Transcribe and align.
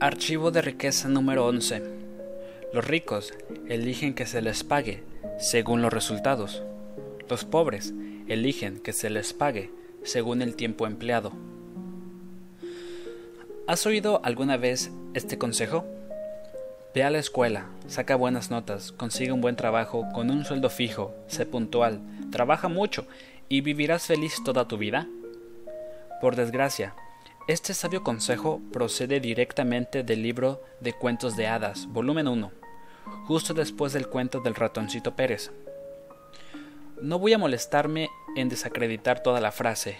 Archivo 0.00 0.50
de 0.50 0.62
riqueza 0.62 1.08
número 1.08 1.46
11. 1.46 1.82
Los 2.72 2.86
ricos 2.86 3.34
eligen 3.68 4.14
que 4.14 4.26
se 4.26 4.40
les 4.42 4.62
pague 4.62 5.02
según 5.38 5.82
los 5.82 5.92
resultados. 5.92 6.62
Los 7.28 7.44
pobres 7.44 7.94
eligen 8.28 8.78
que 8.78 8.92
se 8.92 9.10
les 9.10 9.32
pague 9.32 9.70
según 10.04 10.40
el 10.40 10.54
tiempo 10.54 10.86
empleado. 10.86 11.32
¿Has 13.66 13.84
oído 13.86 14.20
alguna 14.24 14.56
vez 14.56 14.90
este 15.14 15.36
consejo? 15.36 15.84
Ve 16.94 17.02
a 17.02 17.10
la 17.10 17.18
escuela, 17.18 17.66
saca 17.86 18.16
buenas 18.16 18.50
notas, 18.50 18.92
consigue 18.92 19.32
un 19.32 19.40
buen 19.40 19.56
trabajo 19.56 20.06
con 20.14 20.30
un 20.30 20.44
sueldo 20.44 20.70
fijo, 20.70 21.14
sé 21.26 21.44
puntual, 21.44 22.00
trabaja 22.30 22.68
mucho 22.68 23.06
y 23.48 23.60
vivirás 23.60 24.06
feliz 24.06 24.42
toda 24.44 24.68
tu 24.68 24.78
vida. 24.78 25.06
Por 26.20 26.34
desgracia, 26.34 26.96
este 27.46 27.74
sabio 27.74 28.02
consejo 28.02 28.60
procede 28.72 29.20
directamente 29.20 30.02
del 30.02 30.20
libro 30.20 30.64
de 30.80 30.92
Cuentos 30.92 31.36
de 31.36 31.46
Hadas, 31.46 31.86
volumen 31.86 32.26
1, 32.26 32.50
justo 33.26 33.54
después 33.54 33.92
del 33.92 34.08
cuento 34.08 34.40
del 34.40 34.56
ratoncito 34.56 35.14
Pérez. 35.14 35.52
No 37.00 37.20
voy 37.20 37.34
a 37.34 37.38
molestarme 37.38 38.08
en 38.34 38.48
desacreditar 38.48 39.22
toda 39.22 39.40
la 39.40 39.52
frase. 39.52 39.98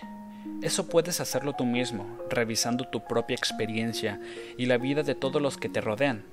Eso 0.60 0.88
puedes 0.88 1.20
hacerlo 1.20 1.52
tú 1.52 1.64
mismo, 1.64 2.18
revisando 2.28 2.88
tu 2.88 3.06
propia 3.06 3.36
experiencia 3.36 4.20
y 4.56 4.66
la 4.66 4.76
vida 4.76 5.04
de 5.04 5.14
todos 5.14 5.40
los 5.40 5.56
que 5.56 5.68
te 5.68 5.80
rodean. 5.80 6.24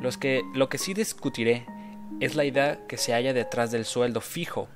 Lo 0.00 0.68
que 0.68 0.78
sí 0.78 0.92
discutiré 0.92 1.66
es 2.18 2.34
la 2.34 2.44
idea 2.44 2.80
que 2.88 2.96
se 2.96 3.12
halla 3.12 3.32
detrás 3.32 3.70
del 3.70 3.84
sueldo 3.84 4.20
fijo 4.20 4.66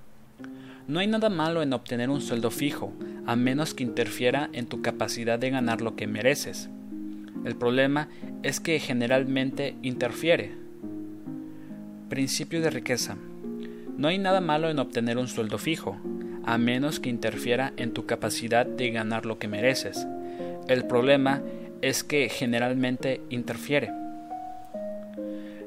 no 0.89 1.01
hay 1.01 1.07
nada 1.07 1.29
malo 1.29 1.63
en 1.63 1.75
obtener 1.75 2.09
un 2.09 2.23
sueldo 2.23 2.51
fijo, 2.51 2.95
a 3.27 3.37
menos 3.37 3.75
que 3.75 3.85
interfiera 3.85 4.49
en 4.55 4.67
tu 4.67 4.81
capacidad 4.81 5.39
de 5.39 5.51
ganar 5.51 5.83
lo 5.83 5.97
que 5.97 6.07
mereces. 6.07 6.71
El 7.45 7.57
problema 7.57 8.09
es 8.43 8.59
que 8.59 8.81
generalmente 8.81 9.77
interfiere. 9.83 10.55
Principio 12.09 12.63
de 12.63 12.71
riqueza. 12.71 13.17
No 13.99 14.09
hay 14.09 14.17
nada 14.17 14.41
malo 14.41 14.71
en 14.71 14.79
obtener 14.79 15.19
un 15.19 15.29
sueldo 15.29 15.59
fijo, 15.59 15.99
a 16.47 16.57
menos 16.57 17.01
que 17.01 17.11
interfiera 17.11 17.75
en 17.77 17.93
tu 17.93 18.07
capacidad 18.07 18.65
de 18.65 18.91
ganar 18.91 19.27
lo 19.27 19.39
que 19.39 19.47
mereces. 19.47 20.07
El 20.69 20.87
problema 20.87 21.43
es 21.83 22.03
que 22.03 22.31
generalmente 22.31 23.21
interfiere. 23.29 23.93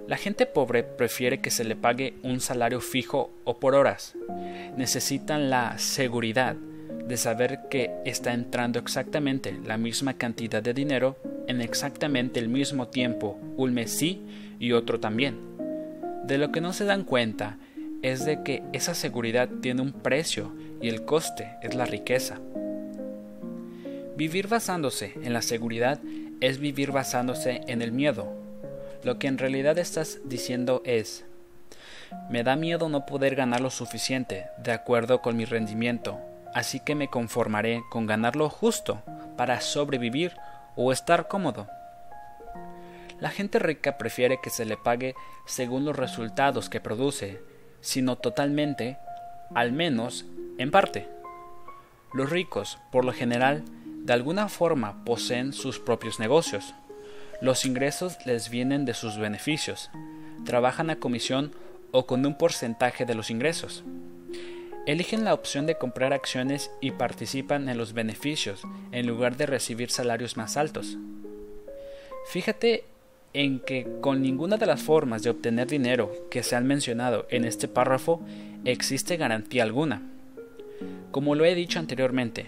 La 0.08 0.18
gente 0.18 0.46
pobre 0.46 0.84
prefiere 0.84 1.40
que 1.40 1.52
se 1.52 1.64
le 1.64 1.76
pague 1.76 2.16
un 2.24 2.42
salario 2.42 2.82
fijo 2.82 3.32
o 3.44 3.60
por 3.60 3.76
horas. 3.76 4.16
Necesitan 4.76 5.50
la 5.50 5.78
seguridad 5.78 6.56
de 7.08 7.18
saber 7.18 7.62
que 7.70 7.92
está 8.06 8.34
entrando 8.34 8.80
exactamente 8.80 9.58
la 9.66 9.78
misma 9.78 10.16
cantidad 10.16 10.62
de 10.62 10.74
dinero 10.74 11.18
en 11.48 11.62
exactamente 11.62 12.40
el 12.40 12.50
mismo 12.50 12.88
tiempo, 12.88 13.40
un 13.58 13.74
mes 13.74 13.92
sí 13.92 14.22
y 14.60 14.72
otro 14.74 15.00
también. 15.00 15.38
De 16.26 16.38
lo 16.38 16.52
que 16.52 16.62
no 16.62 16.74
se 16.74 16.86
dan 16.86 17.04
cuenta 17.04 17.58
es 18.02 18.26
de 18.26 18.44
que 18.44 18.64
esa 18.74 18.94
seguridad 18.94 19.50
tiene 19.62 19.82
un 19.82 19.92
precio 19.92 20.54
y 20.82 20.90
el 20.90 21.06
coste 21.06 21.52
es 21.62 21.76
la 21.76 21.86
riqueza. 21.86 22.40
Vivir 24.18 24.48
basándose 24.48 25.14
en 25.24 25.34
la 25.34 25.42
seguridad 25.42 26.00
es 26.42 26.60
vivir 26.60 26.92
basándose 26.92 27.62
en 27.68 27.82
el 27.82 27.92
miedo, 27.92 28.41
lo 29.04 29.20
que 29.20 29.28
en 29.28 29.38
realidad 29.38 29.78
estás 29.78 30.20
diciendo 30.26 30.82
es, 30.86 31.26
me 32.30 32.44
da 32.44 32.56
miedo 32.56 32.90
no 32.90 33.06
poder 33.06 33.36
ganar 33.36 33.62
lo 33.62 33.70
suficiente 33.70 34.48
de 34.58 34.72
acuerdo 34.72 35.22
con 35.22 35.38
mi 35.38 35.46
rendimiento, 35.46 36.20
así 36.54 36.80
que 36.80 36.96
me 36.96 37.08
conformaré 37.08 37.84
con 37.90 38.06
ganar 38.06 38.36
lo 38.36 38.50
justo 38.50 39.02
para 39.38 39.62
sobrevivir 39.62 40.34
o 40.76 40.92
estar 40.92 41.28
cómodo. 41.28 41.68
La 43.20 43.30
gente 43.30 43.60
rica 43.60 43.98
prefiere 43.98 44.40
que 44.42 44.50
se 44.50 44.66
le 44.66 44.78
pague 44.78 45.16
según 45.46 45.86
los 45.86 45.96
resultados 45.96 46.70
que 46.70 46.82
produce, 46.82 47.42
sino 47.80 48.18
totalmente, 48.18 48.98
al 49.54 49.72
menos 49.72 50.26
en 50.58 50.72
parte. 50.72 51.08
Los 52.14 52.30
ricos, 52.30 52.80
por 52.92 53.06
lo 53.06 53.14
general, 53.14 53.64
de 53.86 54.14
alguna 54.14 54.50
forma 54.50 55.06
poseen 55.06 55.54
sus 55.54 55.80
propios 55.80 56.20
negocios, 56.20 56.74
los 57.42 57.66
ingresos 57.66 58.18
les 58.26 58.50
vienen 58.50 58.86
de 58.86 58.94
sus 58.94 59.18
beneficios. 59.18 59.90
Trabajan 60.46 60.92
a 60.92 60.98
comisión 60.98 61.52
o 61.92 62.06
con 62.06 62.26
un 62.26 62.38
porcentaje 62.38 63.06
de 63.06 63.16
los 63.16 63.32
ingresos. 63.32 63.84
Eligen 64.86 65.26
la 65.26 65.34
opción 65.34 65.66
de 65.66 65.76
comprar 65.76 66.14
acciones 66.14 66.72
y 66.82 66.92
participan 66.92 67.68
en 67.68 67.78
los 67.78 67.94
beneficios 67.94 68.62
en 68.92 69.08
lugar 69.08 69.38
de 69.38 69.48
recibir 69.48 69.90
salarios 69.90 70.38
más 70.38 70.56
altos. 70.56 70.98
Fíjate 72.30 72.84
en 73.34 73.60
que 73.60 73.88
con 74.02 74.22
ninguna 74.22 74.58
de 74.58 74.66
las 74.66 74.82
formas 74.82 75.24
de 75.24 75.30
obtener 75.32 75.68
dinero 75.68 76.12
que 76.30 76.44
se 76.44 76.56
han 76.56 76.68
mencionado 76.68 77.26
en 77.30 77.46
este 77.46 77.68
párrafo 77.68 78.22
existe 78.66 79.18
garantía 79.18 79.64
alguna. 79.64 80.02
Como 81.12 81.36
lo 81.36 81.46
he 81.46 81.56
dicho 81.56 81.80
anteriormente, 81.80 82.48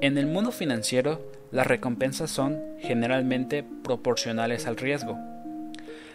en 0.00 0.18
el 0.18 0.26
mundo 0.26 0.52
financiero 0.52 1.31
las 1.52 1.66
recompensas 1.66 2.30
son 2.30 2.60
generalmente 2.80 3.62
proporcionales 3.84 4.66
al 4.66 4.78
riesgo. 4.78 5.18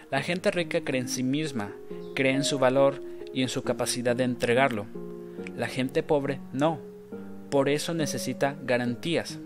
La 0.09 0.21
gente 0.21 0.49
rica 0.49 0.81
cree 0.83 1.01
en 1.01 1.07
sí 1.07 1.21
misma, 1.21 1.71
cree 2.15 2.33
en 2.33 2.43
su 2.43 2.57
valor 2.57 3.03
y 3.33 3.43
en 3.43 3.49
su 3.49 3.61
capacidad 3.61 4.15
de 4.15 4.23
entregarlo. 4.23 4.87
La 5.55 5.67
gente 5.67 6.01
pobre 6.01 6.39
no. 6.53 6.79
Por 7.51 7.69
eso 7.69 7.93
necesita 7.93 8.55
garantías. 8.63 9.37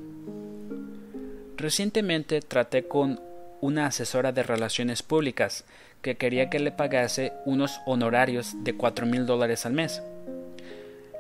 Recientemente 1.57 2.39
traté 2.39 2.87
con 2.87 3.19
una 3.59 3.87
asesora 3.87 4.31
de 4.31 4.43
relaciones 4.43 5.03
públicas 5.03 5.65
que 6.01 6.15
quería 6.15 6.49
que 6.49 6.59
le 6.59 6.71
pagase 6.71 7.33
unos 7.45 7.79
honorarios 7.85 8.55
de 8.63 8.75
cuatro 8.75 9.05
mil 9.05 9.25
dólares 9.25 9.65
al 9.65 9.73
mes. 9.73 10.01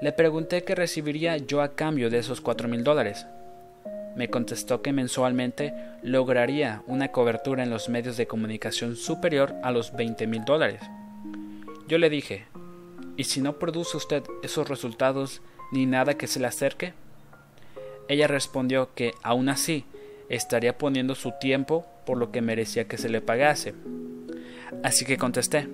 Le 0.01 0.11
pregunté 0.13 0.63
qué 0.63 0.75
recibiría 0.75 1.37
yo 1.37 1.61
a 1.61 1.75
cambio 1.75 2.09
de 2.09 2.19
esos 2.19 2.41
cuatro 2.41 2.67
mil 2.67 2.83
dólares. 2.83 3.27
Me 4.15 4.29
contestó 4.29 4.81
que 4.81 4.93
mensualmente 4.93 5.73
lograría 6.03 6.83
una 6.87 7.09
cobertura 7.09 7.63
en 7.63 7.69
los 7.69 7.89
medios 7.89 8.17
de 8.17 8.27
comunicación 8.27 8.95
superior 8.95 9.55
a 9.63 9.71
los 9.71 9.93
20 9.95 10.27
mil 10.27 10.43
dólares. 10.43 10.81
Yo 11.87 11.97
le 11.97 12.09
dije, 12.09 12.45
¿y 13.17 13.25
si 13.25 13.41
no 13.41 13.59
produce 13.59 13.97
usted 13.97 14.23
esos 14.43 14.67
resultados 14.67 15.41
ni 15.71 15.85
nada 15.85 16.15
que 16.15 16.27
se 16.27 16.39
le 16.39 16.47
acerque? 16.47 16.93
Ella 18.07 18.27
respondió 18.27 18.93
que 18.93 19.13
aún 19.23 19.49
así 19.49 19.85
estaría 20.29 20.77
poniendo 20.77 21.15
su 21.15 21.33
tiempo 21.39 21.85
por 22.05 22.17
lo 22.17 22.31
que 22.31 22.41
merecía 22.41 22.87
que 22.87 22.97
se 22.97 23.09
le 23.09 23.21
pagase. 23.21 23.73
Así 24.83 25.05
que 25.05 25.17
contesté, 25.17 25.67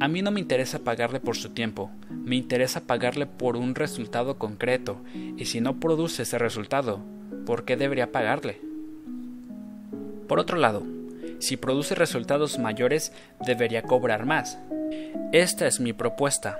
a 0.00 0.08
mí 0.08 0.22
no 0.22 0.30
me 0.30 0.40
interesa 0.40 0.80
pagarle 0.80 1.20
por 1.20 1.36
su 1.36 1.50
tiempo, 1.50 1.90
me 2.10 2.36
interesa 2.36 2.86
pagarle 2.86 3.26
por 3.26 3.56
un 3.56 3.74
resultado 3.74 4.38
concreto, 4.38 4.98
y 5.36 5.44
si 5.46 5.60
no 5.60 5.80
produce 5.80 6.22
ese 6.22 6.38
resultado, 6.38 7.00
¿por 7.46 7.64
qué 7.64 7.76
debería 7.76 8.12
pagarle? 8.12 8.60
Por 10.28 10.38
otro 10.38 10.58
lado, 10.58 10.82
si 11.38 11.56
produce 11.56 11.94
resultados 11.94 12.58
mayores, 12.58 13.12
debería 13.44 13.82
cobrar 13.82 14.26
más. 14.26 14.58
Esta 15.32 15.66
es 15.66 15.80
mi 15.80 15.92
propuesta. 15.92 16.58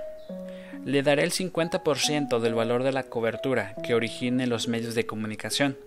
Le 0.85 1.01
daré 1.01 1.23
el 1.23 1.31
50% 1.31 2.39
del 2.39 2.53
valor 2.53 2.83
de 2.83 2.91
la 2.91 3.03
cobertura 3.03 3.73
que 3.83 3.95
origine 3.95 4.45
los 4.47 4.67
medios 4.67 4.93
de 4.93 5.05
comunicación. 5.05 5.77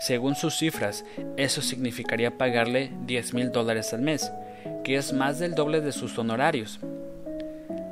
Según 0.00 0.34
sus 0.34 0.56
cifras, 0.58 1.04
eso 1.36 1.62
significaría 1.62 2.36
pagarle 2.36 2.90
10 3.06 3.34
mil 3.34 3.52
dólares 3.52 3.94
al 3.94 4.02
mes, 4.02 4.32
que 4.82 4.96
es 4.96 5.12
más 5.12 5.38
del 5.38 5.54
doble 5.54 5.80
de 5.80 5.92
sus 5.92 6.18
honorarios. 6.18 6.80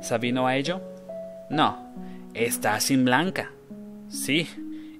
¿Sabino 0.01 0.47
a 0.47 0.55
ello? 0.55 0.81
No, 1.49 1.77
está 2.33 2.79
sin 2.79 3.05
blanca. 3.05 3.51
Sí, 4.09 4.47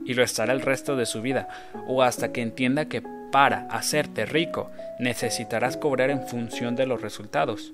y 0.06 0.13
lo 0.13 0.24
estará 0.24 0.53
el 0.53 0.62
resto 0.62 0.95
de 0.95 1.06
su 1.06 1.21
vida, 1.21 1.48
o 1.88 2.03
hasta 2.03 2.31
que 2.31 2.42
entienda 2.42 2.86
que 2.86 3.01
para 3.31 3.68
hacerte 3.69 4.25
rico 4.25 4.69
necesitarás 5.00 5.77
cobrar 5.77 6.09
en 6.09 6.27
función 6.27 6.75
de 6.75 6.86
los 6.86 7.01
resultados. 7.01 7.74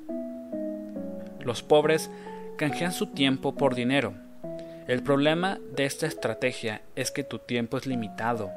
Los 1.41 1.63
pobres 1.63 2.09
canjean 2.57 2.91
su 2.91 3.07
tiempo 3.07 3.55
por 3.55 3.75
dinero. 3.75 4.13
El 4.87 5.03
problema 5.03 5.59
de 5.75 5.85
esta 5.85 6.07
estrategia 6.07 6.81
es 6.95 7.11
que 7.11 7.23
tu 7.23 7.39
tiempo 7.39 7.77
es 7.77 7.85
limitado. 7.85 8.51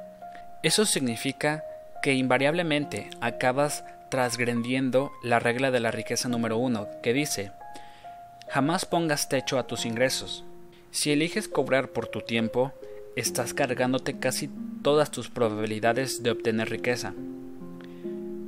Eso 0.62 0.86
significa 0.86 1.64
que 2.02 2.14
invariablemente 2.14 3.10
acabas 3.20 3.84
transgrediendo 4.12 5.10
la 5.22 5.38
regla 5.38 5.70
de 5.70 5.80
la 5.80 5.90
riqueza 5.90 6.28
número 6.28 6.58
uno, 6.58 6.86
que 7.02 7.14
dice, 7.14 7.50
jamás 8.50 8.84
pongas 8.84 9.30
techo 9.30 9.58
a 9.58 9.66
tus 9.66 9.86
ingresos. 9.86 10.44
Si 10.90 11.10
eliges 11.12 11.48
cobrar 11.48 11.88
por 11.88 12.08
tu 12.08 12.20
tiempo, 12.20 12.74
estás 13.16 13.54
cargándote 13.54 14.18
casi 14.18 14.50
todas 14.82 15.10
tus 15.10 15.30
probabilidades 15.30 16.22
de 16.22 16.30
obtener 16.30 16.68
riqueza. 16.68 17.14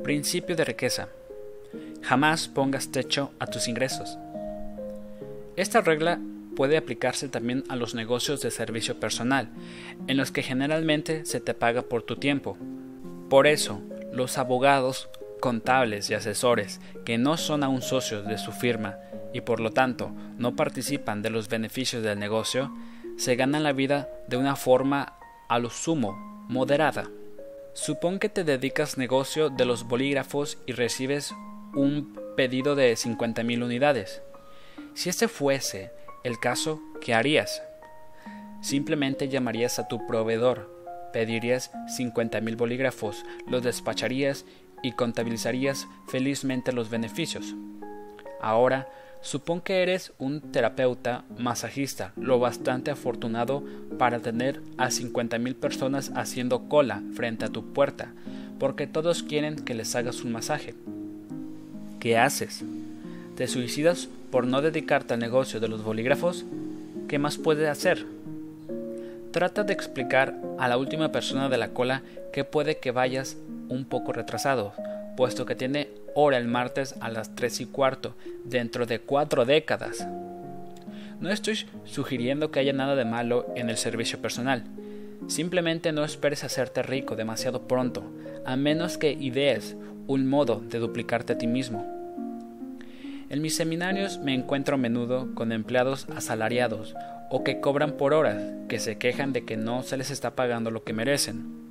Principio 0.03 0.55
de 0.55 0.67
riqueza. 0.67 1.09
Jamás 2.03 2.47
pongas 2.47 2.93
techo 2.93 3.31
a 3.39 3.47
tus 3.47 3.67
ingresos. 3.67 4.19
Esta 5.57 5.81
regla 5.81 6.21
puede 6.57 6.77
aplicarse 6.77 7.31
también 7.31 7.65
a 7.71 7.77
los 7.77 7.95
negocios 7.95 8.43
de 8.43 8.51
servicio 8.51 9.01
personal, 9.01 9.49
en 10.09 10.19
los 10.19 10.31
que 10.31 10.43
generalmente 10.43 11.25
se 11.25 11.41
te 11.41 11.55
paga 11.55 11.81
por 11.81 12.03
tu 12.03 12.17
tiempo. 12.17 12.59
Por 13.31 13.47
eso, 13.47 13.81
los 14.13 14.37
abogados, 14.37 15.09
contables 15.45 16.09
y 16.09 16.15
asesores 16.15 16.81
que 17.05 17.19
no 17.19 17.37
son 17.37 17.65
aún 17.65 17.83
socios 17.83 18.27
de 18.27 18.39
su 18.39 18.51
firma 18.51 18.97
y 19.35 19.43
por 19.43 19.61
lo 19.61 19.73
tanto 19.73 20.11
no 20.39 20.57
participan 20.57 21.21
de 21.21 21.29
los 21.29 21.51
beneficios 21.51 22.03
del 22.03 22.19
negocio, 22.19 22.75
se 23.19 23.37
ganan 23.37 23.63
la 23.63 23.75
vida 23.75 24.09
de 24.27 24.39
una 24.39 24.57
forma 24.57 25.19
a 25.51 25.59
lo 25.59 25.69
sumo 25.69 26.13
moderada. 26.49 27.11
Supón 27.75 28.21
que 28.21 28.31
te 28.31 28.43
dedicas 28.43 28.97
negocio 28.97 29.51
de 29.51 29.67
los 29.67 29.87
bolígrafos 29.87 30.57
y 30.65 30.73
recibes 30.73 31.35
un 31.75 32.19
pedido 32.39 32.75
de 32.75 32.95
50.000 32.95 33.63
unidades. 33.63 34.23
Si 34.95 35.11
este 35.11 35.29
fuese 35.29 35.93
el 36.23 36.39
caso, 36.39 36.81
¿qué 37.03 37.13
harías? 37.13 37.63
Simplemente 38.63 39.29
llamarías 39.29 39.79
a 39.79 39.89
tu 39.89 40.07
proveedor, 40.07 40.73
pedirías 41.13 41.71
50.000 41.99 42.57
bolígrafos, 42.57 43.27
los 43.47 43.63
despacharías 43.63 44.47
y 44.85 44.93
contabilizarías 44.93 45.89
felizmente 46.07 46.73
los 46.73 46.91
beneficios. 46.91 47.55
Ahora, 48.41 48.87
supón 49.23 49.63
que 49.63 49.83
eres 49.83 50.13
un 50.19 50.43
terapeuta 50.43 51.25
masajista, 51.39 52.13
lo 52.17 52.39
bastante 52.39 52.91
afortunado 52.91 53.65
para 53.99 54.21
tener 54.21 54.61
a 54.77 54.91
50.000 54.91 55.55
personas 55.55 56.13
haciendo 56.15 56.69
cola 56.69 57.03
frente 57.15 57.47
a 57.47 57.49
tu 57.49 57.73
puerta, 57.73 58.13
porque 58.61 58.87
todos 58.87 59.23
quieren 59.23 59.57
que 59.57 59.73
les 59.75 59.97
hagas 59.97 60.23
un 60.23 60.33
masaje. 60.33 60.75
¿Qué 61.99 62.19
haces? 62.19 62.63
¿Te 63.37 63.49
suicidas 63.49 64.11
por 64.31 64.47
no 64.47 64.61
dedicarte 64.61 65.15
al 65.15 65.21
negocio 65.21 65.61
de 65.61 65.69
los 65.69 65.83
bolígrafos? 65.83 66.45
¿Qué 67.09 67.19
más 67.19 67.39
puedes 67.39 67.69
hacer? 67.71 68.05
Trata 69.35 69.65
de 69.65 69.73
explicar 69.73 70.37
a 70.61 70.69
la 70.69 70.77
última 70.77 71.11
persona 71.11 71.49
de 71.49 71.59
la 71.59 71.71
cola 71.71 72.03
que 72.33 72.45
puede 72.45 72.79
que 72.79 72.93
vayas 72.93 73.37
un 73.69 73.85
poco 73.85 74.13
retrasado, 74.13 74.75
puesto 75.17 75.45
que 75.45 75.57
tiene 75.57 75.89
hora 76.15 76.39
el 76.39 76.47
martes 76.47 76.95
a 77.01 77.09
las 77.09 77.35
tres 77.35 77.61
y 77.61 77.67
cuarto, 77.67 78.15
dentro 78.45 78.87
de 78.87 79.01
cuatro 79.01 79.45
décadas. 79.45 80.07
No 81.19 81.31
estoy 81.31 81.67
sugiriendo 81.83 82.53
que 82.53 82.61
haya 82.61 82.73
nada 82.73 82.95
de 82.95 83.05
malo 83.05 83.53
en 83.57 83.71
el 83.71 83.77
servicio 83.77 84.23
personal. 84.23 84.63
Simplemente 85.27 85.91
no 85.91 86.05
esperes 86.05 86.45
hacerte 86.45 86.85
rico 86.85 87.17
demasiado 87.17 87.67
pronto, 87.67 88.05
a 88.47 88.55
menos 88.55 88.99
que 88.99 89.11
idees 89.15 89.77
un 90.07 90.29
modo 90.29 90.63
de 90.65 90.79
duplicarte 90.79 91.33
a 91.33 91.39
ti 91.39 91.49
mismo. 91.49 91.85
En 93.31 93.43
mis 93.43 93.57
seminarios 93.57 94.19
me 94.19 94.33
encuentro 94.33 94.77
a 94.77 94.79
menudo 94.79 95.35
con 95.35 95.51
empleados 95.51 96.07
asalariados 96.15 96.95
o 97.31 97.45
que 97.45 97.61
cobran 97.61 97.93
por 97.93 98.15
horas, 98.15 98.43
que 98.69 98.79
se 98.79 98.99
quejan 98.99 99.33
de 99.33 99.45
que 99.45 99.57
no 99.57 99.83
se 99.83 99.97
les 99.97 100.11
está 100.11 100.33
pagando 100.33 100.71
lo 100.71 100.85
que 100.85 100.93
merecen. 100.93 101.65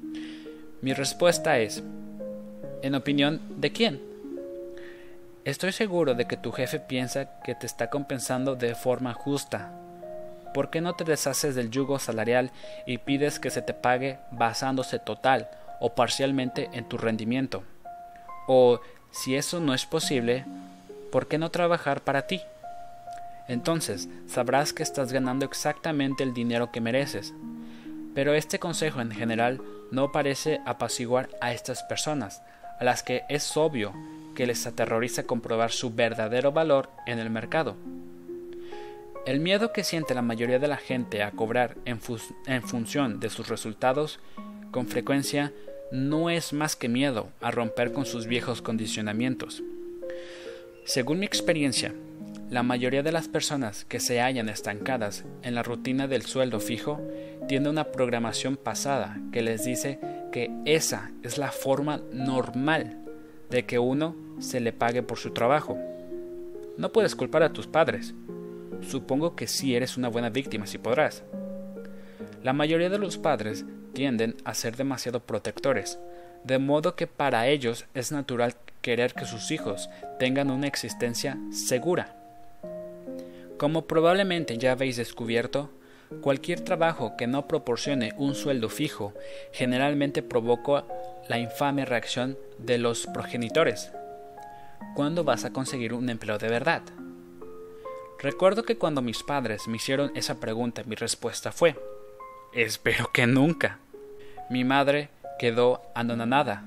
Mi 0.81 0.93
respuesta 0.93 1.59
es, 1.59 1.83
¿en 2.81 2.95
opinión 2.95 3.41
de 3.57 3.71
quién? 3.71 4.01
Estoy 5.45 5.71
seguro 5.71 6.15
de 6.15 6.25
que 6.25 6.37
tu 6.37 6.51
jefe 6.51 6.79
piensa 6.79 7.41
que 7.41 7.55
te 7.55 7.65
está 7.65 7.89
compensando 7.89 8.55
de 8.55 8.75
forma 8.75 9.13
justa. 9.13 9.71
¿Por 10.53 10.69
qué 10.69 10.81
no 10.81 10.93
te 10.93 11.03
deshaces 11.03 11.55
del 11.55 11.69
yugo 11.69 11.99
salarial 11.99 12.51
y 12.85 12.99
pides 12.99 13.39
que 13.39 13.49
se 13.49 13.61
te 13.61 13.73
pague 13.73 14.19
basándose 14.31 14.99
total 14.99 15.49
o 15.79 15.95
parcialmente 15.95 16.69
en 16.73 16.85
tu 16.85 16.97
rendimiento? 16.97 17.63
O, 18.47 18.79
si 19.11 19.35
eso 19.35 19.59
no 19.59 19.73
es 19.73 19.85
posible, 19.85 20.45
¿por 21.11 21.27
qué 21.27 21.37
no 21.37 21.51
trabajar 21.51 22.01
para 22.01 22.27
ti? 22.27 22.41
Entonces 23.47 24.09
sabrás 24.27 24.73
que 24.73 24.83
estás 24.83 25.11
ganando 25.11 25.45
exactamente 25.45 26.23
el 26.23 26.33
dinero 26.33 26.71
que 26.71 26.81
mereces. 26.81 27.33
Pero 28.15 28.33
este 28.33 28.59
consejo 28.59 29.01
en 29.01 29.11
general 29.11 29.61
no 29.91 30.11
parece 30.11 30.61
apaciguar 30.65 31.29
a 31.41 31.51
estas 31.53 31.83
personas, 31.83 32.41
a 32.79 32.83
las 32.83 33.03
que 33.03 33.23
es 33.29 33.57
obvio 33.57 33.93
que 34.35 34.47
les 34.47 34.65
aterroriza 34.65 35.23
comprobar 35.23 35.71
su 35.71 35.93
verdadero 35.93 36.51
valor 36.51 36.89
en 37.05 37.19
el 37.19 37.29
mercado. 37.29 37.75
El 39.25 39.39
miedo 39.39 39.71
que 39.71 39.83
siente 39.83 40.13
la 40.13 40.21
mayoría 40.21 40.59
de 40.59 40.67
la 40.67 40.77
gente 40.77 41.23
a 41.23 41.31
cobrar 41.31 41.75
en, 41.85 41.99
en 42.45 42.63
función 42.63 43.19
de 43.19 43.29
sus 43.29 43.47
resultados 43.47 44.19
con 44.71 44.87
frecuencia 44.87 45.53
no 45.91 46.29
es 46.29 46.51
más 46.51 46.75
que 46.75 46.89
miedo 46.89 47.29
a 47.39 47.51
romper 47.51 47.93
con 47.93 48.05
sus 48.05 48.25
viejos 48.25 48.61
condicionamientos. 48.61 49.63
Según 50.85 51.19
mi 51.19 51.25
experiencia, 51.25 51.93
la 52.53 52.61
mayoría 52.61 53.01
de 53.01 53.11
las 53.11 53.27
personas 53.27 53.83
que 53.83 53.99
se 53.99 54.21
hallan 54.21 54.47
estancadas 54.47 55.25
en 55.41 55.55
la 55.55 55.63
rutina 55.63 56.05
del 56.07 56.21
sueldo 56.21 56.59
fijo 56.59 57.01
tienen 57.47 57.67
una 57.67 57.85
programación 57.85 58.57
pasada 58.57 59.17
que 59.31 59.41
les 59.41 59.65
dice 59.65 59.99
que 60.31 60.51
esa 60.63 61.09
es 61.23 61.39
la 61.39 61.51
forma 61.51 62.01
normal 62.11 62.99
de 63.49 63.65
que 63.65 63.79
uno 63.79 64.15
se 64.37 64.59
le 64.59 64.71
pague 64.71 65.01
por 65.01 65.17
su 65.17 65.31
trabajo. 65.31 65.79
No 66.77 66.91
puedes 66.91 67.15
culpar 67.15 67.41
a 67.41 67.53
tus 67.53 67.65
padres. 67.65 68.13
Supongo 68.87 69.35
que 69.35 69.47
sí 69.47 69.75
eres 69.75 69.97
una 69.97 70.09
buena 70.09 70.29
víctima 70.29 70.67
si 70.67 70.77
podrás. 70.77 71.23
La 72.43 72.53
mayoría 72.53 72.91
de 72.91 72.99
los 72.99 73.17
padres 73.17 73.65
tienden 73.93 74.35
a 74.45 74.53
ser 74.53 74.75
demasiado 74.75 75.21
protectores, 75.21 75.97
de 76.43 76.59
modo 76.59 76.95
que 76.95 77.07
para 77.07 77.47
ellos 77.47 77.85
es 77.95 78.11
natural 78.11 78.53
querer 78.83 79.15
que 79.15 79.25
sus 79.25 79.49
hijos 79.49 79.89
tengan 80.19 80.51
una 80.51 80.67
existencia 80.67 81.39
segura. 81.51 82.19
Como 83.57 83.87
probablemente 83.87 84.57
ya 84.57 84.71
habéis 84.71 84.97
descubierto, 84.97 85.69
cualquier 86.21 86.61
trabajo 86.61 87.15
que 87.17 87.27
no 87.27 87.47
proporcione 87.47 88.13
un 88.17 88.35
sueldo 88.35 88.69
fijo 88.69 89.13
generalmente 89.51 90.23
provoca 90.23 90.85
la 91.27 91.39
infame 91.39 91.85
reacción 91.85 92.37
de 92.57 92.77
los 92.77 93.07
progenitores. 93.07 93.91
¿Cuándo 94.95 95.23
vas 95.23 95.45
a 95.45 95.53
conseguir 95.53 95.93
un 95.93 96.09
empleo 96.09 96.37
de 96.37 96.49
verdad? 96.49 96.83
Recuerdo 98.19 98.63
que 98.63 98.77
cuando 98.77 99.01
mis 99.01 99.23
padres 99.23 99.67
me 99.67 99.77
hicieron 99.77 100.11
esa 100.15 100.39
pregunta 100.39 100.83
mi 100.85 100.95
respuesta 100.95 101.51
fue, 101.51 101.75
espero 102.53 103.11
que 103.13 103.27
nunca. 103.27 103.79
Mi 104.49 104.63
madre 104.63 105.09
quedó 105.39 105.81
anonadada. 105.95 106.63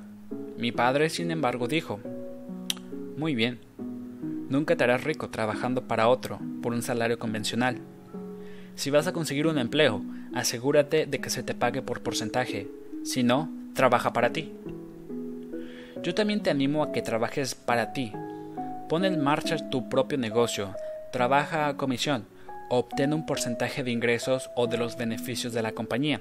Mi 0.56 0.72
padre, 0.72 1.08
sin 1.08 1.30
embargo, 1.30 1.68
dijo, 1.68 2.00
Muy 3.16 3.34
bien, 3.34 3.60
nunca 4.48 4.76
te 4.76 4.84
harás 4.84 5.04
rico 5.04 5.30
trabajando 5.30 5.88
para 5.88 6.08
otro 6.08 6.38
por 6.62 6.72
un 6.72 6.82
salario 6.82 7.18
convencional. 7.18 7.78
Si 8.74 8.90
vas 8.90 9.06
a 9.06 9.12
conseguir 9.12 9.46
un 9.46 9.58
empleo, 9.58 10.02
asegúrate 10.34 11.06
de 11.06 11.20
que 11.20 11.30
se 11.30 11.42
te 11.42 11.54
pague 11.54 11.82
por 11.82 12.02
porcentaje, 12.02 12.68
si 13.04 13.22
no, 13.22 13.50
trabaja 13.74 14.12
para 14.12 14.32
ti. 14.32 14.52
Yo 16.02 16.14
también 16.14 16.42
te 16.42 16.50
animo 16.50 16.82
a 16.82 16.92
que 16.92 17.02
trabajes 17.02 17.54
para 17.54 17.92
ti. 17.92 18.12
Pon 18.88 19.04
en 19.04 19.22
marcha 19.22 19.70
tu 19.70 19.88
propio 19.88 20.18
negocio, 20.18 20.74
trabaja 21.12 21.68
a 21.68 21.76
comisión, 21.76 22.26
obtén 22.70 23.12
un 23.12 23.26
porcentaje 23.26 23.82
de 23.82 23.90
ingresos 23.90 24.50
o 24.54 24.66
de 24.66 24.76
los 24.76 24.96
beneficios 24.96 25.52
de 25.52 25.62
la 25.62 25.72
compañía 25.72 26.20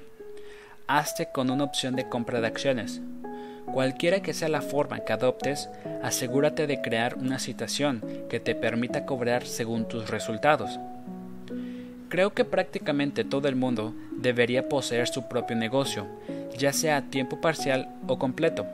hazte 0.86 1.26
con 1.32 1.50
una 1.50 1.64
opción 1.64 1.96
de 1.96 2.08
compra 2.08 2.40
de 2.40 2.46
acciones. 2.46 3.00
Cualquiera 3.72 4.20
que 4.22 4.32
sea 4.32 4.48
la 4.48 4.62
forma 4.62 5.00
que 5.00 5.12
adoptes, 5.12 5.68
asegúrate 6.02 6.66
de 6.66 6.80
crear 6.80 7.16
una 7.16 7.38
situación 7.38 8.02
que 8.30 8.40
te 8.40 8.54
permita 8.54 9.04
cobrar 9.04 9.46
según 9.46 9.86
tus 9.86 10.08
resultados. 10.08 10.78
Creo 12.08 12.32
que 12.32 12.44
prácticamente 12.44 13.24
todo 13.24 13.48
el 13.48 13.56
mundo 13.56 13.94
debería 14.12 14.68
poseer 14.68 15.08
su 15.08 15.28
propio 15.28 15.56
negocio, 15.56 16.06
ya 16.56 16.72
sea 16.72 16.96
a 16.96 17.02
tiempo 17.02 17.40
parcial 17.40 17.88
o 18.06 18.18
completo. 18.18 18.66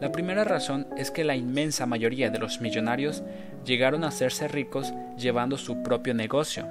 La 0.00 0.10
primera 0.10 0.44
razón 0.44 0.86
es 0.98 1.10
que 1.10 1.24
la 1.24 1.36
inmensa 1.36 1.86
mayoría 1.86 2.30
de 2.30 2.38
los 2.38 2.60
millonarios 2.60 3.22
llegaron 3.64 4.04
a 4.04 4.08
hacerse 4.08 4.48
ricos 4.48 4.92
llevando 5.16 5.56
su 5.56 5.82
propio 5.82 6.12
negocio. 6.12 6.66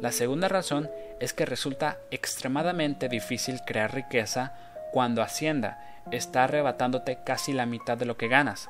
La 0.00 0.10
segunda 0.10 0.48
razón 0.48 0.90
es 1.20 1.32
que 1.34 1.44
resulta 1.44 1.98
extremadamente 2.10 3.08
difícil 3.08 3.60
crear 3.66 3.94
riqueza 3.94 4.54
cuando 4.92 5.22
Hacienda 5.22 5.97
está 6.12 6.44
arrebatándote 6.44 7.18
casi 7.24 7.52
la 7.52 7.66
mitad 7.66 7.96
de 7.96 8.06
lo 8.06 8.16
que 8.16 8.28
ganas. 8.28 8.68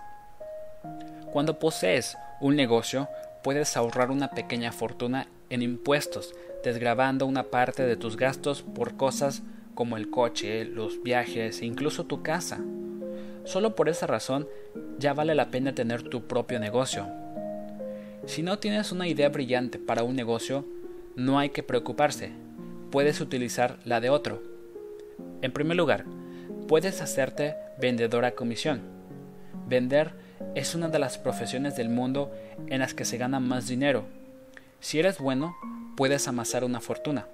Cuando 1.32 1.58
posees 1.58 2.16
un 2.40 2.56
negocio, 2.56 3.08
puedes 3.42 3.76
ahorrar 3.76 4.10
una 4.10 4.30
pequeña 4.30 4.72
fortuna 4.72 5.28
en 5.50 5.62
impuestos, 5.62 6.34
desgravando 6.64 7.26
una 7.26 7.44
parte 7.44 7.84
de 7.84 7.96
tus 7.96 8.16
gastos 8.16 8.62
por 8.62 8.96
cosas 8.96 9.42
como 9.74 9.96
el 9.96 10.10
coche, 10.10 10.64
los 10.64 11.02
viajes 11.02 11.62
e 11.62 11.66
incluso 11.66 12.04
tu 12.04 12.22
casa. 12.22 12.58
Solo 13.44 13.76
por 13.76 13.88
esa 13.88 14.06
razón 14.06 14.48
ya 14.98 15.14
vale 15.14 15.34
la 15.34 15.50
pena 15.50 15.74
tener 15.74 16.02
tu 16.02 16.26
propio 16.26 16.58
negocio. 16.58 17.06
Si 18.26 18.42
no 18.42 18.58
tienes 18.58 18.92
una 18.92 19.06
idea 19.08 19.28
brillante 19.28 19.78
para 19.78 20.02
un 20.02 20.16
negocio, 20.16 20.66
no 21.16 21.38
hay 21.38 21.50
que 21.50 21.62
preocuparse, 21.62 22.32
puedes 22.90 23.20
utilizar 23.20 23.78
la 23.84 24.00
de 24.00 24.10
otro. 24.10 24.42
En 25.40 25.52
primer 25.52 25.76
lugar, 25.76 26.04
puedes 26.68 27.00
hacerte 27.00 27.56
vendedor 27.78 28.26
a 28.26 28.32
comisión. 28.32 28.82
Vender 29.66 30.12
es 30.54 30.74
una 30.74 30.88
de 30.88 30.98
las 30.98 31.16
profesiones 31.16 31.76
del 31.76 31.88
mundo 31.88 32.30
en 32.68 32.80
las 32.80 32.92
que 32.92 33.06
se 33.06 33.16
gana 33.16 33.40
más 33.40 33.66
dinero. 33.66 34.04
Si 34.78 34.98
eres 34.98 35.18
bueno, 35.18 35.56
puedes 35.96 36.28
amasar 36.28 36.64
una 36.64 36.80
fortuna. 36.80 37.26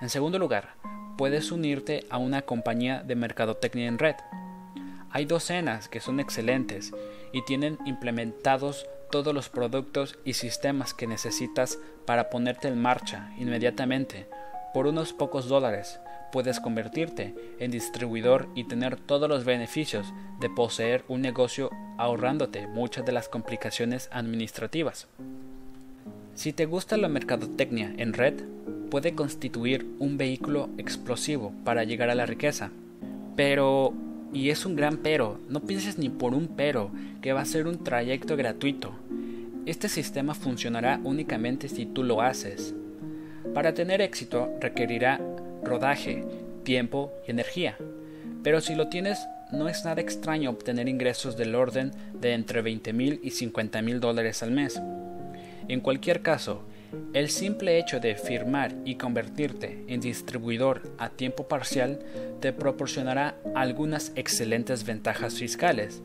En 0.00 0.10
segundo 0.10 0.40
lugar, 0.40 0.74
puedes 1.16 1.52
unirte 1.52 2.04
a 2.10 2.18
una 2.18 2.42
compañía 2.42 3.04
de 3.04 3.14
mercadotecnia 3.14 3.86
en 3.86 3.98
red. 3.98 4.16
Hay 5.10 5.24
docenas 5.24 5.88
que 5.88 6.00
son 6.00 6.18
excelentes 6.18 6.92
y 7.32 7.44
tienen 7.44 7.78
implementados 7.86 8.86
todos 9.12 9.32
los 9.32 9.50
productos 9.50 10.18
y 10.24 10.32
sistemas 10.32 10.94
que 10.94 11.06
necesitas 11.06 11.78
para 12.06 12.28
ponerte 12.28 12.66
en 12.66 12.82
marcha 12.82 13.30
inmediatamente. 13.38 14.26
Por 14.74 14.88
unos 14.88 15.12
pocos 15.12 15.48
dólares 15.48 16.00
puedes 16.32 16.58
convertirte 16.58 17.34
en 17.60 17.70
distribuidor 17.70 18.48
y 18.54 18.64
tener 18.64 18.96
todos 18.96 19.28
los 19.28 19.44
beneficios 19.44 20.12
de 20.40 20.50
poseer 20.50 21.04
un 21.06 21.20
negocio 21.20 21.70
ahorrándote 21.98 22.66
muchas 22.66 23.04
de 23.04 23.12
las 23.12 23.28
complicaciones 23.28 24.08
administrativas. 24.10 25.06
Si 26.34 26.52
te 26.52 26.64
gusta 26.64 26.96
la 26.96 27.08
mercadotecnia 27.08 27.92
en 27.98 28.14
red, 28.14 28.34
puede 28.90 29.14
constituir 29.14 29.86
un 29.98 30.16
vehículo 30.16 30.70
explosivo 30.78 31.52
para 31.64 31.84
llegar 31.84 32.10
a 32.10 32.14
la 32.14 32.26
riqueza. 32.26 32.70
Pero, 33.36 33.92
y 34.32 34.50
es 34.50 34.64
un 34.64 34.74
gran 34.74 34.96
pero, 34.96 35.38
no 35.48 35.60
pienses 35.60 35.98
ni 35.98 36.08
por 36.08 36.34
un 36.34 36.48
pero 36.48 36.90
que 37.20 37.32
va 37.32 37.42
a 37.42 37.46
ser 37.46 37.66
un 37.66 37.84
trayecto 37.84 38.36
gratuito. 38.36 38.92
Este 39.66 39.88
sistema 39.88 40.34
funcionará 40.34 41.00
únicamente 41.04 41.68
si 41.68 41.86
tú 41.86 42.02
lo 42.02 42.22
haces. 42.22 42.74
Para 43.54 43.74
tener 43.74 44.00
éxito 44.00 44.50
requerirá 44.60 45.20
rodaje, 45.62 46.24
tiempo 46.64 47.12
y 47.26 47.30
energía. 47.30 47.76
Pero 48.42 48.60
si 48.60 48.74
lo 48.74 48.88
tienes, 48.88 49.18
no 49.52 49.68
es 49.68 49.84
nada 49.84 50.00
extraño 50.00 50.50
obtener 50.50 50.88
ingresos 50.88 51.36
del 51.36 51.54
orden 51.54 51.92
de 52.14 52.32
entre 52.32 52.62
20 52.62 52.92
mil 52.92 53.20
y 53.22 53.30
50 53.30 53.82
mil 53.82 54.00
dólares 54.00 54.42
al 54.42 54.50
mes. 54.50 54.80
En 55.68 55.80
cualquier 55.80 56.22
caso, 56.22 56.64
el 57.14 57.30
simple 57.30 57.78
hecho 57.78 58.00
de 58.00 58.14
firmar 58.16 58.74
y 58.84 58.96
convertirte 58.96 59.84
en 59.88 60.00
distribuidor 60.00 60.82
a 60.98 61.10
tiempo 61.10 61.48
parcial 61.48 62.00
te 62.40 62.52
proporcionará 62.52 63.36
algunas 63.54 64.12
excelentes 64.16 64.84
ventajas 64.84 65.34
fiscales. 65.34 66.02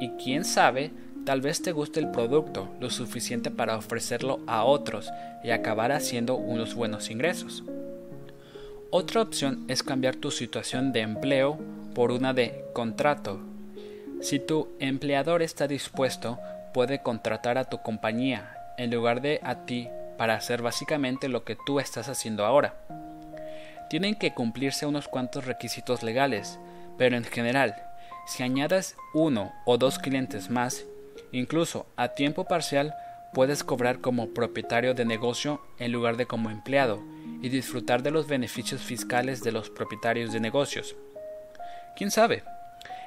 Y 0.00 0.10
quién 0.22 0.44
sabe, 0.44 0.90
tal 1.24 1.40
vez 1.40 1.62
te 1.62 1.72
guste 1.72 2.00
el 2.00 2.10
producto 2.10 2.68
lo 2.80 2.90
suficiente 2.90 3.50
para 3.50 3.76
ofrecerlo 3.76 4.40
a 4.46 4.64
otros 4.64 5.10
y 5.42 5.50
acabar 5.50 5.92
haciendo 5.92 6.36
unos 6.36 6.74
buenos 6.74 7.10
ingresos. 7.10 7.64
Otra 8.90 9.20
opción 9.20 9.66
es 9.68 9.82
cambiar 9.82 10.16
tu 10.16 10.30
situación 10.30 10.92
de 10.92 11.00
empleo 11.00 11.58
por 11.94 12.10
una 12.10 12.32
de 12.32 12.64
contrato. 12.72 13.38
Si 14.22 14.38
tu 14.38 14.70
empleador 14.80 15.42
está 15.42 15.68
dispuesto, 15.68 16.38
puede 16.72 17.02
contratar 17.02 17.58
a 17.58 17.64
tu 17.64 17.82
compañía 17.82 18.56
en 18.78 18.90
lugar 18.90 19.20
de 19.20 19.40
a 19.42 19.66
ti 19.66 19.90
para 20.16 20.36
hacer 20.36 20.62
básicamente 20.62 21.28
lo 21.28 21.44
que 21.44 21.54
tú 21.66 21.80
estás 21.80 22.08
haciendo 22.08 22.46
ahora. 22.46 22.76
Tienen 23.90 24.14
que 24.14 24.32
cumplirse 24.32 24.86
unos 24.86 25.06
cuantos 25.06 25.44
requisitos 25.44 26.02
legales, 26.02 26.58
pero 26.96 27.14
en 27.18 27.24
general, 27.24 27.76
si 28.26 28.42
añades 28.42 28.96
uno 29.12 29.52
o 29.66 29.76
dos 29.76 29.98
clientes 29.98 30.48
más, 30.48 30.86
incluso 31.30 31.84
a 31.96 32.08
tiempo 32.14 32.46
parcial, 32.46 32.94
puedes 33.34 33.64
cobrar 33.64 34.00
como 34.00 34.30
propietario 34.30 34.94
de 34.94 35.04
negocio 35.04 35.60
en 35.78 35.92
lugar 35.92 36.16
de 36.16 36.24
como 36.24 36.48
empleado 36.48 37.02
y 37.42 37.48
disfrutar 37.48 38.02
de 38.02 38.10
los 38.10 38.26
beneficios 38.26 38.82
fiscales 38.82 39.42
de 39.42 39.52
los 39.52 39.70
propietarios 39.70 40.32
de 40.32 40.40
negocios. 40.40 40.96
¿Quién 41.96 42.10
sabe? 42.10 42.42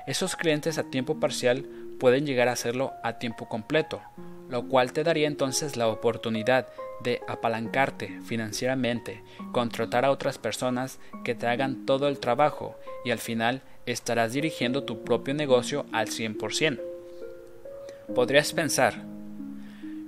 Esos 0.07 0.35
clientes 0.35 0.77
a 0.77 0.89
tiempo 0.89 1.19
parcial 1.19 1.65
pueden 1.99 2.25
llegar 2.25 2.47
a 2.47 2.53
hacerlo 2.53 2.93
a 3.03 3.19
tiempo 3.19 3.47
completo, 3.47 4.01
lo 4.49 4.67
cual 4.67 4.91
te 4.91 5.03
daría 5.03 5.27
entonces 5.27 5.77
la 5.77 5.87
oportunidad 5.87 6.67
de 7.03 7.21
apalancarte 7.27 8.19
financieramente, 8.25 9.23
contratar 9.51 10.05
a 10.05 10.11
otras 10.11 10.37
personas 10.37 10.99
que 11.23 11.35
te 11.35 11.47
hagan 11.47 11.85
todo 11.85 12.07
el 12.07 12.19
trabajo 12.19 12.75
y 13.05 13.11
al 13.11 13.19
final 13.19 13.61
estarás 13.85 14.33
dirigiendo 14.33 14.83
tu 14.83 15.03
propio 15.03 15.33
negocio 15.33 15.85
al 15.91 16.07
100%. 16.07 16.79
Podrías 18.13 18.53
pensar, 18.53 19.03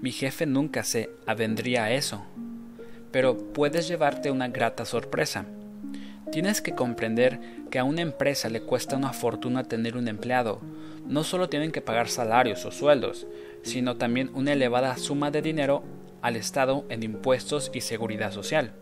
mi 0.02 0.12
jefe 0.12 0.46
nunca 0.46 0.84
se 0.84 1.10
avendría 1.26 1.86
a 1.86 1.92
eso, 1.92 2.26
pero 3.14 3.38
puedes 3.38 3.88
llevarte 3.88 4.32
una 4.32 4.48
grata 4.48 4.86
sorpresa. 4.86 5.46
Tienes 6.32 6.64
que 6.64 6.74
comprender 6.74 7.40
que 7.70 7.78
a 7.78 7.84
una 7.84 8.02
empresa 8.02 8.50
le 8.50 8.64
cuesta 8.64 8.98
una 8.98 9.14
fortuna 9.14 9.66
tener 9.66 9.96
un 9.96 10.08
empleado. 10.08 10.60
No 11.06 11.24
solo 11.24 11.48
tienen 11.48 11.72
que 11.72 11.82
pagar 11.82 12.10
salarios 12.10 12.66
o 12.66 12.72
sueldos, 12.72 13.28
sino 13.62 13.98
también 13.98 14.32
una 14.34 14.54
elevada 14.54 14.98
suma 14.98 15.30
de 15.30 15.44
dinero 15.44 15.84
al 16.24 16.36
Estado 16.36 16.86
en 16.90 17.04
impuestos 17.04 17.70
y 17.72 17.82
seguridad 17.82 18.32
social. 18.32 18.74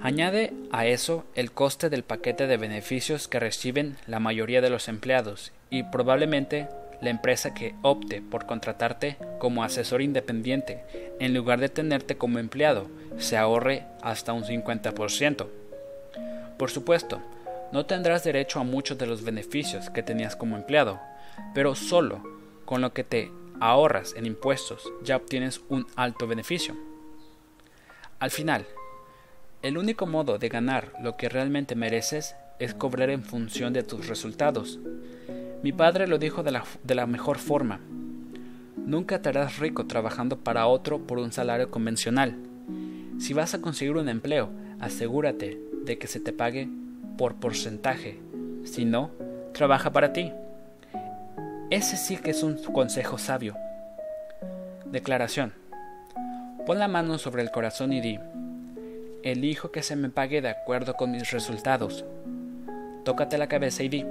Añade 0.00 0.52
a 0.70 0.86
eso 0.86 1.24
el 1.34 1.50
coste 1.50 1.90
del 1.90 2.04
paquete 2.04 2.46
de 2.46 2.56
beneficios 2.56 3.26
que 3.26 3.40
reciben 3.40 3.96
la 4.06 4.20
mayoría 4.20 4.60
de 4.60 4.70
los 4.70 4.86
empleados 4.86 5.50
y 5.70 5.82
probablemente 5.82 6.68
la 7.02 7.10
empresa 7.10 7.52
que 7.52 7.74
opte 7.82 8.22
por 8.22 8.46
contratarte 8.46 9.16
como 9.38 9.64
asesor 9.64 10.00
independiente 10.00 10.84
en 11.18 11.34
lugar 11.34 11.60
de 11.60 11.68
tenerte 11.68 12.16
como 12.16 12.38
empleado 12.38 12.88
se 13.18 13.36
ahorre 13.36 13.84
hasta 14.00 14.32
un 14.32 14.44
50%. 14.44 15.46
Por 16.56 16.70
supuesto, 16.70 17.20
no 17.72 17.86
tendrás 17.86 18.22
derecho 18.24 18.60
a 18.60 18.64
muchos 18.64 18.96
de 18.98 19.06
los 19.06 19.24
beneficios 19.24 19.90
que 19.90 20.02
tenías 20.02 20.36
como 20.36 20.56
empleado, 20.56 21.00
pero 21.54 21.74
solo 21.74 22.22
con 22.64 22.80
lo 22.80 22.92
que 22.92 23.04
te 23.04 23.32
ahorras 23.60 24.14
en 24.16 24.26
impuestos 24.26 24.92
ya 25.02 25.16
obtienes 25.16 25.60
un 25.68 25.86
alto 25.96 26.26
beneficio. 26.26 26.76
Al 28.20 28.30
final, 28.30 28.66
el 29.62 29.76
único 29.76 30.06
modo 30.06 30.38
de 30.38 30.48
ganar 30.48 30.92
lo 31.00 31.16
que 31.16 31.28
realmente 31.28 31.74
mereces 31.74 32.36
es 32.60 32.74
cobrar 32.74 33.10
en 33.10 33.24
función 33.24 33.72
de 33.72 33.82
tus 33.82 34.06
resultados, 34.06 34.78
mi 35.62 35.72
padre 35.72 36.08
lo 36.08 36.18
dijo 36.18 36.42
de 36.42 36.50
la, 36.94 37.06
mejor 37.06 37.38
forma. 37.38 37.80
Nunca 38.76 39.22
te 39.22 39.28
harás 39.28 39.58
rico 39.58 39.86
trabajando 39.86 40.38
para 40.38 40.66
otro 40.66 41.06
por 41.06 41.18
un 41.18 41.30
salario 41.30 41.70
convencional. 41.70 42.36
Si 43.18 43.32
vas 43.32 43.54
a 43.54 43.60
conseguir 43.60 43.96
un 43.96 44.08
empleo, 44.08 44.50
asegúrate 44.80 45.60
de 45.84 45.98
que 45.98 46.08
se 46.08 46.18
te 46.18 46.32
pague 46.32 46.68
por 47.16 47.36
porcentaje. 47.36 48.18
Si 48.64 48.84
no, 48.84 49.10
trabaja 49.52 49.92
para 49.92 50.12
ti. 50.12 50.32
Ese 51.70 51.96
sí 51.96 52.16
que 52.16 52.32
es 52.32 52.42
un 52.42 52.56
consejo 52.56 53.16
sabio. 53.18 53.56
Declaración. 54.90 55.52
Pon 56.66 56.78
la 56.78 56.88
mano 56.88 57.18
sobre 57.18 57.42
el 57.42 57.50
corazón 57.50 57.92
y 57.92 58.00
di, 58.00 58.18
elijo 59.22 59.70
que 59.70 59.82
se 59.82 59.96
me 59.96 60.10
pague 60.10 60.42
de 60.42 60.50
acuerdo 60.50 60.94
con 60.94 61.12
mis 61.12 61.30
resultados. 61.30 62.04
Tócate 63.04 63.38
la 63.38 63.48
cabeza 63.48 63.82
y 63.82 63.88
di, 63.88 64.06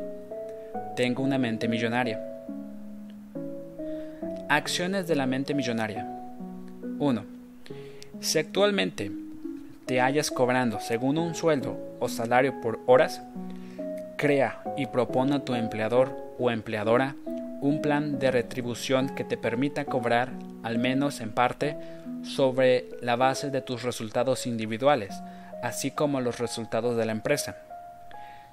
tengo 0.95 1.23
una 1.23 1.37
mente 1.37 1.67
millonaria. 1.67 2.19
Acciones 4.49 5.07
de 5.07 5.15
la 5.15 5.25
mente 5.25 5.53
millonaria. 5.53 6.07
1. 6.99 7.25
Si 8.19 8.37
actualmente 8.37 9.11
te 9.85 10.01
hayas 10.01 10.29
cobrando 10.29 10.79
según 10.79 11.17
un 11.17 11.33
sueldo 11.35 11.77
o 11.99 12.07
salario 12.07 12.61
por 12.61 12.79
horas, 12.85 13.21
crea 14.17 14.61
y 14.77 14.85
propone 14.85 15.35
a 15.35 15.45
tu 15.45 15.55
empleador 15.55 16.15
o 16.37 16.51
empleadora 16.51 17.15
un 17.61 17.81
plan 17.81 18.19
de 18.19 18.31
retribución 18.31 19.09
que 19.15 19.23
te 19.23 19.37
permita 19.37 19.85
cobrar, 19.85 20.31
al 20.63 20.77
menos 20.79 21.21
en 21.21 21.31
parte, 21.31 21.77
sobre 22.23 22.89
la 23.01 23.15
base 23.15 23.49
de 23.49 23.61
tus 23.61 23.83
resultados 23.83 24.45
individuales, 24.47 25.15
así 25.63 25.91
como 25.91 26.21
los 26.21 26.39
resultados 26.39 26.97
de 26.97 27.05
la 27.05 27.11
empresa. 27.11 27.57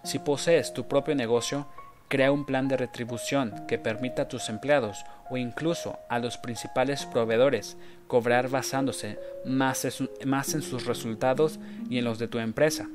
Si 0.05 0.19
posees 0.19 0.73
tu 0.73 0.87
propio 0.87 1.15
negocio, 1.15 1.67
Crea 2.09 2.33
un 2.33 2.47
plan 2.47 2.69
de 2.69 2.79
retribución 2.79 3.67
que 3.69 3.79
permita 3.79 4.23
a 4.23 4.29
tus 4.29 4.49
empleados 4.49 5.05
o 5.29 5.37
incluso 5.37 5.99
a 6.09 6.19
los 6.19 6.39
principales 6.39 7.05
proveedores 7.05 7.77
cobrar 8.07 8.49
basándose 8.49 9.19
más, 9.45 9.85
en 9.85 10.63
sus 10.63 10.87
resultados 10.87 11.61
y 11.91 11.99
en 11.99 12.05
los 12.05 12.19
de 12.19 12.29
tu 12.29 12.39
empresa. 12.39 12.89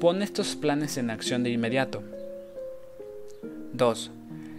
Pon 0.00 0.22
estos 0.22 0.56
planes 0.56 0.96
en 0.96 1.10
acción 1.10 1.42
de 1.42 1.50
inmediato. 1.50 2.02
2. 3.74 4.10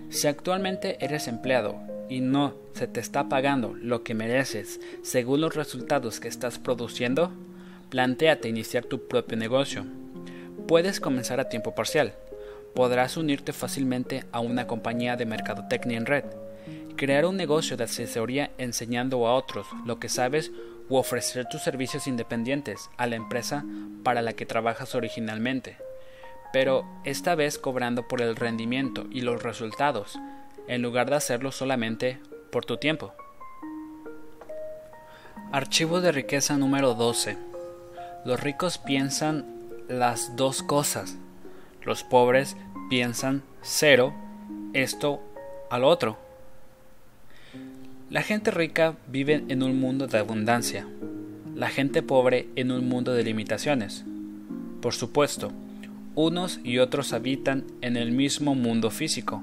Si 0.09 0.27
actualmente 0.27 1.03
eres 1.03 1.27
empleado 1.27 1.79
y 2.07 2.21
no 2.21 2.53
se 2.73 2.87
te 2.87 2.99
está 2.99 3.29
pagando 3.29 3.73
lo 3.73 4.03
que 4.03 4.13
mereces 4.13 4.79
según 5.01 5.41
los 5.41 5.55
resultados 5.55 6.19
que 6.19 6.27
estás 6.27 6.59
produciendo, 6.59 7.31
plantéate 7.89 8.47
iniciar 8.47 8.85
tu 8.85 9.07
propio 9.07 9.37
negocio. 9.37 9.85
Puedes 10.67 10.99
comenzar 10.99 11.39
a 11.39 11.49
tiempo 11.49 11.73
parcial, 11.73 12.13
podrás 12.75 13.17
unirte 13.17 13.53
fácilmente 13.53 14.25
a 14.31 14.39
una 14.39 14.67
compañía 14.67 15.15
de 15.15 15.25
mercadotecnia 15.25 15.97
en 15.97 16.05
red, 16.05 16.25
crear 16.95 17.25
un 17.25 17.37
negocio 17.37 17.77
de 17.77 17.85
asesoría 17.85 18.51
enseñando 18.57 19.25
a 19.27 19.35
otros 19.35 19.67
lo 19.85 19.99
que 19.99 20.09
sabes 20.09 20.51
u 20.89 20.95
ofrecer 20.95 21.47
tus 21.47 21.61
servicios 21.61 22.07
independientes 22.07 22.89
a 22.97 23.07
la 23.07 23.15
empresa 23.15 23.63
para 24.03 24.21
la 24.21 24.33
que 24.33 24.45
trabajas 24.45 24.95
originalmente, 24.95 25.77
pero 26.51 26.85
esta 27.05 27.35
vez 27.35 27.57
cobrando 27.57 28.07
por 28.07 28.21
el 28.21 28.35
rendimiento 28.35 29.05
y 29.11 29.21
los 29.21 29.43
resultados, 29.43 30.17
en 30.67 30.81
lugar 30.81 31.09
de 31.09 31.15
hacerlo 31.15 31.51
solamente 31.51 32.19
por 32.51 32.65
tu 32.65 32.77
tiempo. 32.77 33.13
Archivo 35.51 36.01
de 36.01 36.11
riqueza 36.11 36.57
número 36.57 36.93
12. 36.93 37.37
Los 38.25 38.39
ricos 38.39 38.77
piensan 38.77 39.45
las 39.87 40.35
dos 40.35 40.61
cosas. 40.61 41.17
Los 41.83 42.03
pobres 42.03 42.57
piensan 42.89 43.43
cero, 43.61 44.13
esto 44.73 45.21
al 45.69 45.83
otro. 45.83 46.17
La 48.09 48.21
gente 48.21 48.51
rica 48.51 48.97
vive 49.07 49.43
en 49.47 49.63
un 49.63 49.79
mundo 49.79 50.07
de 50.07 50.17
abundancia, 50.17 50.87
la 51.55 51.69
gente 51.69 52.01
pobre 52.01 52.47
en 52.55 52.71
un 52.71 52.89
mundo 52.89 53.13
de 53.13 53.23
limitaciones. 53.23 54.03
Por 54.81 54.93
supuesto, 54.93 55.51
unos 56.15 56.59
y 56.63 56.79
otros 56.79 57.13
habitan 57.13 57.65
en 57.81 57.95
el 57.95 58.11
mismo 58.11 58.55
mundo 58.55 58.89
físico, 58.89 59.41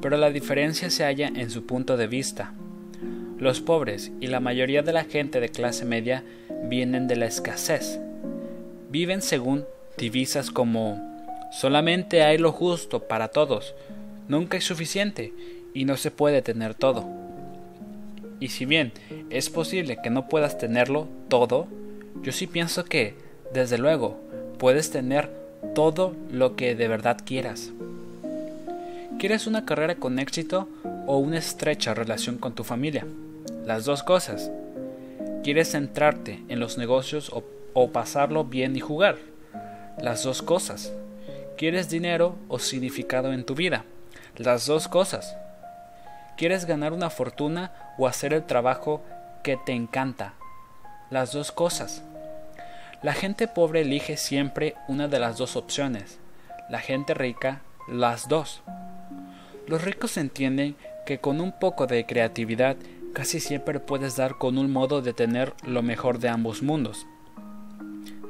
pero 0.00 0.16
la 0.16 0.30
diferencia 0.30 0.90
se 0.90 1.04
halla 1.04 1.28
en 1.28 1.50
su 1.50 1.64
punto 1.64 1.96
de 1.96 2.06
vista. 2.06 2.54
Los 3.38 3.60
pobres 3.60 4.10
y 4.20 4.28
la 4.28 4.40
mayoría 4.40 4.82
de 4.82 4.92
la 4.92 5.04
gente 5.04 5.38
de 5.38 5.48
clase 5.48 5.84
media 5.84 6.24
vienen 6.64 7.08
de 7.08 7.16
la 7.16 7.26
escasez. 7.26 8.00
Viven 8.90 9.20
según 9.20 9.64
divisas 9.98 10.50
como 10.50 11.11
solamente 11.52 12.22
hay 12.22 12.38
lo 12.38 12.50
justo 12.52 13.00
para 13.06 13.28
todos, 13.28 13.74
nunca 14.28 14.56
es 14.56 14.64
suficiente 14.64 15.32
y 15.74 15.84
no 15.84 15.96
se 15.96 16.10
puede 16.10 16.42
tener 16.42 16.74
todo. 16.74 17.04
Y 18.40 18.48
si 18.48 18.64
bien 18.64 18.92
es 19.30 19.50
posible 19.50 19.98
que 20.02 20.10
no 20.10 20.28
puedas 20.28 20.58
tenerlo 20.58 21.06
todo, 21.28 21.68
yo 22.22 22.32
sí 22.32 22.46
pienso 22.46 22.84
que, 22.84 23.14
desde 23.52 23.78
luego, 23.78 24.18
puedes 24.58 24.90
tener 24.90 25.30
todo 25.74 26.14
lo 26.30 26.56
que 26.56 26.74
de 26.74 26.88
verdad 26.88 27.18
quieras. 27.24 27.70
¿Quieres 29.18 29.46
una 29.46 29.64
carrera 29.64 29.94
con 29.94 30.18
éxito 30.18 30.68
o 31.06 31.18
una 31.18 31.38
estrecha 31.38 31.94
relación 31.94 32.38
con 32.38 32.54
tu 32.54 32.64
familia? 32.64 33.06
Las 33.64 33.84
dos 33.84 34.02
cosas. 34.02 34.50
¿Quieres 35.44 35.70
centrarte 35.70 36.42
en 36.48 36.58
los 36.58 36.78
negocios 36.78 37.30
o, 37.74 37.88
pasarlo 37.90 38.44
bien 38.44 38.74
y 38.74 38.80
jugar? 38.80 39.18
Las 40.00 40.24
dos 40.24 40.42
cosas. 40.42 40.92
¿Quieres 41.56 41.90
dinero 41.90 42.36
o 42.48 42.58
significado 42.58 43.32
en 43.32 43.44
tu 43.44 43.54
vida? 43.54 43.84
Las 44.36 44.66
dos 44.66 44.88
cosas. 44.88 45.36
¿Quieres 46.36 46.64
ganar 46.64 46.92
una 46.92 47.10
fortuna 47.10 47.72
o 47.98 48.06
hacer 48.06 48.32
el 48.32 48.44
trabajo 48.44 49.02
que 49.44 49.56
te 49.56 49.72
encanta? 49.72 50.34
Las 51.10 51.32
dos 51.32 51.52
cosas. 51.52 52.02
La 53.02 53.12
gente 53.12 53.48
pobre 53.48 53.82
elige 53.82 54.16
siempre 54.16 54.74
una 54.88 55.08
de 55.08 55.18
las 55.18 55.36
dos 55.36 55.56
opciones, 55.56 56.18
la 56.68 56.78
gente 56.78 57.14
rica 57.14 57.60
las 57.88 58.28
dos. 58.28 58.62
Los 59.66 59.82
ricos 59.84 60.16
entienden 60.16 60.76
que 61.04 61.18
con 61.18 61.40
un 61.40 61.52
poco 61.52 61.86
de 61.86 62.06
creatividad 62.06 62.76
casi 63.12 63.40
siempre 63.40 63.80
puedes 63.80 64.16
dar 64.16 64.38
con 64.38 64.56
un 64.56 64.72
modo 64.72 65.02
de 65.02 65.12
tener 65.12 65.52
lo 65.64 65.82
mejor 65.82 66.18
de 66.18 66.28
ambos 66.28 66.62
mundos. 66.62 67.06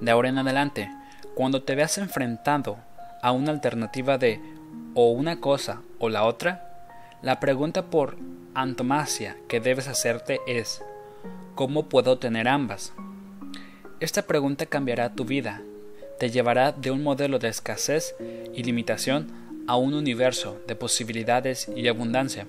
De 0.01 0.11
ahora 0.11 0.31
en 0.31 0.39
adelante, 0.39 0.91
cuando 1.35 1.63
te 1.63 1.75
veas 1.75 1.99
enfrentado 1.99 2.79
a 3.23 3.33
una 3.33 3.53
alternativa 3.53 4.19
de 4.19 4.41
o 4.95 5.11
una 5.11 5.41
cosa 5.41 5.81
o 5.99 6.11
la 6.11 6.25
otra, 6.25 6.87
la 7.23 7.41
pregunta 7.41 7.87
por 7.87 8.19
antomasia 8.55 9.39
que 9.49 9.61
debes 9.61 9.89
hacerte 9.89 10.41
es 10.47 10.83
¿cómo 11.55 11.89
puedo 11.89 12.19
tener 12.19 12.49
ambas? 12.49 12.93
Esta 14.01 14.23
pregunta 14.23 14.67
cambiará 14.67 15.15
tu 15.15 15.25
vida, 15.25 15.63
te 16.19 16.31
llevará 16.31 16.73
de 16.73 16.91
un 16.91 17.03
modelo 17.03 17.39
de 17.39 17.49
escasez 17.49 18.15
y 18.53 18.65
limitación 18.65 19.29
a 19.69 19.77
un 19.77 19.95
universo 19.95 20.61
de 20.67 20.75
posibilidades 20.75 21.71
y 21.75 21.87
abundancia. 21.87 22.47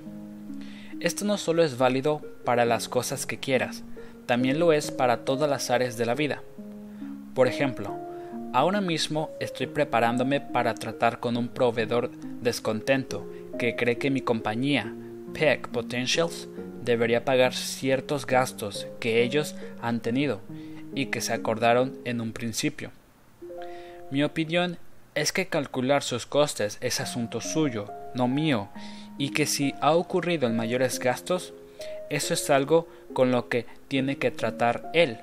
Esto 1.00 1.26
no 1.26 1.38
solo 1.38 1.64
es 1.64 1.78
válido 1.78 2.22
para 2.44 2.66
las 2.66 2.90
cosas 2.90 3.28
que 3.28 3.38
quieras, 3.38 3.84
también 4.26 4.58
lo 4.58 4.74
es 4.74 4.90
para 4.90 5.26
todas 5.26 5.50
las 5.50 5.70
áreas 5.70 5.98
de 5.98 6.06
la 6.08 6.16
vida. 6.16 6.42
Por 7.36 7.48
ejemplo, 7.48 7.96
ahora 8.54 8.82
mismo 8.82 9.32
estoy 9.40 9.68
preparándome 9.68 10.40
para 10.40 10.76
tratar 10.76 11.20
con 11.20 11.36
un 11.36 11.50
proveedor 11.50 12.12
descontento 12.42 13.28
que 13.58 13.76
cree 13.76 13.98
que 13.98 14.12
mi 14.12 14.22
compañía, 14.22 14.94
Peck 15.34 15.68
Potentials, 15.70 16.48
debería 16.84 17.26
pagar 17.26 17.54
ciertos 17.54 18.26
gastos 18.26 18.88
que 19.00 19.24
ellos 19.24 19.56
han 19.82 20.00
tenido 20.00 20.42
y 20.94 21.08
que 21.08 21.22
se 21.22 21.34
acordaron 21.34 21.98
en 22.06 22.22
un 22.22 22.32
principio. 22.32 22.92
Mi 24.12 24.24
opinión 24.24 24.78
es 25.16 25.32
que 25.32 25.48
calcular 25.48 26.04
sus 26.04 26.26
costes 26.26 26.78
es 26.82 27.00
asunto 27.00 27.42
suyo, 27.42 27.90
no 28.14 28.28
mío, 28.28 28.70
y 29.18 29.30
que 29.30 29.48
si 29.48 29.74
ha 29.82 29.94
ocurrido 29.94 30.48
en 30.48 30.56
mayores 30.56 31.00
gastos, 31.00 31.54
eso 32.10 32.34
es 32.34 32.50
algo 32.50 32.88
con 33.14 33.32
lo 33.32 33.50
que 33.50 33.66
tiene 33.88 34.18
que 34.18 34.30
tratar 34.30 34.92
él. 34.94 35.18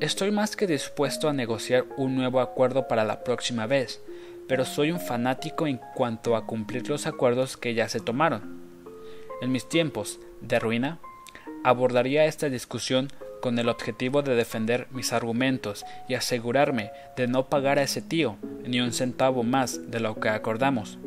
Estoy 0.00 0.30
más 0.30 0.56
que 0.56 0.66
dispuesto 0.66 1.28
a 1.28 1.32
negociar 1.32 1.84
un 1.96 2.16
nuevo 2.16 2.40
acuerdo 2.40 2.88
para 2.88 3.04
la 3.04 3.24
próxima 3.24 3.66
vez, 3.66 4.02
pero 4.48 4.64
soy 4.64 4.90
un 4.90 5.00
fanático 5.00 5.66
en 5.66 5.80
cuanto 5.94 6.36
a 6.36 6.46
cumplir 6.46 6.88
los 6.88 7.06
acuerdos 7.06 7.56
que 7.56 7.74
ya 7.74 7.88
se 7.88 8.00
tomaron. 8.00 8.60
En 9.40 9.52
mis 9.52 9.68
tiempos 9.68 10.20
de 10.40 10.58
ruina, 10.58 10.98
abordaría 11.64 12.24
esta 12.24 12.48
discusión 12.48 13.08
con 13.40 13.58
el 13.58 13.68
objetivo 13.68 14.22
de 14.22 14.34
defender 14.34 14.88
mis 14.90 15.12
argumentos 15.12 15.84
y 16.08 16.14
asegurarme 16.14 16.90
de 17.16 17.26
no 17.26 17.48
pagar 17.48 17.78
a 17.78 17.82
ese 17.82 18.02
tío 18.02 18.36
ni 18.64 18.80
un 18.80 18.92
centavo 18.92 19.42
más 19.42 19.90
de 19.90 20.00
lo 20.00 20.18
que 20.20 20.28
acordamos. 20.28 20.98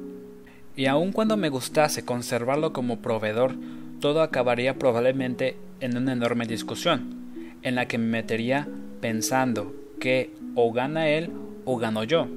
Y 0.76 0.88
aun 0.88 1.12
cuando 1.12 1.38
me 1.38 1.50
gustase 1.50 2.04
conservarlo 2.04 2.74
como 2.74 3.02
proveedor, 3.02 3.56
todo 4.02 4.22
acabaría 4.22 4.78
probablemente 4.78 5.56
en 5.80 5.98
una 5.98 6.14
enorme 6.14 6.46
discusión, 6.46 7.25
en 7.66 7.76
la 7.76 7.88
que 7.88 7.98
me 7.98 8.06
metería 8.06 8.68
pensando 9.02 9.76
que 10.00 10.30
o 10.56 10.72
gana 10.72 11.10
él 11.10 11.32
o 11.66 11.76
gano 11.78 12.06
yo. 12.06 12.28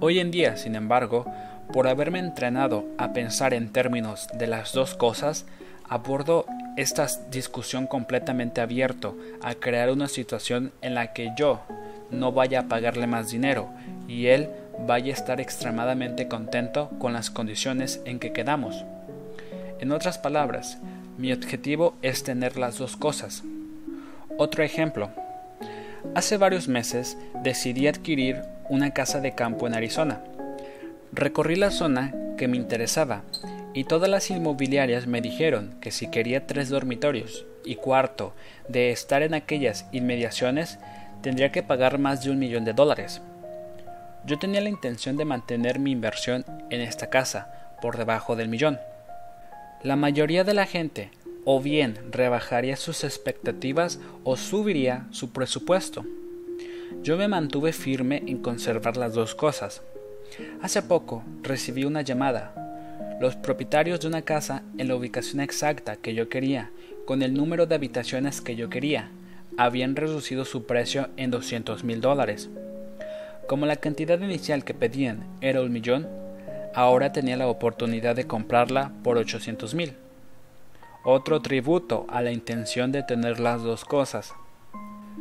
Hoy 0.00 0.18
en 0.18 0.32
día, 0.32 0.56
sin 0.56 0.74
embargo, 0.74 1.26
por 1.72 1.86
haberme 1.86 2.18
entrenado 2.18 2.86
a 2.98 3.12
pensar 3.12 3.54
en 3.54 3.72
términos 3.72 4.28
de 4.34 4.46
las 4.46 4.72
dos 4.72 4.94
cosas, 4.94 5.46
abordo 5.88 6.46
esta 6.76 7.06
discusión 7.30 7.86
completamente 7.86 8.60
abierto 8.60 9.16
a 9.42 9.54
crear 9.54 9.90
una 9.90 10.08
situación 10.08 10.72
en 10.80 10.94
la 10.94 11.12
que 11.12 11.32
yo 11.38 11.60
no 12.10 12.32
vaya 12.32 12.60
a 12.60 12.68
pagarle 12.68 13.06
más 13.06 13.30
dinero 13.30 13.68
y 14.08 14.26
él 14.26 14.48
vaya 14.86 15.12
a 15.12 15.16
estar 15.16 15.40
extremadamente 15.40 16.28
contento 16.28 16.90
con 16.98 17.12
las 17.12 17.30
condiciones 17.30 18.00
en 18.04 18.18
que 18.18 18.32
quedamos. 18.32 18.84
En 19.78 19.92
otras 19.92 20.18
palabras, 20.18 20.78
mi 21.18 21.32
objetivo 21.32 21.94
es 22.02 22.22
tener 22.22 22.56
las 22.56 22.78
dos 22.78 22.96
cosas. 22.96 23.42
Otro 24.38 24.62
ejemplo. 24.62 25.10
Hace 26.14 26.36
varios 26.36 26.68
meses 26.68 27.16
decidí 27.42 27.86
adquirir 27.88 28.42
una 28.68 28.92
casa 28.92 29.20
de 29.20 29.34
campo 29.34 29.66
en 29.66 29.74
Arizona. 29.74 30.20
Recorrí 31.10 31.56
la 31.56 31.70
zona 31.70 32.14
que 32.36 32.46
me 32.46 32.58
interesaba 32.58 33.22
y 33.72 33.84
todas 33.84 34.10
las 34.10 34.30
inmobiliarias 34.30 35.06
me 35.06 35.22
dijeron 35.22 35.76
que 35.80 35.90
si 35.90 36.10
quería 36.10 36.46
tres 36.46 36.68
dormitorios 36.68 37.46
y 37.64 37.76
cuarto 37.76 38.34
de 38.68 38.90
estar 38.90 39.22
en 39.22 39.32
aquellas 39.32 39.86
inmediaciones, 39.92 40.78
tendría 41.22 41.50
que 41.50 41.62
pagar 41.62 41.98
más 41.98 42.22
de 42.22 42.30
un 42.30 42.38
millón 42.38 42.66
de 42.66 42.74
dólares. 42.74 43.22
Yo 44.26 44.38
tenía 44.38 44.60
la 44.60 44.68
intención 44.68 45.16
de 45.16 45.24
mantener 45.24 45.78
mi 45.78 45.92
inversión 45.92 46.44
en 46.68 46.82
esta 46.82 47.08
casa 47.08 47.76
por 47.80 47.96
debajo 47.96 48.36
del 48.36 48.48
millón. 48.48 48.78
La 49.82 49.96
mayoría 49.96 50.44
de 50.44 50.52
la 50.52 50.66
gente 50.66 51.10
o 51.46 51.60
bien 51.60 51.96
rebajaría 52.10 52.76
sus 52.76 53.04
expectativas 53.04 54.00
o 54.24 54.36
subiría 54.36 55.06
su 55.12 55.30
presupuesto. 55.30 56.04
Yo 57.02 57.16
me 57.16 57.28
mantuve 57.28 57.72
firme 57.72 58.22
en 58.26 58.38
conservar 58.38 58.96
las 58.96 59.14
dos 59.14 59.34
cosas. 59.34 59.80
Hace 60.60 60.82
poco 60.82 61.22
recibí 61.42 61.84
una 61.84 62.02
llamada 62.02 62.52
los 63.20 63.34
propietarios 63.34 64.00
de 64.00 64.08
una 64.08 64.22
casa 64.22 64.62
en 64.76 64.88
la 64.88 64.96
ubicación 64.96 65.40
exacta 65.40 65.96
que 65.96 66.14
yo 66.14 66.28
quería, 66.28 66.70
con 67.06 67.22
el 67.22 67.32
número 67.32 67.64
de 67.64 67.74
habitaciones 67.74 68.42
que 68.42 68.56
yo 68.56 68.68
quería, 68.68 69.10
habían 69.56 69.96
reducido 69.96 70.44
su 70.44 70.66
precio 70.66 71.08
en 71.16 71.30
200 71.30 71.82
mil 71.84 72.02
dólares. 72.02 72.50
Como 73.46 73.64
la 73.64 73.76
cantidad 73.76 74.20
inicial 74.20 74.64
que 74.64 74.74
pedían 74.74 75.24
era 75.40 75.62
un 75.62 75.72
millón, 75.72 76.08
ahora 76.74 77.12
tenía 77.12 77.36
la 77.36 77.46
oportunidad 77.46 78.16
de 78.16 78.26
comprarla 78.26 78.92
por 79.02 79.16
800 79.16 79.74
mil. 79.74 79.94
Otro 81.08 81.40
tributo 81.40 82.04
a 82.08 82.20
la 82.20 82.32
intención 82.32 82.90
de 82.90 83.04
tener 83.04 83.38
las 83.38 83.62
dos 83.62 83.84
cosas. 83.84 84.34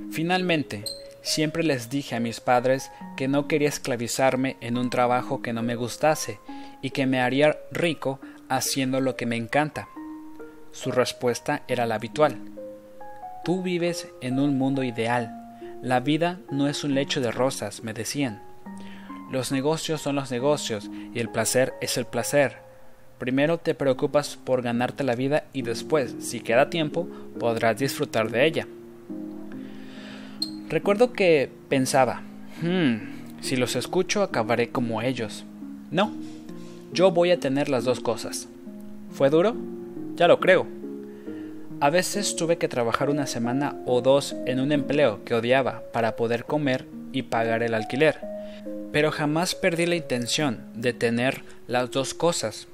Finalmente, 0.10 0.84
siempre 1.21 1.62
les 1.62 1.91
dije 1.91 2.15
a 2.15 2.19
mis 2.19 2.39
padres 2.39 2.89
que 3.15 3.28
no 3.28 3.48
quería 3.48 3.69
esclavizarme 3.69 4.58
en 4.62 4.80
un 4.80 4.89
trabajo 4.89 5.43
que 5.43 5.54
no 5.54 5.62
me 5.62 5.76
gustase 5.76 6.39
y 6.82 6.89
que 6.89 7.06
me 7.06 7.21
haría 7.21 7.60
rico 7.71 8.19
haciendo 8.50 9.00
lo 9.00 9.15
que 9.15 9.28
me 9.28 9.36
encanta. 9.36 9.88
Su 10.71 10.91
respuesta 10.91 11.62
era 11.67 11.86
la 11.86 11.93
habitual. 11.95 12.39
Tú 13.43 13.62
vives 13.62 14.08
en 14.21 14.39
un 14.39 14.58
mundo 14.58 14.82
ideal. 14.82 15.60
La 15.84 16.00
vida 16.00 16.39
no 16.50 16.67
es 16.67 16.84
un 16.84 16.95
lecho 16.95 17.21
de 17.21 17.30
rosas, 17.30 17.84
me 17.84 17.93
decían. 17.93 18.41
Los 19.30 19.52
negocios 19.52 20.02
son 20.02 20.15
los 20.15 20.32
negocios 20.32 20.89
y 21.13 21.19
el 21.19 21.30
placer 21.30 21.76
es 21.80 21.95
el 22.00 22.08
placer. 22.08 22.64
Primero 23.17 23.58
te 23.58 23.73
preocupas 23.73 24.36
por 24.36 24.62
ganarte 24.62 25.04
la 25.04 25.15
vida 25.15 25.45
y 25.54 25.62
después, 25.62 26.15
si 26.19 26.41
queda 26.41 26.69
tiempo, 26.69 27.08
podrás 27.39 27.80
disfrutar 27.80 28.30
de 28.30 28.45
ella. 28.45 28.67
Recuerdo 30.67 31.13
que 31.13 31.49
pensaba, 31.69 32.21
hmm, 32.62 33.41
si 33.41 33.56
los 33.56 33.75
escucho 33.75 34.23
acabaré 34.23 34.69
como 34.69 35.01
ellos. 35.01 35.45
No, 35.91 36.12
yo 36.91 37.12
voy 37.12 37.32
a 37.32 37.39
tener 37.39 37.69
las 37.69 37.86
dos 37.86 37.99
cosas. 37.99 38.49
¿Fue 39.12 39.30
duro? 39.30 39.56
Ya 40.15 40.28
lo 40.28 40.39
creo. 40.39 40.67
A 41.80 41.89
veces 41.89 42.36
tuve 42.36 42.58
que 42.58 42.67
trabajar 42.67 43.10
una 43.10 43.28
semana 43.28 43.75
o 43.86 44.01
dos 44.01 44.36
en 44.45 44.60
un 44.60 44.71
empleo 44.71 45.23
que 45.23 45.36
odiaba 45.36 45.84
para 45.93 46.15
poder 46.15 46.45
comer 46.45 46.86
y 47.12 47.23
pagar 47.23 47.63
el 47.63 47.73
alquiler, 47.73 48.19
pero 48.91 49.12
jamás 49.12 49.56
perdí 49.56 49.86
la 49.86 49.95
intención 49.95 50.60
de 50.73 50.93
tener 50.93 51.43
las 51.67 51.91
dos 51.91 52.13
cosas. 52.13 52.67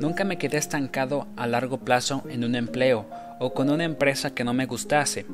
Nunca 0.00 0.22
me 0.24 0.38
quedé 0.38 0.58
estancado 0.58 1.26
a 1.36 1.46
largo 1.48 1.78
plazo 1.78 2.22
en 2.28 2.44
un 2.44 2.54
empleo 2.54 3.06
o 3.40 3.52
con 3.52 3.68
una 3.68 3.84
empresa 3.84 4.32
que 4.34 4.44
no 4.44 4.54
me 4.54 4.66
gustase. 4.66 5.26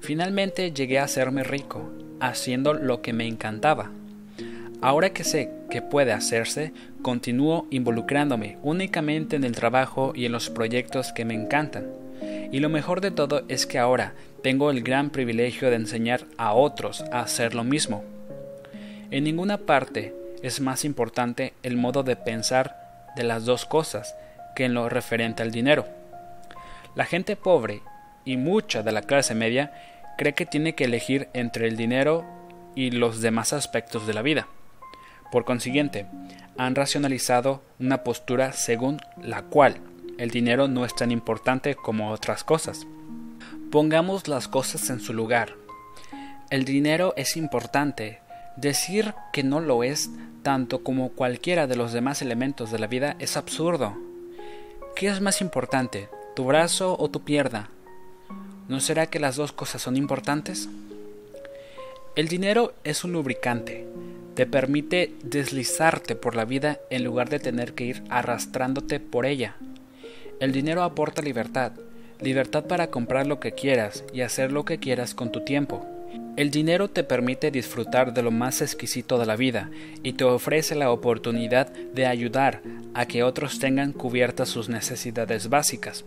Finalmente 0.00 0.72
llegué 0.72 0.98
a 0.98 1.04
hacerme 1.04 1.44
rico, 1.44 1.92
haciendo 2.20 2.74
lo 2.74 3.00
que 3.00 3.12
me 3.12 3.26
encantaba. 3.26 3.90
Ahora 4.80 5.10
que 5.10 5.24
sé 5.24 5.50
que 5.70 5.82
puede 5.82 6.12
hacerse, 6.12 6.72
continúo 7.02 7.66
involucrándome 7.70 8.58
únicamente 8.62 9.36
en 9.36 9.44
el 9.44 9.52
trabajo 9.52 10.12
y 10.14 10.26
en 10.26 10.32
los 10.32 10.50
proyectos 10.50 11.12
que 11.12 11.24
me 11.24 11.34
encantan. 11.34 11.86
Y 12.52 12.58
lo 12.60 12.68
mejor 12.68 13.00
de 13.00 13.10
todo 13.12 13.44
es 13.48 13.66
que 13.66 13.78
ahora 13.78 14.14
tengo 14.42 14.70
el 14.70 14.82
gran 14.82 15.10
privilegio 15.10 15.70
de 15.70 15.76
enseñar 15.76 16.26
a 16.36 16.54
otros 16.54 17.04
a 17.12 17.20
hacer 17.20 17.54
lo 17.54 17.64
mismo. 17.64 18.04
En 19.10 19.24
ninguna 19.24 19.58
parte 19.58 20.12
es 20.42 20.60
más 20.60 20.84
importante 20.84 21.52
el 21.62 21.76
modo 21.76 22.02
de 22.02 22.16
pensar 22.16 22.85
de 23.16 23.24
las 23.24 23.44
dos 23.44 23.66
cosas 23.66 24.14
que 24.54 24.64
en 24.64 24.74
lo 24.74 24.88
referente 24.88 25.42
al 25.42 25.50
dinero. 25.50 25.86
La 26.94 27.04
gente 27.04 27.36
pobre 27.36 27.82
y 28.24 28.36
mucha 28.36 28.82
de 28.82 28.92
la 28.92 29.02
clase 29.02 29.34
media 29.34 29.72
cree 30.16 30.34
que 30.34 30.46
tiene 30.46 30.74
que 30.74 30.84
elegir 30.84 31.28
entre 31.34 31.66
el 31.68 31.76
dinero 31.76 32.24
y 32.74 32.90
los 32.90 33.20
demás 33.20 33.52
aspectos 33.52 34.06
de 34.06 34.14
la 34.14 34.22
vida. 34.22 34.46
Por 35.32 35.44
consiguiente, 35.44 36.06
han 36.56 36.74
racionalizado 36.74 37.62
una 37.78 38.04
postura 38.04 38.52
según 38.52 39.00
la 39.20 39.42
cual 39.42 39.80
el 40.18 40.30
dinero 40.30 40.68
no 40.68 40.84
es 40.84 40.94
tan 40.94 41.10
importante 41.10 41.74
como 41.74 42.10
otras 42.10 42.44
cosas. 42.44 42.86
Pongamos 43.70 44.28
las 44.28 44.48
cosas 44.48 44.88
en 44.90 45.00
su 45.00 45.12
lugar. 45.12 45.54
El 46.50 46.64
dinero 46.64 47.12
es 47.16 47.36
importante. 47.36 48.20
Decir 48.56 49.14
que 49.34 49.42
no 49.42 49.60
lo 49.60 49.84
es 49.84 50.10
tanto 50.42 50.82
como 50.82 51.10
cualquiera 51.10 51.66
de 51.66 51.76
los 51.76 51.92
demás 51.92 52.22
elementos 52.22 52.70
de 52.70 52.78
la 52.78 52.86
vida 52.86 53.16
es 53.18 53.36
absurdo. 53.36 53.94
¿Qué 54.94 55.08
es 55.08 55.20
más 55.20 55.42
importante, 55.42 56.08
tu 56.34 56.44
brazo 56.44 56.96
o 56.98 57.10
tu 57.10 57.22
pierna? 57.22 57.68
¿No 58.68 58.80
será 58.80 59.08
que 59.08 59.20
las 59.20 59.36
dos 59.36 59.52
cosas 59.52 59.82
son 59.82 59.96
importantes? 59.96 60.70
El 62.14 62.28
dinero 62.28 62.72
es 62.82 63.04
un 63.04 63.12
lubricante, 63.12 63.86
te 64.34 64.46
permite 64.46 65.14
deslizarte 65.22 66.16
por 66.16 66.34
la 66.34 66.46
vida 66.46 66.78
en 66.88 67.04
lugar 67.04 67.28
de 67.28 67.40
tener 67.40 67.74
que 67.74 67.84
ir 67.84 68.04
arrastrándote 68.08 69.00
por 69.00 69.26
ella. 69.26 69.56
El 70.40 70.52
dinero 70.52 70.82
aporta 70.82 71.20
libertad, 71.20 71.72
libertad 72.20 72.64
para 72.64 72.86
comprar 72.86 73.26
lo 73.26 73.38
que 73.38 73.52
quieras 73.52 74.02
y 74.14 74.22
hacer 74.22 74.50
lo 74.50 74.64
que 74.64 74.78
quieras 74.78 75.14
con 75.14 75.30
tu 75.30 75.44
tiempo. 75.44 75.86
El 76.36 76.50
dinero 76.50 76.88
te 76.88 77.02
permite 77.02 77.50
disfrutar 77.50 78.12
de 78.12 78.22
lo 78.22 78.30
más 78.30 78.60
exquisito 78.60 79.18
de 79.18 79.24
la 79.24 79.36
vida 79.36 79.70
y 80.02 80.12
te 80.12 80.24
ofrece 80.24 80.74
la 80.74 80.90
oportunidad 80.90 81.68
de 81.68 82.06
ayudar 82.06 82.60
a 82.92 83.06
que 83.06 83.22
otros 83.22 83.58
tengan 83.58 83.92
cubiertas 83.92 84.50
sus 84.50 84.68
necesidades 84.68 85.48
básicas. 85.48 86.04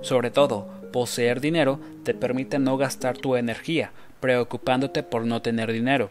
Sobre 0.00 0.30
todo, 0.30 0.66
poseer 0.92 1.42
dinero 1.42 1.78
te 2.04 2.14
permite 2.14 2.58
no 2.58 2.78
gastar 2.78 3.18
tu 3.18 3.36
energía 3.36 3.92
preocupándote 4.20 5.02
por 5.02 5.26
no 5.26 5.42
tener 5.42 5.70
dinero. 5.70 6.10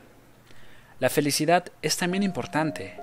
La 1.00 1.10
felicidad 1.10 1.66
es 1.82 1.98
también 1.98 2.22
importante, 2.22 2.94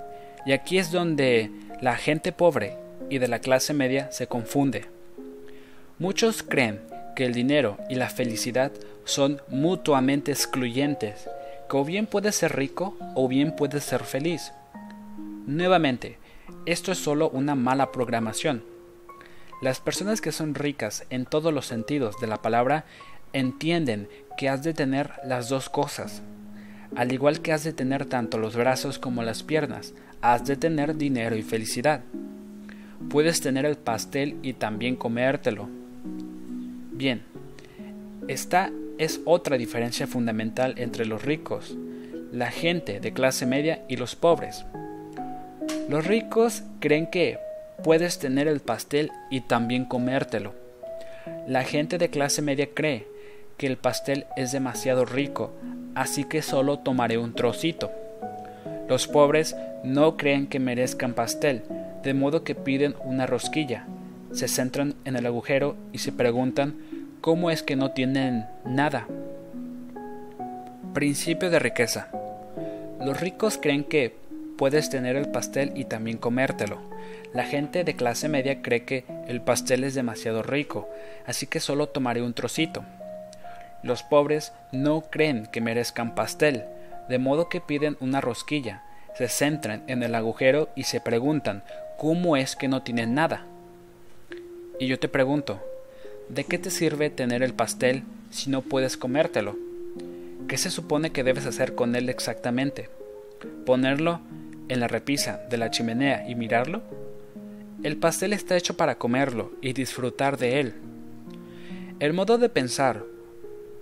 y 0.45 0.53
aquí 0.53 0.77
es 0.77 0.91
donde 0.91 1.51
la 1.81 1.97
gente 1.97 2.31
pobre 2.31 2.77
y 3.09 3.17
de 3.17 3.27
la 3.27 3.39
clase 3.39 3.73
media 3.73 4.11
se 4.11 4.27
confunde. 4.27 4.85
Muchos 5.99 6.41
creen 6.41 6.79
que 7.15 7.25
el 7.25 7.33
dinero 7.33 7.77
y 7.89 7.95
la 7.95 8.09
felicidad 8.09 8.71
son 9.05 9.41
mutuamente 9.49 10.31
excluyentes, 10.31 11.29
que 11.69 11.77
o 11.77 11.85
bien 11.85 12.05
puedes 12.07 12.35
ser 12.35 12.55
rico 12.55 12.95
o 13.15 13.27
bien 13.27 13.55
puedes 13.55 13.83
ser 13.83 14.03
feliz. 14.03 14.51
Nuevamente, 15.45 16.17
esto 16.65 16.91
es 16.91 16.97
solo 16.97 17.29
una 17.29 17.55
mala 17.55 17.91
programación. 17.91 18.63
Las 19.61 19.79
personas 19.79 20.21
que 20.21 20.31
son 20.31 20.55
ricas 20.55 21.05
en 21.09 21.25
todos 21.25 21.53
los 21.53 21.65
sentidos 21.65 22.19
de 22.19 22.27
la 22.27 22.41
palabra 22.41 22.85
entienden 23.33 24.07
que 24.37 24.49
has 24.49 24.63
de 24.63 24.73
tener 24.73 25.11
las 25.23 25.49
dos 25.49 25.69
cosas. 25.69 26.21
Al 26.95 27.11
igual 27.11 27.41
que 27.41 27.51
has 27.51 27.63
de 27.63 27.73
tener 27.73 28.05
tanto 28.05 28.37
los 28.37 28.55
brazos 28.55 28.99
como 28.99 29.23
las 29.23 29.43
piernas, 29.43 29.93
has 30.21 30.45
de 30.45 30.55
tener 30.55 30.95
dinero 30.95 31.35
y 31.35 31.41
felicidad. 31.41 32.01
Puedes 33.09 33.41
tener 33.41 33.65
el 33.65 33.77
pastel 33.77 34.37
y 34.41 34.53
también 34.53 34.95
comértelo. 34.95 35.67
Bien, 36.95 37.23
esta 38.27 38.71
es 38.99 39.19
otra 39.25 39.57
diferencia 39.57 40.05
fundamental 40.05 40.75
entre 40.77 41.07
los 41.07 41.23
ricos, 41.23 41.75
la 42.31 42.51
gente 42.51 42.99
de 42.99 43.13
clase 43.13 43.47
media 43.47 43.81
y 43.89 43.97
los 43.97 44.15
pobres. 44.15 44.63
Los 45.89 46.05
ricos 46.05 46.61
creen 46.79 47.07
que 47.07 47.39
puedes 47.83 48.19
tener 48.19 48.47
el 48.47 48.59
pastel 48.59 49.11
y 49.31 49.41
también 49.41 49.85
comértelo. 49.85 50.53
La 51.47 51.63
gente 51.63 51.97
de 51.97 52.09
clase 52.09 52.43
media 52.43 52.69
cree 52.75 53.07
que 53.57 53.65
el 53.65 53.77
pastel 53.77 54.27
es 54.37 54.51
demasiado 54.51 55.03
rico, 55.03 55.51
así 55.95 56.25
que 56.25 56.43
solo 56.43 56.77
tomaré 56.79 57.17
un 57.17 57.33
trocito. 57.33 57.91
Los 58.87 59.07
pobres 59.07 59.55
no 59.83 60.15
creen 60.15 60.45
que 60.45 60.59
merezcan 60.59 61.15
pastel, 61.15 61.63
de 62.03 62.13
modo 62.13 62.43
que 62.43 62.53
piden 62.53 62.95
una 63.03 63.25
rosquilla, 63.25 63.87
se 64.33 64.47
centran 64.47 64.95
en 65.05 65.15
el 65.15 65.25
agujero 65.25 65.75
y 65.91 65.99
se 65.99 66.11
preguntan 66.11 66.75
¿Cómo 67.21 67.49
es 67.49 67.63
que 67.63 67.77
no 67.77 67.91
tienen 67.91 68.47
nada? 68.65 69.07
Principio 70.93 71.49
de 71.49 71.59
riqueza. 71.59 72.09
Los 72.99 73.21
ricos 73.21 73.57
creen 73.57 73.85
que 73.85 74.17
puedes 74.57 74.89
tener 74.89 75.15
el 75.15 75.29
pastel 75.29 75.71
y 75.75 75.85
también 75.85 76.17
comértelo. 76.17 76.81
La 77.33 77.45
gente 77.45 77.85
de 77.85 77.95
clase 77.95 78.27
media 78.27 78.61
cree 78.61 78.83
que 78.83 79.05
el 79.27 79.41
pastel 79.41 79.85
es 79.85 79.95
demasiado 79.95 80.43
rico, 80.43 80.89
así 81.25 81.47
que 81.47 81.61
solo 81.61 81.87
tomaré 81.87 82.21
un 82.21 82.33
trocito. 82.33 82.83
Los 83.83 84.03
pobres 84.03 84.51
no 84.73 85.01
creen 85.09 85.47
que 85.47 85.61
merezcan 85.61 86.15
pastel, 86.15 86.65
de 87.07 87.19
modo 87.19 87.47
que 87.47 87.61
piden 87.61 87.95
una 88.01 88.19
rosquilla, 88.19 88.83
se 89.15 89.29
centran 89.29 89.83
en 89.87 90.03
el 90.03 90.13
agujero 90.13 90.69
y 90.75 90.83
se 90.83 90.99
preguntan 90.99 91.63
¿cómo 91.97 92.35
es 92.35 92.55
que 92.55 92.67
no 92.67 92.81
tienen 92.81 93.13
nada? 93.13 93.45
Y 94.79 94.87
yo 94.87 94.99
te 94.99 95.07
pregunto, 95.07 95.61
¿De 96.29 96.45
qué 96.45 96.57
te 96.57 96.71
sirve 96.71 97.09
tener 97.09 97.43
el 97.43 97.53
pastel 97.53 98.03
si 98.31 98.49
no 98.49 98.61
puedes 98.61 98.97
comértelo? 98.97 99.57
¿Qué 100.47 100.57
se 100.57 100.71
supone 100.71 101.11
que 101.11 101.23
debes 101.23 101.45
hacer 101.45 101.75
con 101.75 101.95
él 101.95 102.09
exactamente? 102.09 102.89
¿Ponerlo 103.65 104.21
en 104.69 104.79
la 104.79 104.87
repisa 104.87 105.41
de 105.49 105.57
la 105.57 105.69
chimenea 105.69 106.27
y 106.27 106.35
mirarlo? 106.35 106.81
El 107.83 107.97
pastel 107.97 108.31
está 108.31 108.55
hecho 108.55 108.77
para 108.77 108.95
comerlo 108.97 109.51
y 109.61 109.73
disfrutar 109.73 110.37
de 110.37 110.61
él. 110.61 110.73
El 111.99 112.13
modo 112.13 112.37
de 112.37 112.49
pensar, 112.49 113.03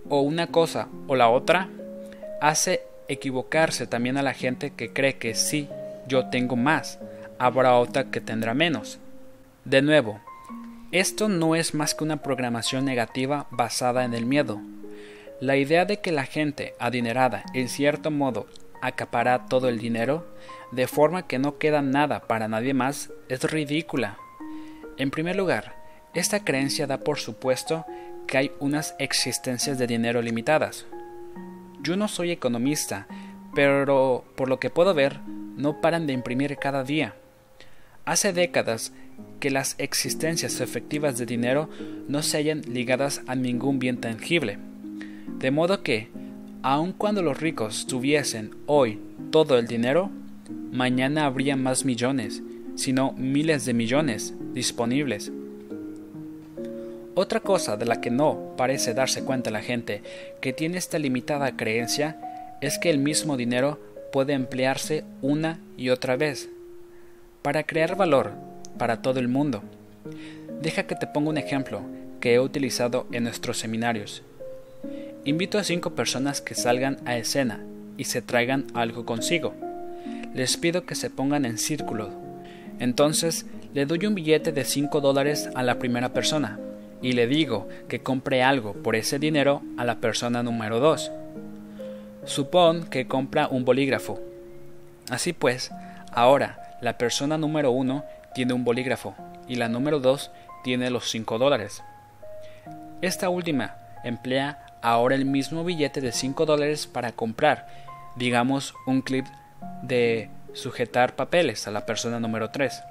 o 0.09 0.21
una 0.21 0.47
cosa 0.47 0.87
o 1.07 1.15
la 1.15 1.29
otra, 1.29 1.69
hace 2.41 2.81
equivocarse 3.07 3.85
también 3.85 4.17
a 4.17 4.23
la 4.23 4.33
gente 4.33 4.71
que 4.71 4.91
cree 4.91 5.17
que 5.17 5.35
si 5.35 5.69
yo 6.07 6.29
tengo 6.29 6.55
más, 6.55 6.99
habrá 7.37 7.77
otra 7.77 8.05
que 8.05 8.19
tendrá 8.19 8.53
menos. 8.55 8.99
De 9.63 9.81
nuevo, 9.83 10.19
esto 10.91 11.29
no 11.29 11.55
es 11.55 11.73
más 11.73 11.95
que 11.95 12.03
una 12.03 12.21
programación 12.21 12.83
negativa 12.83 13.47
basada 13.49 14.03
en 14.03 14.13
el 14.13 14.25
miedo. 14.25 14.61
La 15.39 15.55
idea 15.55 15.85
de 15.85 16.01
que 16.01 16.11
la 16.11 16.25
gente 16.25 16.75
adinerada 16.79 17.43
en 17.53 17.69
cierto 17.69 18.11
modo 18.11 18.47
acapara 18.81 19.45
todo 19.45 19.69
el 19.69 19.79
dinero, 19.79 20.27
de 20.71 20.87
forma 20.87 21.27
que 21.27 21.39
no 21.39 21.57
queda 21.57 21.81
nada 21.81 22.21
para 22.27 22.47
nadie 22.47 22.73
más, 22.73 23.09
es 23.29 23.43
ridícula. 23.49 24.17
En 24.97 25.11
primer 25.11 25.35
lugar, 25.37 25.75
esta 26.13 26.43
creencia 26.43 26.87
da 26.87 26.97
por 26.97 27.19
supuesto 27.19 27.85
que 28.27 28.37
hay 28.37 28.51
unas 28.59 28.95
existencias 28.99 29.77
de 29.77 29.87
dinero 29.87 30.21
limitadas. 30.21 30.85
Yo 31.81 31.95
no 31.95 32.07
soy 32.07 32.31
economista, 32.31 33.07
pero 33.55 34.25
por 34.35 34.49
lo 34.49 34.59
que 34.59 34.69
puedo 34.69 34.93
ver, 34.93 35.21
no 35.55 35.79
paran 35.79 36.05
de 36.05 36.13
imprimir 36.13 36.57
cada 36.57 36.83
día. 36.83 37.15
Hace 38.05 38.33
décadas 38.33 38.93
que 39.41 39.49
las 39.49 39.75
existencias 39.79 40.61
efectivas 40.61 41.17
de 41.17 41.25
dinero 41.25 41.67
no 42.07 42.21
se 42.21 42.37
hallan 42.37 42.61
ligadas 42.61 43.23
a 43.27 43.35
ningún 43.35 43.79
bien 43.79 43.97
tangible. 43.97 44.59
De 45.39 45.51
modo 45.51 45.81
que, 45.81 46.07
aun 46.61 46.93
cuando 46.93 47.23
los 47.23 47.41
ricos 47.41 47.87
tuviesen 47.87 48.51
hoy 48.67 48.99
todo 49.31 49.57
el 49.57 49.67
dinero, 49.67 50.11
mañana 50.71 51.25
habría 51.25 51.57
más 51.57 51.83
millones, 51.83 52.43
sino 52.75 53.13
miles 53.13 53.65
de 53.65 53.73
millones 53.73 54.35
disponibles. 54.53 55.31
Otra 57.15 57.39
cosa 57.39 57.75
de 57.75 57.85
la 57.85 57.99
que 57.99 58.11
no 58.11 58.53
parece 58.55 58.93
darse 58.93 59.25
cuenta 59.25 59.49
la 59.49 59.61
gente 59.61 60.03
que 60.39 60.53
tiene 60.53 60.77
esta 60.77 60.99
limitada 60.99 61.57
creencia 61.57 62.21
es 62.61 62.77
que 62.77 62.91
el 62.91 62.99
mismo 62.99 63.37
dinero 63.37 63.79
puede 64.13 64.33
emplearse 64.33 65.03
una 65.21 65.59
y 65.77 65.89
otra 65.89 66.15
vez 66.15 66.49
para 67.41 67.63
crear 67.63 67.95
valor 67.97 68.50
para 68.77 69.01
todo 69.01 69.19
el 69.19 69.27
mundo. 69.27 69.63
Deja 70.61 70.83
que 70.83 70.95
te 70.95 71.07
ponga 71.07 71.29
un 71.29 71.37
ejemplo 71.37 71.81
que 72.19 72.33
he 72.33 72.39
utilizado 72.39 73.07
en 73.11 73.23
nuestros 73.23 73.57
seminarios. 73.57 74.23
Invito 75.25 75.57
a 75.57 75.63
cinco 75.63 75.91
personas 75.95 76.41
que 76.41 76.55
salgan 76.55 76.97
a 77.05 77.17
escena 77.17 77.63
y 77.97 78.05
se 78.05 78.21
traigan 78.21 78.67
algo 78.73 79.05
consigo. 79.05 79.53
Les 80.33 80.57
pido 80.57 80.85
que 80.85 80.95
se 80.95 81.09
pongan 81.09 81.45
en 81.45 81.57
círculo. 81.57 82.09
Entonces 82.79 83.45
le 83.73 83.85
doy 83.85 84.05
un 84.05 84.15
billete 84.15 84.51
de 84.51 84.65
5 84.65 85.01
dólares 85.01 85.49
a 85.55 85.63
la 85.63 85.79
primera 85.79 86.13
persona 86.13 86.59
y 87.01 87.13
le 87.13 87.27
digo 87.27 87.69
que 87.87 88.01
compre 88.01 88.43
algo 88.43 88.73
por 88.73 88.95
ese 88.95 89.17
dinero 89.17 89.61
a 89.77 89.85
la 89.85 89.95
persona 89.97 90.43
número 90.43 90.79
2. 90.79 91.11
Supón 92.25 92.83
que 92.85 93.07
compra 93.07 93.47
un 93.47 93.65
bolígrafo. 93.65 94.19
Así 95.09 95.33
pues, 95.33 95.71
ahora 96.11 96.77
la 96.81 96.97
persona 96.97 97.37
número 97.37 97.71
1 97.71 98.03
tiene 98.33 98.53
un 98.53 98.63
bolígrafo 98.63 99.15
y 99.47 99.55
la 99.55 99.69
número 99.69 99.99
2 99.99 100.31
tiene 100.63 100.89
los 100.89 101.09
5 101.09 101.37
dólares. 101.37 101.83
Esta 103.01 103.29
última 103.29 103.75
emplea 104.03 104.65
ahora 104.81 105.15
el 105.15 105.25
mismo 105.25 105.63
billete 105.63 106.01
de 106.01 106.11
5 106.11 106.45
dólares 106.45 106.87
para 106.87 107.11
comprar, 107.11 107.67
digamos, 108.15 108.73
un 108.85 109.01
clip 109.01 109.25
de 109.83 110.29
sujetar 110.53 111.15
papeles 111.15 111.67
a 111.67 111.71
la 111.71 111.85
persona 111.85 112.19
número 112.19 112.49
3. 112.51 112.83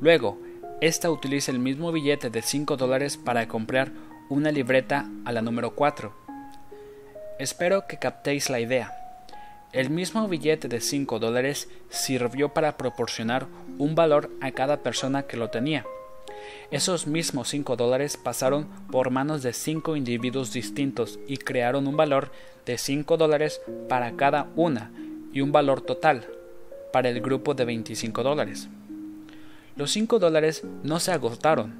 Luego, 0.00 0.38
esta 0.80 1.10
utiliza 1.10 1.50
el 1.50 1.58
mismo 1.58 1.92
billete 1.92 2.30
de 2.30 2.42
5 2.42 2.76
dólares 2.76 3.16
para 3.16 3.48
comprar 3.48 3.92
una 4.28 4.50
libreta 4.50 5.06
a 5.24 5.32
la 5.32 5.42
número 5.42 5.74
4. 5.74 6.14
Espero 7.38 7.86
que 7.86 7.98
captéis 7.98 8.50
la 8.50 8.60
idea. 8.60 9.03
El 9.74 9.90
mismo 9.90 10.28
billete 10.28 10.68
de 10.68 10.80
5 10.80 11.18
dólares 11.18 11.68
sirvió 11.88 12.50
para 12.50 12.76
proporcionar 12.76 13.48
un 13.76 13.96
valor 13.96 14.30
a 14.40 14.52
cada 14.52 14.84
persona 14.84 15.24
que 15.24 15.36
lo 15.36 15.50
tenía. 15.50 15.84
Esos 16.70 17.08
mismos 17.08 17.48
5 17.48 17.74
dólares 17.74 18.16
pasaron 18.16 18.68
por 18.92 19.10
manos 19.10 19.42
de 19.42 19.52
5 19.52 19.96
individuos 19.96 20.52
distintos 20.52 21.18
y 21.26 21.38
crearon 21.38 21.88
un 21.88 21.96
valor 21.96 22.30
de 22.64 22.78
5 22.78 23.16
dólares 23.16 23.60
para 23.88 24.12
cada 24.12 24.46
una 24.54 24.92
y 25.32 25.40
un 25.40 25.50
valor 25.50 25.80
total 25.80 26.24
para 26.92 27.08
el 27.08 27.20
grupo 27.20 27.54
de 27.54 27.64
25 27.64 28.22
dólares. 28.22 28.68
Los 29.74 29.90
5 29.90 30.20
dólares 30.20 30.62
no 30.84 31.00
se 31.00 31.10
agotaron 31.10 31.74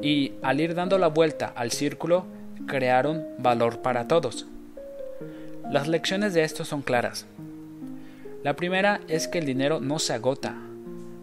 y 0.00 0.32
al 0.42 0.58
ir 0.58 0.74
dando 0.74 0.96
la 0.96 1.08
vuelta 1.08 1.52
al 1.54 1.70
círculo 1.70 2.24
crearon 2.66 3.26
valor 3.38 3.82
para 3.82 4.08
todos. 4.08 4.46
Las 5.70 5.88
lecciones 5.88 6.32
de 6.32 6.44
esto 6.44 6.64
son 6.64 6.82
claras. 6.82 7.26
La 8.44 8.54
primera 8.54 9.00
es 9.08 9.26
que 9.26 9.38
el 9.38 9.46
dinero 9.46 9.80
no 9.80 9.98
se 9.98 10.12
agota. 10.12 10.54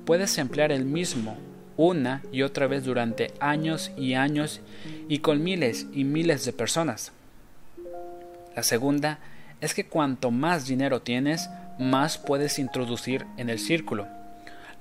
Puedes 0.06 0.38
emplear 0.38 0.74
el 0.74 0.84
mismo 0.84 1.38
una 1.78 2.22
y 2.32 2.42
otra 2.42 2.68
vez 2.68 2.84
durante 2.84 3.34
años 3.40 3.92
y 3.98 4.16
años 4.16 4.60
y 5.08 5.20
con 5.20 5.42
miles 5.44 5.88
y 5.94 6.04
miles 6.04 6.44
de 6.44 6.52
personas. 6.52 7.14
La 8.54 8.64
segunda 8.64 9.20
es 9.62 9.74
que 9.74 9.86
cuanto 9.86 10.30
más 10.30 10.68
dinero 10.68 11.02
tienes, 11.02 11.50
más 11.80 12.18
puedes 12.18 12.60
introducir 12.60 13.26
en 13.38 13.50
el 13.50 13.60
círculo, 13.60 14.08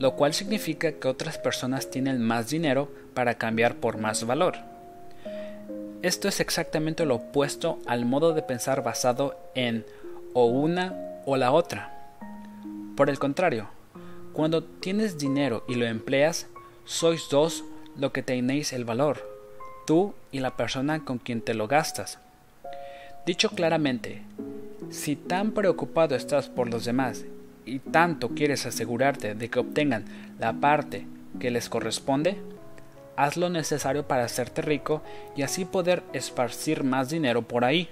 lo 0.00 0.16
cual 0.16 0.34
significa 0.34 0.90
que 0.90 1.06
otras 1.06 1.38
personas 1.38 1.88
tienen 1.88 2.20
más 2.20 2.50
dinero 2.50 2.92
para 3.14 3.34
cambiar 3.36 3.76
por 3.76 3.96
más 3.96 4.26
valor. 4.26 4.71
Esto 6.02 6.26
es 6.26 6.40
exactamente 6.40 7.06
lo 7.06 7.14
opuesto 7.14 7.78
al 7.86 8.04
modo 8.04 8.34
de 8.34 8.42
pensar 8.42 8.82
basado 8.82 9.36
en 9.54 9.86
o 10.34 10.46
una 10.46 10.94
o 11.26 11.36
la 11.36 11.52
otra. 11.52 11.92
Por 12.96 13.08
el 13.08 13.20
contrario, 13.20 13.68
cuando 14.32 14.64
tienes 14.64 15.16
dinero 15.16 15.62
y 15.68 15.76
lo 15.76 15.86
empleas, 15.86 16.48
sois 16.84 17.28
dos 17.30 17.62
lo 17.96 18.12
que 18.12 18.24
tenéis 18.24 18.72
el 18.72 18.84
valor, 18.84 19.24
tú 19.86 20.12
y 20.32 20.40
la 20.40 20.56
persona 20.56 21.04
con 21.04 21.18
quien 21.18 21.40
te 21.40 21.54
lo 21.54 21.68
gastas. 21.68 22.18
Dicho 23.24 23.50
claramente, 23.50 24.22
si 24.90 25.14
tan 25.14 25.52
preocupado 25.52 26.16
estás 26.16 26.48
por 26.48 26.68
los 26.68 26.84
demás 26.84 27.24
y 27.64 27.78
tanto 27.78 28.30
quieres 28.30 28.66
asegurarte 28.66 29.36
de 29.36 29.48
que 29.48 29.60
obtengan 29.60 30.04
la 30.40 30.54
parte 30.54 31.06
que 31.38 31.52
les 31.52 31.68
corresponde, 31.68 32.38
haz 33.16 33.36
lo 33.36 33.48
necesario 33.50 34.06
para 34.06 34.24
hacerte 34.24 34.62
rico 34.62 35.02
y 35.36 35.42
así 35.42 35.64
poder 35.64 36.02
esparcir 36.12 36.84
más 36.84 37.10
dinero 37.10 37.42
por 37.42 37.64
ahí. 37.64 37.88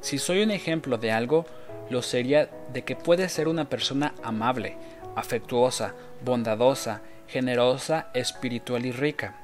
Si 0.00 0.18
soy 0.18 0.42
un 0.42 0.50
ejemplo 0.50 0.98
de 0.98 1.12
algo, 1.12 1.46
lo 1.90 2.02
sería 2.02 2.50
de 2.72 2.82
que 2.82 2.96
puedes 2.96 3.32
ser 3.32 3.48
una 3.48 3.68
persona 3.68 4.14
amable, 4.22 4.76
afectuosa, 5.16 5.94
bondadosa, 6.24 7.02
generosa, 7.28 8.08
espiritual 8.14 8.86
y 8.86 8.92
rica. 8.92 9.36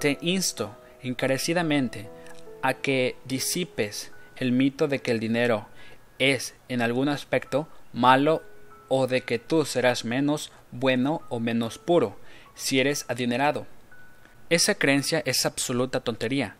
Te 0.00 0.18
insto 0.20 0.76
encarecidamente 1.02 2.08
a 2.62 2.74
que 2.74 3.16
disipes 3.24 4.12
el 4.36 4.52
mito 4.52 4.88
de 4.88 5.00
que 5.00 5.10
el 5.10 5.20
dinero 5.20 5.66
es 6.18 6.54
en 6.68 6.82
algún 6.82 7.08
aspecto 7.08 7.68
malo 7.92 8.42
o 8.88 9.06
de 9.06 9.22
que 9.22 9.38
tú 9.38 9.64
serás 9.64 10.04
menos 10.04 10.50
bueno 10.70 11.22
o 11.28 11.40
menos 11.40 11.78
puro 11.78 12.16
si 12.54 12.80
eres 12.80 13.04
adinerado. 13.08 13.66
Esa 14.50 14.74
creencia 14.74 15.22
es 15.26 15.44
absoluta 15.44 16.00
tontería, 16.00 16.56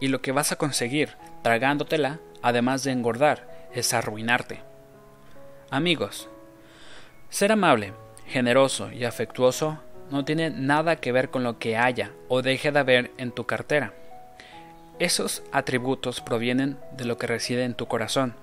y 0.00 0.08
lo 0.08 0.20
que 0.20 0.32
vas 0.32 0.50
a 0.50 0.56
conseguir 0.56 1.10
tragándotela, 1.42 2.18
además 2.42 2.82
de 2.82 2.90
engordar, 2.90 3.68
es 3.72 3.94
arruinarte. 3.94 4.60
Amigos, 5.70 6.28
ser 7.30 7.52
amable, 7.52 7.92
generoso 8.26 8.90
y 8.90 9.04
afectuoso 9.04 9.78
no 10.10 10.24
tiene 10.24 10.50
nada 10.50 10.96
que 10.96 11.12
ver 11.12 11.30
con 11.30 11.44
lo 11.44 11.58
que 11.58 11.76
haya 11.76 12.10
o 12.28 12.42
deje 12.42 12.72
de 12.72 12.78
haber 12.80 13.10
en 13.18 13.30
tu 13.30 13.46
cartera. 13.46 13.92
Esos 14.98 15.44
atributos 15.52 16.20
provienen 16.20 16.76
de 16.96 17.04
lo 17.04 17.18
que 17.18 17.28
reside 17.28 17.64
en 17.64 17.74
tu 17.74 17.86
corazón. 17.86 18.34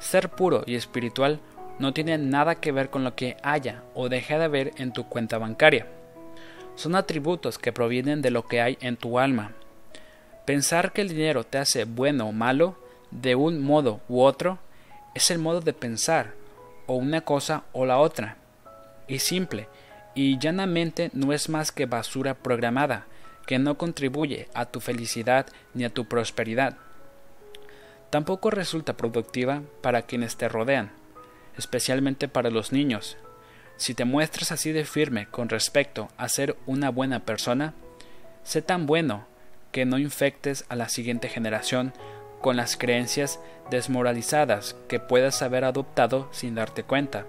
Ser 0.00 0.28
puro 0.28 0.64
y 0.66 0.74
espiritual 0.74 1.38
no 1.78 1.92
tiene 1.92 2.18
nada 2.18 2.56
que 2.56 2.72
ver 2.72 2.90
con 2.90 3.04
lo 3.04 3.14
que 3.14 3.36
haya 3.44 3.82
o 3.94 4.08
deje 4.08 4.38
de 4.38 4.44
haber 4.44 4.72
en 4.76 4.92
tu 4.92 5.08
cuenta 5.08 5.38
bancaria. 5.38 5.86
Son 6.78 6.94
atributos 6.94 7.58
que 7.58 7.72
provienen 7.72 8.22
de 8.22 8.30
lo 8.30 8.46
que 8.46 8.60
hay 8.60 8.78
en 8.80 8.96
tu 8.96 9.18
alma. 9.18 9.50
Pensar 10.46 10.92
que 10.92 11.00
el 11.00 11.08
dinero 11.08 11.42
te 11.42 11.58
hace 11.58 11.82
bueno 11.82 12.28
o 12.28 12.32
malo, 12.32 12.78
de 13.10 13.34
un 13.34 13.60
modo 13.60 14.00
u 14.08 14.20
otro, 14.20 14.60
es 15.12 15.32
el 15.32 15.40
modo 15.40 15.60
de 15.60 15.72
pensar, 15.72 16.34
o 16.86 16.94
una 16.94 17.22
cosa 17.22 17.64
o 17.72 17.84
la 17.84 17.98
otra. 17.98 18.36
Y 19.08 19.18
simple, 19.18 19.66
y 20.14 20.38
llanamente 20.38 21.10
no 21.14 21.32
es 21.32 21.48
más 21.48 21.72
que 21.72 21.86
basura 21.86 22.34
programada, 22.34 23.06
que 23.44 23.58
no 23.58 23.76
contribuye 23.76 24.46
a 24.54 24.66
tu 24.66 24.78
felicidad 24.78 25.46
ni 25.74 25.84
a 25.84 25.90
tu 25.90 26.04
prosperidad. 26.04 26.76
Tampoco 28.10 28.52
resulta 28.52 28.96
productiva 28.96 29.62
para 29.82 30.02
quienes 30.02 30.36
te 30.36 30.48
rodean, 30.48 30.92
especialmente 31.56 32.28
para 32.28 32.50
los 32.50 32.70
niños. 32.70 33.16
Si 33.78 33.94
te 33.94 34.04
muestras 34.04 34.50
así 34.50 34.72
de 34.72 34.84
firme 34.84 35.28
con 35.28 35.48
respecto 35.48 36.08
a 36.16 36.28
ser 36.28 36.56
una 36.66 36.90
buena 36.90 37.20
persona, 37.20 37.74
sé 38.42 38.60
tan 38.60 38.86
bueno 38.86 39.26
que 39.70 39.84
no 39.84 39.98
infectes 39.98 40.64
a 40.68 40.74
la 40.74 40.88
siguiente 40.88 41.28
generación 41.28 41.92
con 42.40 42.56
las 42.56 42.76
creencias 42.76 43.38
desmoralizadas 43.70 44.74
que 44.88 44.98
puedas 44.98 45.42
haber 45.42 45.64
adoptado 45.64 46.28
sin 46.32 46.56
darte 46.56 46.82
cuenta. 46.82 47.24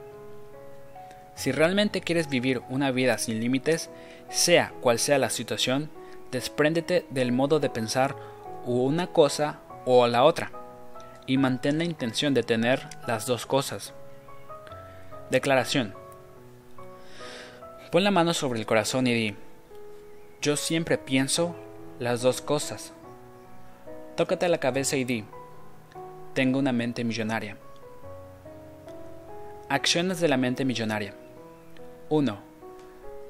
Si 1.35 1.51
realmente 1.51 2.01
quieres 2.01 2.29
vivir 2.29 2.63
una 2.67 2.89
vida 2.89 3.19
sin 3.19 3.39
límites, 3.39 3.91
sea 4.29 4.73
cual 4.81 4.97
sea 4.97 5.19
la 5.19 5.29
situación, 5.29 5.91
despréndete 6.31 7.05
del 7.11 7.31
modo 7.31 7.59
de 7.59 7.69
pensar 7.69 8.15
o 8.65 8.71
una 8.71 9.07
cosa 9.07 9.59
o 9.85 10.07
la 10.07 10.23
otra 10.23 10.51
y 11.27 11.37
mantén 11.37 11.77
la 11.77 11.83
intención 11.83 12.33
de 12.33 12.41
tener 12.41 12.87
las 13.07 13.27
dos 13.27 13.45
cosas. 13.45 13.93
Declaración. 15.29 15.98
Pon 17.91 18.03
la 18.03 18.11
mano 18.11 18.35
sobre 18.35 18.59
el 18.59 18.67
corazón 18.67 19.07
y 19.07 19.13
di, 19.13 19.35
yo 20.43 20.55
siempre 20.57 20.99
pienso 20.99 21.55
las 21.97 22.21
dos 22.21 22.39
cosas. 22.39 22.93
Tócate 24.15 24.47
la 24.47 24.59
cabeza 24.59 24.95
y 24.95 25.05
di, 25.05 25.25
tengo 26.35 26.59
una 26.59 26.71
mente 26.71 27.03
millonaria. 27.03 27.57
Acciones 29.69 30.19
de 30.19 30.27
la 30.27 30.37
mente 30.37 30.65
millonaria. 30.65 31.15
1. 32.09 32.37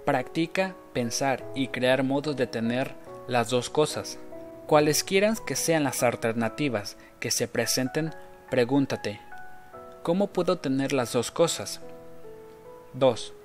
Practica 0.06 0.76
pensar 0.92 1.46
y 1.56 1.70
crear 1.70 2.04
modos 2.04 2.36
de 2.36 2.46
tener 2.46 2.96
las 3.30 3.50
dos 3.50 3.70
cosas. 3.70 4.20
Cualesquiera 4.68 5.34
que 5.48 5.56
sean 5.56 5.86
las 5.86 6.04
alternativas 6.04 6.98
que 7.22 7.32
se 7.32 7.48
presenten, 7.48 8.14
pregúntate, 8.50 9.22
¿cómo 10.04 10.28
puedo 10.28 10.58
tener 10.58 10.92
las 10.92 11.14
dos 11.14 11.32
cosas? 11.32 11.80
2. 12.92 13.39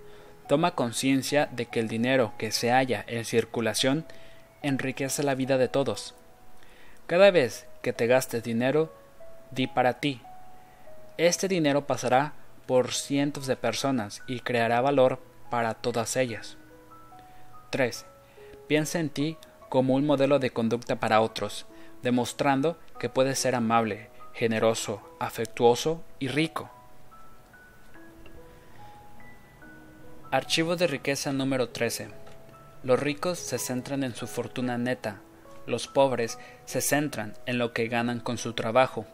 Toma 0.47 0.75
conciencia 0.75 1.49
de 1.53 1.67
que 1.67 1.81
el 1.81 1.89
dinero 1.89 2.33
que 2.37 2.53
se 2.53 2.71
halla 2.71 3.05
en 3.07 3.25
circulación 3.25 4.05
enriquece 4.63 5.23
la 5.23 5.35
vida 5.35 5.57
de 5.57 5.69
todos. 5.69 6.15
Cada 7.07 7.31
vez 7.31 7.67
que 7.83 7.93
te 7.93 8.07
gastes 8.07 8.43
dinero, 8.43 8.93
di 9.51 9.67
para 9.67 10.01
ti. 10.01 10.21
Este 11.17 11.49
dinero 11.49 11.87
pasará 11.87 12.33
por 12.67 12.93
cientos 12.93 13.47
de 13.47 13.57
personas 13.57 14.23
y 14.27 14.41
creará 14.41 14.81
valor 14.81 15.21
para 15.51 15.75
todas 15.75 16.17
ellas. 16.17 16.57
3. 17.71 18.05
Piensa 18.67 19.01
en 19.01 19.11
ti 19.11 19.37
como 19.69 19.95
un 19.95 20.07
modelo 20.07 20.39
de 20.39 20.51
conducta 20.51 20.97
para 20.97 21.21
otros, 21.21 21.67
demostrando 22.03 22.79
que 22.99 23.09
puedes 23.09 23.39
ser 23.39 23.55
amable, 23.55 24.11
generoso, 24.33 25.03
afectuoso 25.21 26.03
y 26.19 26.29
rico. 26.29 26.71
Archivo 30.35 30.75
de 30.75 30.89
riqueza 30.89 31.33
número 31.33 31.69
13. 31.69 32.09
Los 32.83 32.99
ricos 32.99 33.39
se 33.39 33.57
centran 33.57 34.03
en 34.03 34.17
su 34.17 34.27
fortuna 34.27 34.77
neta, 34.77 35.21
los 35.65 35.87
pobres 35.87 36.41
se 36.65 36.81
centran 36.81 37.35
en 37.47 37.57
lo 37.57 37.73
que 37.73 37.87
ganan 37.87 38.19
con 38.19 38.37
su 38.37 38.53
trabajo. 38.53 39.07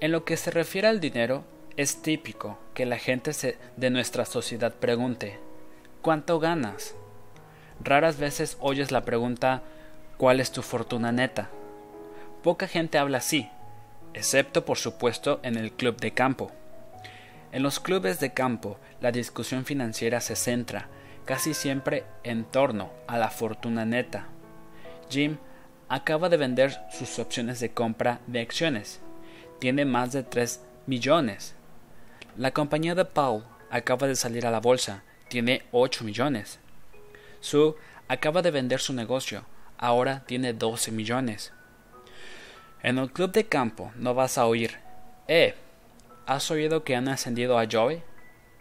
En 0.00 0.12
lo 0.12 0.26
que 0.26 0.36
se 0.36 0.50
refiere 0.50 0.86
al 0.88 1.00
dinero, 1.00 1.46
es 1.78 2.02
típico 2.02 2.58
que 2.74 2.84
la 2.84 2.98
gente 2.98 3.30
de 3.74 3.88
nuestra 3.88 4.26
sociedad 4.26 4.74
pregunte 4.74 5.40
¿Cuánto 6.02 6.38
ganas? 6.38 6.94
Raras 7.82 8.18
veces 8.18 8.58
oyes 8.60 8.90
la 8.90 9.06
pregunta 9.06 9.62
¿Cuál 10.18 10.40
es 10.40 10.52
tu 10.52 10.60
fortuna 10.60 11.10
neta? 11.10 11.48
Poca 12.42 12.68
gente 12.68 12.98
habla 12.98 13.16
así, 13.16 13.48
excepto 14.12 14.66
por 14.66 14.76
supuesto 14.76 15.40
en 15.42 15.56
el 15.56 15.72
club 15.72 15.96
de 15.96 16.12
campo. 16.12 16.52
En 17.52 17.62
los 17.62 17.80
clubes 17.80 18.18
de 18.18 18.32
campo, 18.32 18.78
la 19.00 19.12
discusión 19.12 19.64
financiera 19.64 20.20
se 20.20 20.36
centra 20.36 20.88
casi 21.24 21.54
siempre 21.54 22.04
en 22.24 22.44
torno 22.44 22.90
a 23.06 23.18
la 23.18 23.28
fortuna 23.28 23.84
neta. 23.84 24.26
Jim 25.10 25.36
acaba 25.88 26.28
de 26.28 26.38
vender 26.38 26.80
sus 26.90 27.18
opciones 27.18 27.60
de 27.60 27.72
compra 27.72 28.20
de 28.26 28.40
acciones. 28.40 29.00
Tiene 29.60 29.84
más 29.84 30.12
de 30.12 30.22
3 30.22 30.64
millones. 30.86 31.54
La 32.36 32.52
compañía 32.52 32.94
de 32.94 33.04
Paul 33.04 33.44
acaba 33.70 34.06
de 34.06 34.16
salir 34.16 34.46
a 34.46 34.50
la 34.50 34.60
bolsa. 34.60 35.02
Tiene 35.28 35.62
8 35.70 36.04
millones. 36.04 36.58
Sue 37.40 37.74
acaba 38.08 38.42
de 38.42 38.50
vender 38.50 38.80
su 38.80 38.94
negocio. 38.94 39.44
Ahora 39.76 40.24
tiene 40.26 40.54
12 40.54 40.90
millones. 40.90 41.52
En 42.82 42.98
el 42.98 43.12
club 43.12 43.32
de 43.32 43.44
campo 43.44 43.92
no 43.96 44.14
vas 44.14 44.38
a 44.38 44.46
oír, 44.46 44.78
eh, 45.28 45.54
¿Has 46.26 46.50
oído 46.52 46.84
que 46.84 46.94
han 46.94 47.08
ascendido 47.08 47.58
a 47.58 47.66
Joey? 47.70 48.02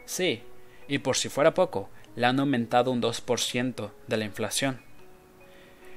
Sí, 0.06 0.44
y 0.88 0.98
por 1.00 1.16
si 1.16 1.30
fuera 1.30 1.54
poco, 1.54 1.90
le 2.16 2.26
han 2.26 2.40
aumentado 2.40 2.92
un 2.92 3.02
2% 3.02 3.92
de 4.08 4.18
la 4.18 4.26
inflación. 4.26 4.82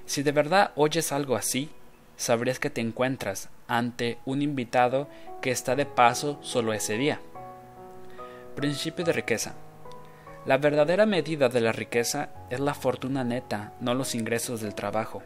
Si 0.04 0.22
de 0.22 0.32
verdad 0.32 0.72
oyes 0.76 1.10
algo 1.10 1.36
así, 1.36 1.70
sabrías 2.16 2.58
que 2.58 2.68
te 2.68 2.82
encuentras 2.82 3.48
ante 3.66 4.18
un 4.26 4.42
invitado 4.42 5.08
que 5.40 5.50
está 5.50 5.74
de 5.74 5.86
paso 5.86 6.38
solo 6.42 6.74
ese 6.74 6.98
día. 6.98 7.20
Principio 8.54 9.04
de 9.04 9.12
riqueza. 9.12 9.54
La 10.44 10.58
verdadera 10.58 11.06
medida 11.06 11.48
de 11.48 11.62
la 11.62 11.72
riqueza 11.72 12.28
es 12.50 12.60
la 12.60 12.74
fortuna 12.74 13.24
neta, 13.24 13.72
no 13.80 13.94
los 13.94 14.14
ingresos 14.14 14.60
del 14.60 14.74
trabajo. 14.74 15.22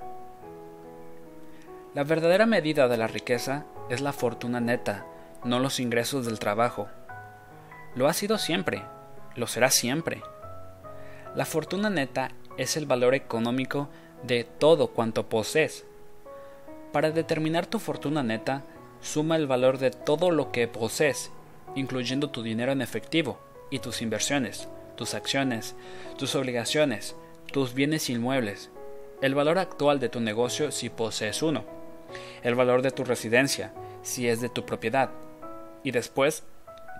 La 1.94 2.04
verdadera 2.04 2.46
medida 2.46 2.86
de 2.86 2.96
la 2.96 3.08
riqueza 3.08 3.64
es 3.90 4.00
la 4.00 4.12
fortuna 4.12 4.60
neta, 4.60 5.04
no 5.44 5.60
los 5.60 5.80
ingresos 5.80 6.26
del 6.26 6.38
trabajo. 6.38 6.88
Lo 7.94 8.08
ha 8.08 8.12
sido 8.12 8.38
siempre, 8.38 8.82
lo 9.36 9.46
será 9.46 9.70
siempre. 9.70 10.22
La 11.34 11.44
fortuna 11.44 11.90
neta 11.90 12.30
es 12.56 12.76
el 12.76 12.86
valor 12.86 13.14
económico 13.14 13.88
de 14.22 14.44
todo 14.44 14.88
cuanto 14.88 15.28
posees. 15.28 15.84
Para 16.92 17.10
determinar 17.10 17.66
tu 17.66 17.78
fortuna 17.78 18.22
neta, 18.22 18.64
suma 19.00 19.36
el 19.36 19.46
valor 19.46 19.78
de 19.78 19.90
todo 19.90 20.30
lo 20.30 20.50
que 20.50 20.66
posees, 20.68 21.30
incluyendo 21.74 22.30
tu 22.30 22.42
dinero 22.42 22.72
en 22.72 22.82
efectivo 22.82 23.38
y 23.70 23.78
tus 23.78 24.02
inversiones, 24.02 24.68
tus 24.96 25.14
acciones, 25.14 25.76
tus 26.16 26.34
obligaciones, 26.34 27.14
tus 27.52 27.74
bienes 27.74 28.10
inmuebles, 28.10 28.70
el 29.20 29.34
valor 29.34 29.58
actual 29.58 30.00
de 30.00 30.08
tu 30.08 30.20
negocio 30.20 30.70
si 30.70 30.90
posees 30.90 31.42
uno, 31.42 31.64
el 32.42 32.54
valor 32.54 32.82
de 32.82 32.90
tu 32.90 33.04
residencia 33.04 33.72
si 34.02 34.28
es 34.28 34.40
de 34.40 34.48
tu 34.48 34.64
propiedad, 34.64 35.10
y 35.88 35.90
después 35.90 36.44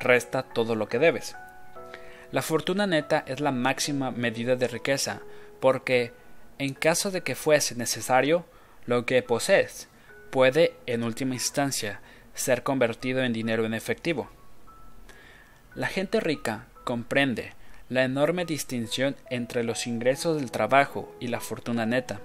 resta 0.01 0.43
todo 0.43 0.75
lo 0.75 0.89
que 0.89 0.99
debes. 0.99 1.37
La 2.33 2.41
fortuna 2.41 2.87
neta 2.87 3.23
es 3.27 3.39
la 3.39 3.53
máxima 3.53 4.11
medida 4.11 4.57
de 4.57 4.67
riqueza, 4.67 5.21
porque, 5.61 6.13
en 6.59 6.73
caso 6.73 7.11
de 7.11 7.21
que 7.21 7.35
fuese 7.35 7.75
necesario, 7.75 8.47
lo 8.87 9.05
que 9.05 9.23
posees 9.23 9.89
puede, 10.31 10.73
en 10.87 11.03
última 11.03 11.35
instancia, 11.35 12.01
ser 12.33 12.63
convertido 12.63 13.23
en 13.23 13.35
dinero 13.35 13.67
en 13.67 13.75
efectivo. 13.75 14.31
La 15.75 15.89
gente 15.89 16.19
rica 16.19 16.67
comprende 16.85 17.53
la 17.91 18.05
enorme 18.05 18.47
distinción 18.47 19.17
entre 19.29 19.65
los 19.65 19.87
ingresos 19.87 20.41
del 20.41 20.51
trabajo 20.51 21.15
y 21.21 21.27
la 21.27 21.41
fortuna 21.41 21.85
neta. 21.85 22.21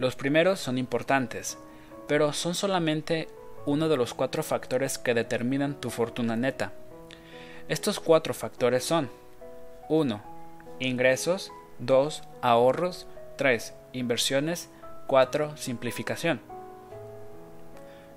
Los 0.00 0.16
primeros 0.16 0.58
son 0.58 0.78
importantes, 0.78 1.58
pero 2.08 2.32
son 2.32 2.56
solamente 2.56 3.28
uno 3.70 3.88
de 3.88 3.96
los 3.96 4.14
cuatro 4.14 4.42
factores 4.42 4.98
que 4.98 5.14
determinan 5.14 5.80
tu 5.80 5.90
fortuna 5.90 6.34
neta. 6.34 6.72
Estos 7.68 8.00
cuatro 8.00 8.34
factores 8.34 8.82
son 8.82 9.08
1. 9.88 10.20
Ingresos 10.80 11.52
2. 11.78 12.22
Ahorros 12.42 13.06
3. 13.36 13.72
Inversiones 13.92 14.70
4. 15.06 15.56
Simplificación. 15.56 16.40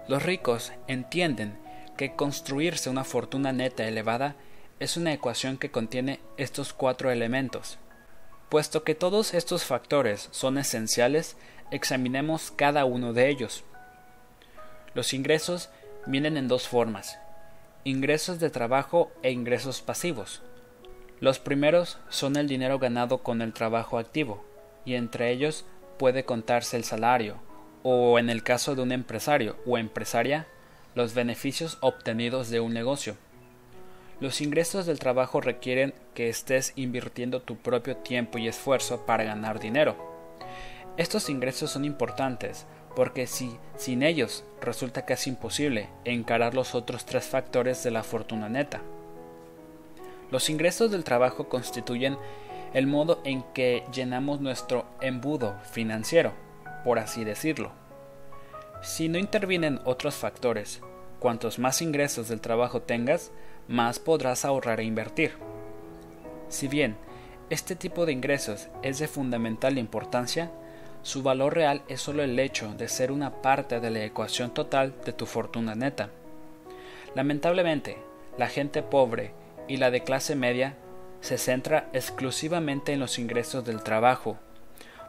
Los 0.07 0.23
ricos 0.23 0.73
entienden 0.87 1.55
que 1.97 2.15
construirse 2.15 2.89
una 2.89 3.03
fortuna 3.03 3.53
neta 3.53 3.87
elevada 3.87 4.35
es 4.79 4.97
una 4.97 5.13
ecuación 5.13 5.57
que 5.59 5.69
contiene 5.69 6.19
estos 6.37 6.73
cuatro 6.73 7.11
elementos. 7.11 7.77
Puesto 8.49 8.83
que 8.83 8.95
todos 8.95 9.35
estos 9.35 9.65
factores 9.65 10.29
son 10.31 10.57
esenciales, 10.57 11.37
examinemos 11.69 12.49
cada 12.49 12.85
uno 12.85 13.13
de 13.13 13.29
ellos. 13.29 13.63
Los 14.93 15.13
ingresos 15.13 15.69
vienen 16.05 16.37
en 16.37 16.47
dos 16.47 16.67
formas, 16.67 17.17
ingresos 17.83 18.39
de 18.39 18.51
trabajo 18.51 19.11
e 19.23 19.31
ingresos 19.31 19.81
pasivos. 19.81 20.43
Los 21.19 21.39
primeros 21.39 21.97
son 22.09 22.35
el 22.35 22.47
dinero 22.47 22.77
ganado 22.77 23.19
con 23.19 23.41
el 23.41 23.53
trabajo 23.53 23.97
activo, 23.97 24.45
y 24.85 24.93
entre 24.93 25.31
ellos 25.31 25.65
puede 25.97 26.25
contarse 26.25 26.77
el 26.77 26.83
salario, 26.83 27.37
o 27.81 28.19
en 28.19 28.29
el 28.29 28.43
caso 28.43 28.75
de 28.75 28.83
un 28.83 28.91
empresario 28.91 29.55
o 29.65 29.79
empresaria, 29.79 30.47
los 30.93 31.15
beneficios 31.15 31.77
obtenidos 31.81 32.49
de 32.49 32.59
un 32.59 32.73
negocio. 32.73 33.15
Los 34.19 34.41
ingresos 34.41 34.85
del 34.85 34.99
trabajo 34.99 35.41
requieren 35.41 35.95
que 36.13 36.29
estés 36.29 36.71
invirtiendo 36.75 37.41
tu 37.41 37.57
propio 37.57 37.97
tiempo 37.97 38.37
y 38.37 38.47
esfuerzo 38.47 39.07
para 39.07 39.23
ganar 39.23 39.59
dinero. 39.59 39.97
Estos 40.97 41.29
ingresos 41.29 41.71
son 41.71 41.83
importantes 41.83 42.67
porque 42.95 43.27
si 43.27 43.57
sin 43.77 44.03
ellos 44.03 44.43
resulta 44.61 45.05
casi 45.05 45.29
imposible 45.29 45.89
encarar 46.05 46.53
los 46.53 46.75
otros 46.75 47.05
tres 47.05 47.25
factores 47.25 47.83
de 47.83 47.91
la 47.91 48.03
fortuna 48.03 48.49
neta. 48.49 48.81
Los 50.31 50.49
ingresos 50.49 50.91
del 50.91 51.03
trabajo 51.03 51.49
constituyen 51.49 52.17
el 52.73 52.87
modo 52.87 53.21
en 53.23 53.43
que 53.53 53.83
llenamos 53.93 54.41
nuestro 54.41 54.85
embudo 54.99 55.55
financiero, 55.71 56.33
por 56.83 56.97
así 56.99 57.23
decirlo. 57.23 57.71
Si 58.81 59.09
no 59.09 59.17
intervienen 59.17 59.79
otros 59.85 60.15
factores, 60.15 60.81
cuantos 61.19 61.59
más 61.59 61.81
ingresos 61.81 62.27
del 62.29 62.41
trabajo 62.41 62.81
tengas, 62.81 63.31
más 63.67 63.99
podrás 63.99 64.43
ahorrar 64.43 64.79
e 64.79 64.83
invertir. 64.83 65.33
Si 66.49 66.67
bien 66.67 66.97
este 67.49 67.75
tipo 67.75 68.05
de 68.05 68.11
ingresos 68.11 68.69
es 68.81 68.99
de 68.99 69.07
fundamental 69.07 69.77
importancia, 69.77 70.51
su 71.03 71.21
valor 71.21 71.53
real 71.53 71.83
es 71.89 72.01
solo 72.01 72.23
el 72.23 72.39
hecho 72.39 72.73
de 72.75 72.87
ser 72.87 73.11
una 73.11 73.41
parte 73.41 73.81
de 73.81 73.89
la 73.89 74.03
ecuación 74.05 74.53
total 74.53 74.95
de 75.05 75.11
tu 75.11 75.25
fortuna 75.25 75.75
neta. 75.75 76.09
Lamentablemente, 77.13 77.97
la 78.37 78.47
gente 78.47 78.81
pobre 78.81 79.33
y 79.67 79.77
la 79.77 79.91
de 79.91 80.01
clase 80.01 80.35
media 80.35 80.77
se 81.19 81.37
centra 81.37 81.89
exclusivamente 81.91 82.93
en 82.93 83.01
los 83.01 83.19
ingresos 83.19 83.65
del 83.65 83.83
trabajo. 83.83 84.37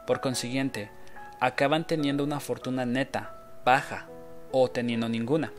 Por 0.05 0.19
consiguiente, 0.19 0.91
acaban 1.39 1.87
teniendo 1.87 2.25
una 2.25 2.41
fortuna 2.41 2.85
neta, 2.85 3.61
baja 3.63 4.07
o 4.51 4.69
teniendo 4.69 5.07
ninguna. 5.07 5.53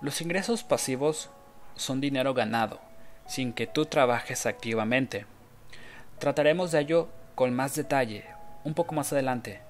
Los 0.00 0.22
ingresos 0.22 0.64
pasivos 0.64 1.28
son 1.76 2.00
dinero 2.00 2.32
ganado, 2.32 2.80
sin 3.26 3.52
que 3.52 3.66
tú 3.66 3.84
trabajes 3.84 4.46
activamente. 4.46 5.26
Trataremos 6.18 6.72
de 6.72 6.80
ello 6.80 7.08
con 7.34 7.52
más 7.54 7.74
detalle 7.74 8.37
un 8.68 8.74
poco 8.74 8.94
más 8.94 9.12
adelante, 9.12 9.60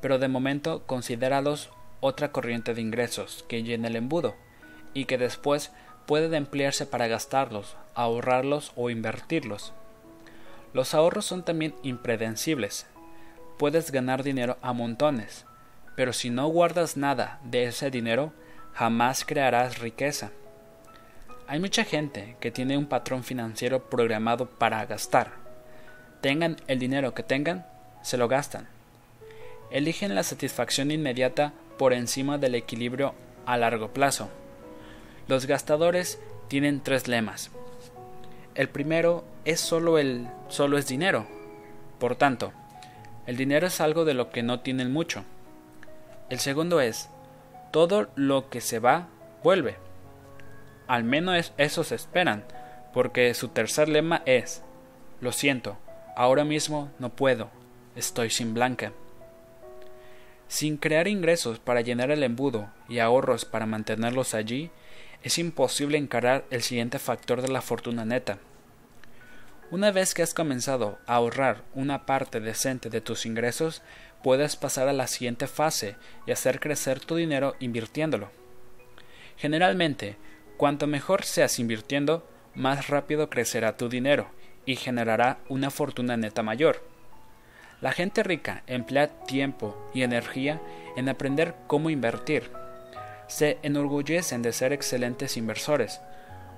pero 0.00 0.18
de 0.18 0.28
momento 0.28 0.86
considéralos 0.86 1.70
otra 2.00 2.32
corriente 2.32 2.72
de 2.72 2.80
ingresos 2.80 3.44
que 3.48 3.62
llena 3.62 3.88
el 3.88 3.96
embudo 3.96 4.36
y 4.94 5.04
que 5.04 5.18
después 5.18 5.72
pueden 6.06 6.34
emplearse 6.34 6.86
para 6.86 7.08
gastarlos, 7.08 7.76
ahorrarlos 7.94 8.72
o 8.76 8.90
invertirlos. 8.90 9.74
Los 10.72 10.94
ahorros 10.94 11.26
son 11.26 11.44
también 11.44 11.74
impredecibles. 11.82 12.86
Puedes 13.58 13.90
ganar 13.90 14.22
dinero 14.22 14.56
a 14.62 14.72
montones, 14.72 15.44
pero 15.96 16.12
si 16.12 16.30
no 16.30 16.46
guardas 16.46 16.96
nada 16.96 17.40
de 17.42 17.64
ese 17.64 17.90
dinero, 17.90 18.32
jamás 18.72 19.24
crearás 19.24 19.80
riqueza. 19.80 20.30
Hay 21.48 21.58
mucha 21.58 21.84
gente 21.84 22.36
que 22.40 22.50
tiene 22.52 22.78
un 22.78 22.86
patrón 22.86 23.24
financiero 23.24 23.90
programado 23.90 24.46
para 24.46 24.84
gastar. 24.86 25.32
Tengan 26.20 26.56
el 26.68 26.78
dinero 26.78 27.14
que 27.14 27.22
tengan, 27.22 27.66
se 28.02 28.16
lo 28.16 28.28
gastan. 28.28 28.68
Eligen 29.70 30.14
la 30.14 30.22
satisfacción 30.22 30.90
inmediata 30.90 31.52
por 31.78 31.92
encima 31.92 32.38
del 32.38 32.54
equilibrio 32.54 33.14
a 33.46 33.56
largo 33.56 33.92
plazo. 33.92 34.28
Los 35.26 35.46
gastadores 35.46 36.20
tienen 36.48 36.80
tres 36.80 37.08
lemas. 37.08 37.50
El 38.54 38.68
primero 38.68 39.24
es 39.44 39.60
solo 39.60 39.98
el 39.98 40.28
solo 40.48 40.78
es 40.78 40.88
dinero. 40.88 41.26
Por 41.98 42.16
tanto, 42.16 42.52
el 43.26 43.36
dinero 43.36 43.66
es 43.66 43.80
algo 43.80 44.04
de 44.04 44.14
lo 44.14 44.30
que 44.30 44.42
no 44.42 44.60
tienen 44.60 44.92
mucho. 44.92 45.24
El 46.30 46.38
segundo 46.38 46.80
es 46.80 47.08
todo 47.70 48.08
lo 48.14 48.48
que 48.48 48.60
se 48.60 48.78
va 48.78 49.08
vuelve. 49.42 49.76
Al 50.86 51.04
menos 51.04 51.52
eso 51.58 51.84
se 51.84 51.94
esperan, 51.94 52.44
porque 52.94 53.34
su 53.34 53.48
tercer 53.48 53.88
lema 53.88 54.22
es 54.24 54.62
Lo 55.20 55.32
siento, 55.32 55.76
ahora 56.16 56.44
mismo 56.44 56.90
no 56.98 57.10
puedo, 57.10 57.50
estoy 57.98 58.30
sin 58.30 58.54
blanca. 58.54 58.92
Sin 60.48 60.78
crear 60.78 61.08
ingresos 61.08 61.58
para 61.58 61.82
llenar 61.82 62.10
el 62.10 62.22
embudo 62.22 62.70
y 62.88 63.00
ahorros 63.00 63.44
para 63.44 63.66
mantenerlos 63.66 64.32
allí, 64.32 64.70
es 65.22 65.38
imposible 65.38 65.98
encarar 65.98 66.44
el 66.50 66.62
siguiente 66.62 66.98
factor 66.98 67.42
de 67.42 67.48
la 67.48 67.60
fortuna 67.60 68.04
neta. 68.06 68.38
Una 69.70 69.90
vez 69.90 70.14
que 70.14 70.22
has 70.22 70.32
comenzado 70.32 70.98
a 71.06 71.16
ahorrar 71.16 71.64
una 71.74 72.06
parte 72.06 72.40
decente 72.40 72.88
de 72.88 73.02
tus 73.02 73.26
ingresos, 73.26 73.82
puedes 74.22 74.56
pasar 74.56 74.88
a 74.88 74.94
la 74.94 75.06
siguiente 75.06 75.46
fase 75.46 75.96
y 76.26 76.32
hacer 76.32 76.60
crecer 76.60 77.00
tu 77.00 77.16
dinero 77.16 77.54
invirtiéndolo. 77.60 78.30
Generalmente, 79.36 80.16
Cuanto 80.58 80.88
mejor 80.88 81.22
seas 81.22 81.60
invirtiendo, 81.60 82.28
más 82.56 82.88
rápido 82.88 83.30
crecerá 83.30 83.76
tu 83.76 83.88
dinero 83.88 84.28
y 84.66 84.74
generará 84.74 85.38
una 85.48 85.70
fortuna 85.70 86.16
neta 86.16 86.42
mayor. 86.42 86.82
La 87.80 87.92
gente 87.92 88.24
rica 88.24 88.64
emplea 88.66 89.06
tiempo 89.06 89.76
y 89.94 90.02
energía 90.02 90.60
en 90.96 91.08
aprender 91.08 91.54
cómo 91.68 91.90
invertir. 91.90 92.50
Se 93.28 93.58
enorgullecen 93.62 94.42
de 94.42 94.52
ser 94.52 94.72
excelentes 94.72 95.36
inversores, 95.36 96.00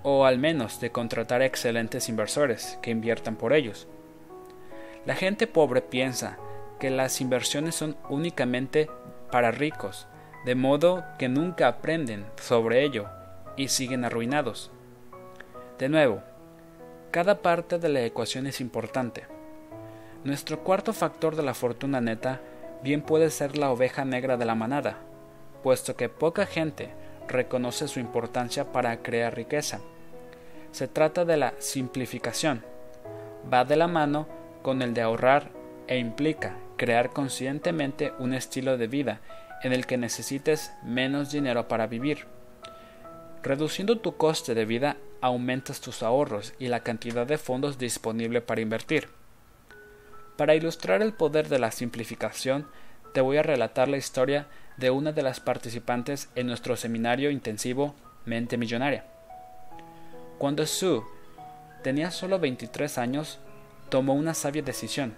o 0.02 0.24
al 0.24 0.38
menos 0.38 0.80
de 0.80 0.92
contratar 0.92 1.42
excelentes 1.42 2.08
inversores 2.08 2.78
que 2.80 2.90
inviertan 2.90 3.36
por 3.36 3.52
ellos. 3.52 3.86
La 5.04 5.14
gente 5.14 5.46
pobre 5.46 5.82
piensa 5.82 6.38
que 6.78 6.88
las 6.88 7.20
inversiones 7.20 7.74
son 7.74 7.98
únicamente 8.08 8.88
para 9.30 9.50
ricos, 9.50 10.06
de 10.46 10.54
modo 10.54 11.04
que 11.18 11.28
nunca 11.28 11.68
aprenden 11.68 12.24
sobre 12.36 12.82
ello 12.82 13.08
y 13.56 13.68
siguen 13.68 14.06
arruinados. 14.06 14.70
De 15.78 15.90
nuevo, 15.90 16.22
cada 17.10 17.42
parte 17.42 17.78
de 17.78 17.90
la 17.90 18.02
ecuación 18.04 18.46
es 18.46 18.62
importante. 18.62 19.24
Nuestro 20.22 20.62
cuarto 20.62 20.92
factor 20.92 21.34
de 21.34 21.42
la 21.42 21.54
fortuna 21.54 22.02
neta 22.02 22.40
bien 22.82 23.00
puede 23.00 23.30
ser 23.30 23.56
la 23.56 23.70
oveja 23.70 24.04
negra 24.04 24.36
de 24.36 24.44
la 24.44 24.54
manada, 24.54 24.98
puesto 25.62 25.96
que 25.96 26.10
poca 26.10 26.44
gente 26.44 26.90
reconoce 27.26 27.88
su 27.88 28.00
importancia 28.00 28.70
para 28.70 29.02
crear 29.02 29.34
riqueza. 29.34 29.80
Se 30.72 30.88
trata 30.88 31.24
de 31.24 31.38
la 31.38 31.54
simplificación. 31.58 32.62
Va 33.50 33.64
de 33.64 33.76
la 33.76 33.88
mano 33.88 34.28
con 34.62 34.82
el 34.82 34.92
de 34.92 35.00
ahorrar 35.00 35.52
e 35.86 35.96
implica 35.96 36.54
crear 36.76 37.10
conscientemente 37.10 38.12
un 38.18 38.34
estilo 38.34 38.76
de 38.76 38.88
vida 38.88 39.20
en 39.62 39.72
el 39.72 39.86
que 39.86 39.96
necesites 39.96 40.72
menos 40.82 41.32
dinero 41.32 41.66
para 41.66 41.86
vivir. 41.86 42.26
Reduciendo 43.42 43.98
tu 43.98 44.18
coste 44.18 44.54
de 44.54 44.66
vida 44.66 44.98
aumentas 45.22 45.80
tus 45.80 46.02
ahorros 46.02 46.52
y 46.58 46.68
la 46.68 46.80
cantidad 46.80 47.26
de 47.26 47.38
fondos 47.38 47.78
disponible 47.78 48.42
para 48.42 48.60
invertir. 48.60 49.19
Para 50.40 50.54
ilustrar 50.54 51.02
el 51.02 51.12
poder 51.12 51.50
de 51.50 51.58
la 51.58 51.70
simplificación, 51.70 52.66
te 53.12 53.20
voy 53.20 53.36
a 53.36 53.42
relatar 53.42 53.88
la 53.88 53.98
historia 53.98 54.46
de 54.78 54.88
una 54.88 55.12
de 55.12 55.20
las 55.20 55.38
participantes 55.38 56.30
en 56.34 56.46
nuestro 56.46 56.78
seminario 56.78 57.30
intensivo 57.30 57.94
Mente 58.24 58.56
Millonaria. 58.56 59.04
Cuando 60.38 60.64
Sue 60.64 61.02
tenía 61.82 62.10
solo 62.10 62.38
23 62.38 62.96
años, 62.96 63.38
tomó 63.90 64.14
una 64.14 64.32
sabia 64.32 64.62
decisión. 64.62 65.14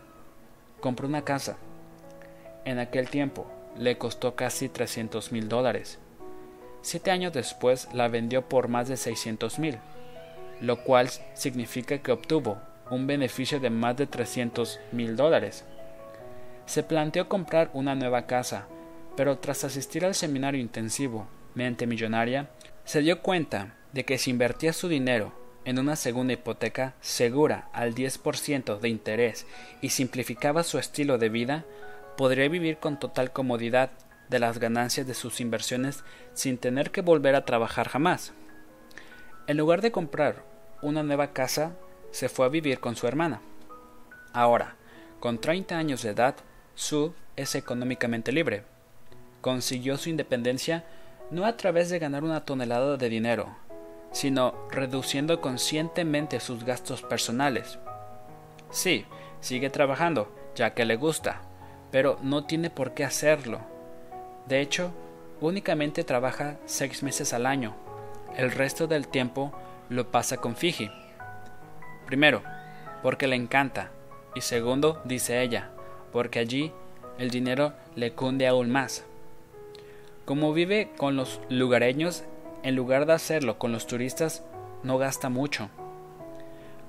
Compró 0.81 1.07
una 1.07 1.23
casa. 1.23 1.57
En 2.65 2.81
aquel 2.81 3.09
tiempo 3.09 3.47
le 3.79 3.99
costó 3.99 4.35
casi 4.35 4.69
300 4.69 5.31
mil 5.31 5.49
dólares 5.49 6.01
Siete 6.81 7.13
años 7.13 7.33
después 7.33 7.89
la 7.93 8.09
vendió 8.09 8.49
por 8.49 8.67
más 8.67 8.89
de 8.89 8.97
600 8.97 9.61
mil, 9.61 9.79
lo 10.61 10.83
cual 10.83 11.11
significa 11.35 11.99
que 11.99 12.11
obtuvo 12.11 12.72
un 12.93 13.07
beneficio 13.07 13.59
de 13.59 13.71
más 13.71 13.97
de 13.97 14.07
300 14.07 14.79
mil 14.93 15.17
dólares. 15.17 15.65
Se 16.67 16.83
planteó 16.83 17.27
comprar 17.27 17.71
una 17.73 17.95
nueva 17.95 18.27
casa, 18.27 18.67
pero 19.17 19.39
tras 19.39 19.65
asistir 19.65 20.05
al 20.05 20.15
seminario 20.15 20.61
intensivo 20.61 21.27
Mente 21.55 21.87
Millonaria, 21.87 22.51
se 22.85 23.01
dio 23.01 23.23
cuenta 23.23 23.77
de 23.95 24.05
que 24.05 24.19
si 24.19 24.31
invertía 24.31 24.75
su 24.75 24.89
dinero 24.89 25.33
en 25.65 25.79
una 25.79 25.97
segunda 25.97 26.35
hipoteca 26.35 26.95
segura 27.01 27.71
al 27.73 27.95
10% 27.95 28.79
de 28.79 28.89
interés 28.91 29.47
y 29.81 29.89
simplificaba 29.89 30.63
su 30.63 30.79
estilo 30.79 31.17
de 31.17 31.31
vida, 31.31 31.65
podría 32.19 32.49
vivir 32.49 32.77
con 32.77 32.99
total 32.99 33.33
comodidad 33.33 33.91
de 34.29 34.39
las 34.39 34.59
ganancias 34.59 35.07
de 35.07 35.15
sus 35.15 35.41
inversiones 35.41 36.05
sin 36.35 36.59
tener 36.59 36.91
que 36.91 37.01
volver 37.01 37.37
a 37.37 37.47
trabajar 37.47 37.89
jamás. 37.89 38.35
En 39.47 39.57
lugar 39.57 39.81
de 39.81 39.93
comprar 39.93 40.45
una 40.83 41.03
nueva 41.03 41.33
casa, 41.33 41.73
se 42.13 42.29
fue 42.29 42.47
a 42.47 42.49
vivir 42.49 42.79
con 42.79 42.95
su 42.95 43.09
hermana. 43.09 43.41
Ahora, 44.33 44.77
con 45.19 45.41
30 45.41 45.77
años 45.77 46.03
de 46.03 46.11
edad, 46.11 46.37
Sue 46.77 47.11
es 47.35 47.57
económicamente 47.57 48.31
libre. 48.31 48.63
Consiguió 49.41 49.99
su 49.99 50.09
independencia 50.09 50.85
no 51.33 51.45
a 51.45 51.57
través 51.57 51.91
de 51.91 51.99
ganar 51.99 52.23
una 52.23 52.45
tonelada 52.45 52.97
de 52.97 53.09
dinero, 53.09 53.57
sino 54.13 54.55
reduciendo 54.71 55.41
conscientemente 55.41 56.39
sus 56.39 56.65
gastos 56.65 57.03
personales. 57.03 57.81
Sí, 58.71 59.05
sigue 59.41 59.71
trabajando, 59.71 60.33
ya 60.55 60.75
que 60.75 60.85
le 60.85 60.95
gusta, 60.95 61.41
pero 61.91 62.19
no 62.23 62.45
tiene 62.45 62.71
por 62.71 62.95
qué 62.95 63.05
hacerlo 63.05 63.73
de 64.47 64.61
hecho, 64.61 64.93
únicamente 65.41 66.05
trabaja 66.05 66.57
seis 66.67 67.03
meses 67.03 67.33
al 67.33 67.47
año. 67.47 67.75
El 68.37 68.51
resto 68.51 68.87
del 68.87 69.09
tiempo 69.09 69.53
lo 69.89 70.11
pasa 70.11 70.39
con 70.39 70.57
Fiji. 70.57 70.91
Primero, 72.13 72.43
porque 73.03 73.27
le 73.27 73.37
encanta. 73.37 73.91
Y 74.35 74.43
segundo, 74.43 75.01
dice 75.07 75.41
ella, 75.41 75.71
porque 76.13 76.41
allí 76.41 76.71
el 77.17 77.31
dinero 77.31 77.73
le 77.97 78.13
cunde 78.13 78.47
aún 78.47 78.71
más. 78.71 79.07
Como 80.27 80.53
vive 80.53 80.91
con 80.99 81.17
los 81.17 81.41
lugareños, 81.49 82.25
en 82.63 82.77
lugar 82.77 83.07
de 83.07 83.15
hacerlo 83.15 83.59
con 83.59 83.73
los 83.73 83.87
turistas, 83.87 84.45
no 84.83 84.99
gasta 84.99 85.31
mucho. 85.31 85.71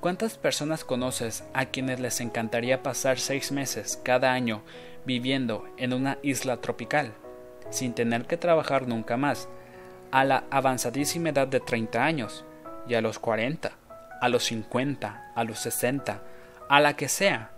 ¿Cuántas 0.00 0.36
personas 0.36 0.84
conoces 0.84 1.44
a 1.54 1.64
quienes 1.64 2.00
les 2.00 2.20
encantaría 2.20 2.82
pasar 2.82 3.18
seis 3.18 3.50
meses 3.50 3.98
cada 4.04 4.34
año 4.34 4.60
viviendo 5.06 5.64
en 5.78 5.94
una 5.94 6.18
isla 6.20 6.58
tropical? 6.58 7.14
sin 7.70 7.94
tener 7.94 8.26
que 8.26 8.36
trabajar 8.36 8.86
nunca 8.86 9.16
más, 9.16 9.48
a 10.10 10.24
la 10.24 10.44
avanzadísima 10.50 11.30
edad 11.30 11.48
de 11.48 11.60
30 11.60 12.04
años, 12.04 12.44
y 12.86 12.92
a 12.92 13.00
los 13.00 13.18
40, 13.18 13.72
a 14.24 14.30
los 14.30 14.44
50, 14.44 15.32
a 15.34 15.44
los 15.44 15.58
60, 15.58 16.22
a 16.70 16.80
la 16.80 16.96
que 16.96 17.10
sea. 17.10 17.50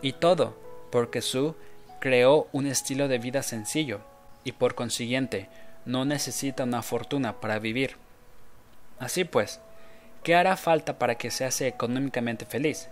Y 0.00 0.12
todo 0.12 0.56
porque 0.92 1.22
Su 1.22 1.56
creó 1.98 2.46
un 2.52 2.68
estilo 2.68 3.08
de 3.08 3.18
vida 3.18 3.42
sencillo 3.42 4.02
y 4.44 4.52
por 4.52 4.76
consiguiente 4.76 5.48
no 5.86 6.04
necesita 6.04 6.62
una 6.62 6.82
fortuna 6.82 7.40
para 7.40 7.58
vivir. 7.58 7.96
Así 9.00 9.24
pues, 9.24 9.58
¿qué 10.22 10.36
hará 10.36 10.56
falta 10.56 11.00
para 11.00 11.16
que 11.16 11.32
seas 11.32 11.60
económicamente 11.62 12.46
feliz? 12.46 12.88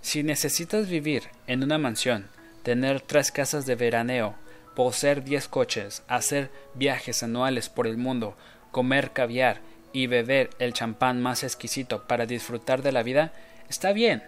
Si 0.00 0.22
necesitas 0.22 0.86
vivir 0.86 1.24
en 1.48 1.64
una 1.64 1.78
mansión, 1.78 2.28
tener 2.62 3.00
tres 3.00 3.32
casas 3.32 3.66
de 3.66 3.74
veraneo, 3.74 4.36
poseer 4.76 5.24
10 5.24 5.48
coches, 5.48 6.04
hacer 6.06 6.52
viajes 6.74 7.24
anuales 7.24 7.68
por 7.68 7.88
el 7.88 7.96
mundo, 7.96 8.36
comer 8.70 9.10
caviar 9.10 9.62
y 9.92 10.06
beber 10.06 10.50
el 10.58 10.72
champán 10.72 11.20
más 11.20 11.42
exquisito 11.42 12.04
para 12.04 12.26
disfrutar 12.26 12.82
de 12.82 12.92
la 12.92 13.02
vida, 13.02 13.32
está 13.68 13.92
bien, 13.92 14.22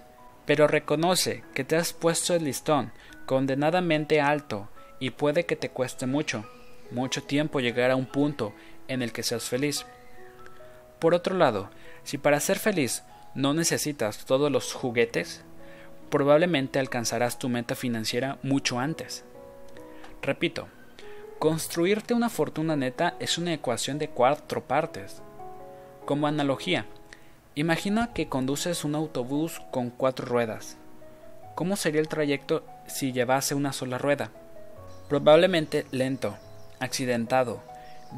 pero 0.46 0.66
reconoce 0.66 1.44
que 1.54 1.64
te 1.64 1.76
has 1.76 1.92
puesto 1.92 2.34
el 2.34 2.44
listón 2.44 2.92
condenadamente 3.26 4.20
alto 4.20 4.68
y 4.98 5.10
puede 5.10 5.46
que 5.46 5.56
te 5.56 5.70
cueste 5.70 6.06
mucho, 6.06 6.44
mucho 6.90 7.22
tiempo 7.22 7.60
llegar 7.60 7.90
a 7.90 7.96
un 7.96 8.06
punto 8.06 8.52
en 8.88 9.02
el 9.02 9.12
que 9.12 9.22
seas 9.22 9.44
feliz. 9.44 9.86
Por 10.98 11.14
otro 11.14 11.36
lado, 11.36 11.70
si 12.04 12.18
para 12.18 12.40
ser 12.40 12.58
feliz 12.58 13.02
no 13.34 13.54
necesitas 13.54 14.24
todos 14.24 14.50
los 14.50 14.72
juguetes, 14.72 15.42
probablemente 16.10 16.78
alcanzarás 16.78 17.38
tu 17.38 17.48
meta 17.48 17.74
financiera 17.74 18.38
mucho 18.42 18.78
antes. 18.78 19.24
Repito, 20.20 20.68
construirte 21.38 22.14
una 22.14 22.28
fortuna 22.28 22.76
neta 22.76 23.16
es 23.18 23.38
una 23.38 23.54
ecuación 23.54 23.98
de 23.98 24.08
cuatro 24.08 24.62
partes. 24.62 25.22
Como 26.04 26.26
analogía, 26.26 26.86
imagina 27.54 28.12
que 28.12 28.28
conduces 28.28 28.84
un 28.84 28.96
autobús 28.96 29.60
con 29.70 29.90
cuatro 29.90 30.26
ruedas. 30.26 30.76
¿Cómo 31.54 31.76
sería 31.76 32.00
el 32.00 32.08
trayecto 32.08 32.64
si 32.88 33.12
llevase 33.12 33.54
una 33.54 33.72
sola 33.72 33.98
rueda? 33.98 34.32
Probablemente 35.08 35.86
lento, 35.92 36.36
accidentado, 36.80 37.62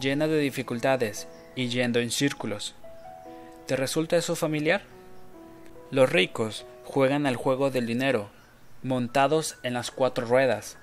llena 0.00 0.26
de 0.28 0.38
dificultades 0.38 1.28
y 1.56 1.68
yendo 1.68 2.00
en 2.00 2.10
círculos. 2.10 2.74
¿Te 3.66 3.76
resulta 3.76 4.16
eso 4.16 4.34
familiar? 4.34 4.82
Los 5.90 6.10
ricos 6.10 6.64
juegan 6.84 7.26
al 7.26 7.36
juego 7.36 7.70
del 7.70 7.86
dinero, 7.86 8.30
montados 8.82 9.58
en 9.62 9.74
las 9.74 9.90
cuatro 9.90 10.26
ruedas. 10.26 10.78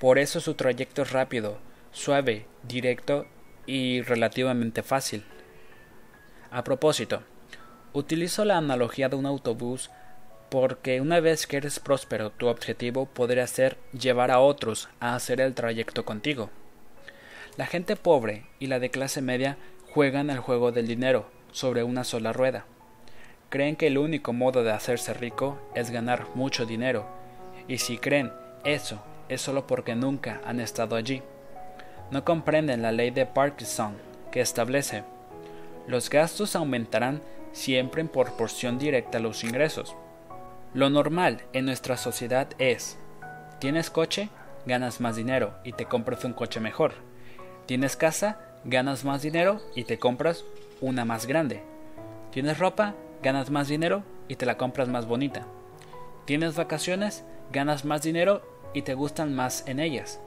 Por 0.00 0.18
eso 0.18 0.40
su 0.40 0.54
trayecto 0.54 1.02
es 1.02 1.12
rápido, 1.12 1.58
suave, 1.92 2.46
directo 2.62 3.26
y 3.66 4.00
relativamente 4.00 4.82
fácil. 4.82 5.22
A 6.56 6.64
propósito, 6.64 7.20
utilizo 7.92 8.46
la 8.46 8.56
analogía 8.56 9.10
de 9.10 9.16
un 9.16 9.26
autobús 9.26 9.90
porque 10.48 11.02
una 11.02 11.20
vez 11.20 11.46
que 11.46 11.58
eres 11.58 11.78
próspero, 11.80 12.30
tu 12.30 12.46
objetivo 12.46 13.04
podría 13.04 13.46
ser 13.46 13.76
llevar 13.92 14.30
a 14.30 14.40
otros 14.40 14.88
a 14.98 15.14
hacer 15.14 15.42
el 15.42 15.52
trayecto 15.52 16.06
contigo. 16.06 16.48
La 17.58 17.66
gente 17.66 17.94
pobre 17.94 18.46
y 18.58 18.68
la 18.68 18.78
de 18.78 18.88
clase 18.88 19.20
media 19.20 19.58
juegan 19.92 20.30
al 20.30 20.38
juego 20.38 20.72
del 20.72 20.86
dinero 20.86 21.28
sobre 21.52 21.82
una 21.82 22.04
sola 22.04 22.32
rueda. 22.32 22.64
Creen 23.50 23.76
que 23.76 23.88
el 23.88 23.98
único 23.98 24.32
modo 24.32 24.64
de 24.64 24.72
hacerse 24.72 25.12
rico 25.12 25.58
es 25.74 25.90
ganar 25.90 26.24
mucho 26.34 26.64
dinero, 26.64 27.06
y 27.68 27.76
si 27.76 27.98
creen 27.98 28.32
eso 28.64 29.02
es 29.28 29.42
solo 29.42 29.66
porque 29.66 29.94
nunca 29.94 30.40
han 30.46 30.60
estado 30.60 30.96
allí. 30.96 31.22
No 32.10 32.24
comprenden 32.24 32.80
la 32.80 32.92
ley 32.92 33.10
de 33.10 33.26
Parkinson 33.26 33.98
que 34.32 34.40
establece 34.40 35.04
los 35.86 36.10
gastos 36.10 36.56
aumentarán 36.56 37.22
siempre 37.52 38.00
en 38.00 38.08
proporción 38.08 38.78
directa 38.78 39.18
a 39.18 39.20
los 39.20 39.44
ingresos. 39.44 39.94
Lo 40.74 40.90
normal 40.90 41.42
en 41.52 41.64
nuestra 41.64 41.96
sociedad 41.96 42.48
es, 42.58 42.98
tienes 43.60 43.90
coche, 43.90 44.28
ganas 44.66 45.00
más 45.00 45.16
dinero 45.16 45.54
y 45.64 45.72
te 45.72 45.86
compras 45.86 46.24
un 46.24 46.32
coche 46.32 46.60
mejor. 46.60 46.92
Tienes 47.66 47.96
casa, 47.96 48.38
ganas 48.64 49.04
más 49.04 49.22
dinero 49.22 49.60
y 49.74 49.84
te 49.84 49.98
compras 49.98 50.44
una 50.80 51.04
más 51.04 51.26
grande. 51.26 51.62
Tienes 52.30 52.58
ropa, 52.58 52.94
ganas 53.22 53.50
más 53.50 53.68
dinero 53.68 54.02
y 54.28 54.36
te 54.36 54.46
la 54.46 54.58
compras 54.58 54.88
más 54.88 55.06
bonita. 55.06 55.46
Tienes 56.26 56.56
vacaciones, 56.56 57.24
ganas 57.52 57.84
más 57.84 58.02
dinero 58.02 58.42
y 58.74 58.82
te 58.82 58.94
gustan 58.94 59.34
más 59.34 59.66
en 59.66 59.80
ellas. 59.80 60.20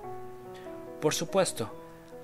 Por 1.01 1.13
supuesto, 1.13 1.71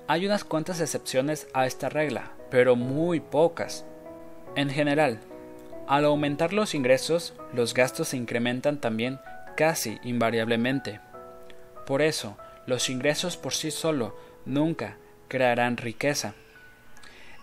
hay 0.08 0.26
unas 0.26 0.44
cuantas 0.44 0.80
excepciones 0.80 1.48
a 1.52 1.66
esta 1.66 1.88
regla, 1.88 2.30
pero 2.50 2.76
muy 2.76 3.20
pocas. 3.20 3.84
En 4.54 4.70
general, 4.70 5.20
al 5.88 6.04
aumentar 6.04 6.52
los 6.52 6.74
ingresos, 6.74 7.34
los 7.52 7.74
gastos 7.74 8.08
se 8.08 8.16
incrementan 8.16 8.80
también 8.80 9.20
casi 9.56 9.98
invariablemente. 10.04 11.00
Por 11.86 12.02
eso, 12.02 12.36
los 12.66 12.88
ingresos 12.88 13.36
por 13.36 13.52
sí 13.52 13.70
solo 13.70 14.16
nunca 14.44 14.96
crearán 15.28 15.76
riqueza. 15.76 16.34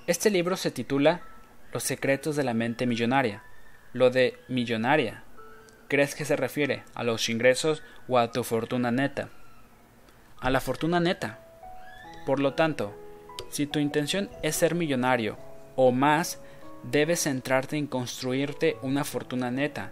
Este 0.07 0.29
libro 0.29 0.57
se 0.57 0.71
titula 0.71 1.21
Los 1.71 1.83
secretos 1.83 2.35
de 2.35 2.43
la 2.43 2.53
mente 2.53 2.85
millonaria. 2.85 3.43
Lo 3.93 4.09
de 4.09 4.37
millonaria. 4.47 5.23
¿Crees 5.87 6.15
que 6.15 6.25
se 6.25 6.35
refiere 6.35 6.83
a 6.95 7.03
los 7.03 7.29
ingresos 7.29 7.83
o 8.07 8.17
a 8.17 8.31
tu 8.31 8.43
fortuna 8.43 8.91
neta? 8.91 9.29
A 10.39 10.49
la 10.49 10.59
fortuna 10.59 10.99
neta. 10.99 11.39
Por 12.25 12.39
lo 12.39 12.53
tanto, 12.53 12.93
si 13.49 13.67
tu 13.67 13.79
intención 13.79 14.29
es 14.41 14.55
ser 14.55 14.75
millonario 14.75 15.37
o 15.75 15.91
más, 15.91 16.39
debes 16.83 17.23
centrarte 17.23 17.77
en 17.77 17.87
construirte 17.87 18.77
una 18.81 19.03
fortuna 19.03 19.51
neta, 19.51 19.91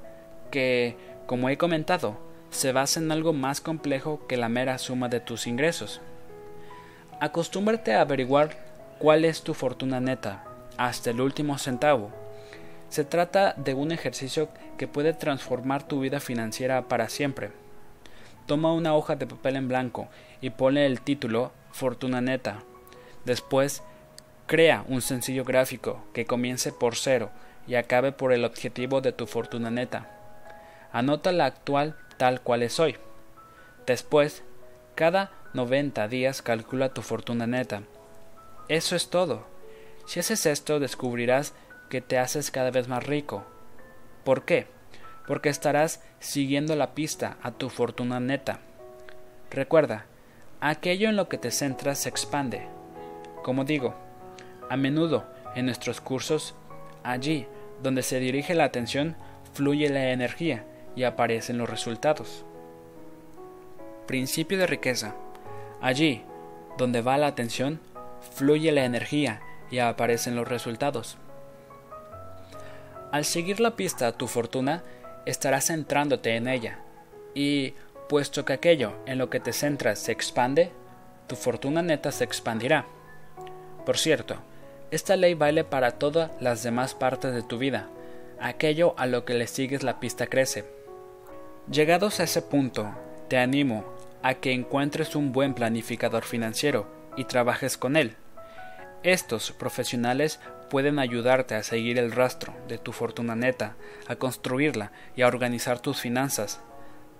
que, 0.50 0.96
como 1.26 1.50
he 1.50 1.58
comentado, 1.58 2.18
se 2.50 2.72
basa 2.72 3.00
en 3.00 3.12
algo 3.12 3.34
más 3.34 3.62
complejo 3.62 4.26
que 4.28 4.38
la 4.38 4.50
mera 4.50 4.78
suma 4.78 5.10
de 5.10 5.20
tus 5.20 5.48
ingresos. 5.48 6.02
Acostúmbrate 7.20 7.94
a 7.94 8.02
averiguar 8.02 8.58
cuál 9.00 9.26
es 9.26 9.42
tu 9.42 9.54
fortuna 9.54 10.00
neta, 10.00 10.44
hasta 10.78 11.12
el 11.12 11.22
último 11.22 11.58
centavo. 11.58 12.12
Se 12.90 13.06
trata 13.06 13.54
de 13.58 13.74
un 13.74 13.92
ejercicio 13.92 14.50
que 14.78 14.88
puede 14.88 15.14
transformar 15.14 15.88
tu 15.88 16.02
vida 16.02 16.20
financiera 16.20 16.88
para 16.88 17.08
siempre. 17.08 17.52
Toma 18.48 18.74
una 18.74 18.96
hoja 18.96 19.16
de 19.16 19.28
papel 19.28 19.56
en 19.56 19.68
blanco 19.68 20.08
y 20.42 20.50
ponle 20.50 20.86
el 20.86 21.00
título 21.02 21.52
Fortuna 21.72 22.22
Neta. 22.22 22.64
Después, 23.26 23.84
crea 24.48 24.84
un 24.88 25.02
sencillo 25.02 25.46
gráfico 25.46 26.04
que 26.14 26.26
comience 26.26 26.72
por 26.72 26.96
cero 26.96 27.30
y 27.68 27.76
acabe 27.76 28.12
por 28.12 28.34
el 28.34 28.44
objetivo 28.44 29.02
de 29.02 29.12
tu 29.12 29.28
fortuna 29.28 29.72
neta. 29.72 30.10
Anota 30.92 31.32
la 31.32 31.46
actual 31.46 31.96
tal 32.18 32.42
cual 32.42 32.64
es 32.64 32.80
hoy. 32.80 32.98
Después, 33.86 34.44
cada 34.96 35.32
90 35.54 36.08
días 36.08 36.42
calcula 36.42 36.94
tu 36.94 37.02
fortuna 37.02 37.48
neta. 37.48 37.84
Eso 38.68 38.96
es 38.96 39.10
todo. 39.10 39.46
Si 40.06 40.20
haces 40.20 40.46
esto, 40.46 40.80
descubrirás 40.80 41.54
que 41.90 42.02
te 42.02 42.18
haces 42.18 42.52
cada 42.52 42.72
vez 42.72 42.88
más 42.88 43.06
rico. 43.06 43.46
¿Por 44.24 44.44
qué? 44.44 44.68
Porque 45.28 45.50
estarás 45.50 46.02
siguiendo 46.20 46.76
la 46.76 46.94
pista 46.94 47.38
a 47.42 47.52
tu 47.52 47.70
fortuna 47.70 48.20
neta. 48.20 48.60
Recuerda, 49.50 50.06
aquello 50.62 51.10
en 51.10 51.16
lo 51.16 51.28
que 51.28 51.38
te 51.38 51.52
centras 51.52 52.00
se 52.00 52.10
expande. 52.10 52.68
Como 53.44 53.66
digo, 53.66 53.96
a 54.70 54.78
menudo 54.78 55.26
en 55.56 55.66
nuestros 55.66 56.00
cursos, 56.00 56.56
allí 57.04 57.48
donde 57.82 58.04
se 58.04 58.20
dirige 58.20 58.54
la 58.54 58.64
atención, 58.64 59.16
fluye 59.54 59.90
la 59.90 60.12
energía 60.12 60.64
y 60.96 61.04
aparecen 61.04 61.58
los 61.58 61.70
resultados. 61.70 62.46
Principio 64.08 64.58
de 64.58 64.68
riqueza. 64.68 65.16
Allí 65.82 66.24
donde 66.78 67.02
va 67.02 67.18
la 67.18 67.28
atención, 67.28 67.80
fluye 68.36 68.72
la 68.72 68.86
energía 68.86 69.42
y 69.72 69.80
aparecen 69.80 70.36
los 70.36 70.48
resultados. 70.48 71.18
Al 73.12 73.26
seguir 73.26 73.60
la 73.60 73.76
pista 73.76 74.08
a 74.08 74.12
tu 74.14 74.28
fortuna, 74.28 74.84
estarás 75.26 75.68
centrándote 75.68 76.36
en 76.36 76.48
ella, 76.48 76.80
y 77.34 77.74
puesto 78.12 78.44
que 78.44 78.52
aquello 78.52 78.92
en 79.06 79.18
lo 79.18 79.30
que 79.30 79.40
te 79.40 79.54
centras 79.54 79.98
se 79.98 80.12
expande, 80.12 80.74
tu 81.28 81.38
fortuna 81.38 81.82
neta 81.82 82.12
se 82.12 82.26
expandirá. 82.26 82.86
Por 83.86 83.98
cierto, 83.98 84.36
esta 84.92 85.16
ley 85.16 85.34
vale 85.34 85.64
para 85.64 85.92
todas 85.92 86.30
las 86.42 86.62
demás 86.62 86.94
partes 86.94 87.34
de 87.34 87.42
tu 87.42 87.58
vida. 87.58 87.88
Aquello 88.38 88.96
a 88.98 89.06
lo 89.06 89.24
que 89.24 89.34
le 89.34 89.48
sigues 89.48 89.84
la 89.84 90.02
pista 90.02 90.28
crece. 90.28 90.66
Llegados 91.72 92.20
a 92.20 92.24
ese 92.24 92.42
punto, 92.42 92.94
te 93.30 93.38
animo 93.38 93.86
a 94.24 94.34
que 94.34 94.52
encuentres 94.52 95.16
un 95.16 95.32
buen 95.32 95.54
planificador 95.54 96.26
financiero 96.26 96.88
y 97.16 97.24
trabajes 97.24 97.78
con 97.78 97.96
él. 97.96 98.18
Estos 99.04 99.54
profesionales 99.54 100.42
pueden 100.70 101.00
ayudarte 101.00 101.56
a 101.56 101.64
seguir 101.64 101.98
el 101.98 102.12
rastro 102.12 102.54
de 102.68 102.78
tu 102.78 102.92
fortuna 102.92 103.38
neta, 103.38 103.78
a 104.10 104.18
construirla 104.18 104.92
y 105.16 105.22
a 105.22 105.28
organizar 105.28 105.80
tus 105.80 106.02
finanzas. 106.02 106.60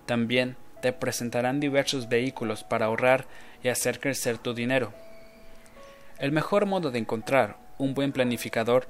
También 0.04 0.56
te 0.82 0.92
presentarán 0.92 1.60
diversos 1.60 2.08
vehículos 2.08 2.64
para 2.64 2.86
ahorrar 2.86 3.26
y 3.62 3.68
hacer 3.68 4.00
crecer 4.00 4.36
tu 4.36 4.52
dinero. 4.52 4.92
El 6.18 6.32
mejor 6.32 6.66
modo 6.66 6.90
de 6.90 6.98
encontrar 6.98 7.56
un 7.78 7.94
buen 7.94 8.12
planificador 8.12 8.88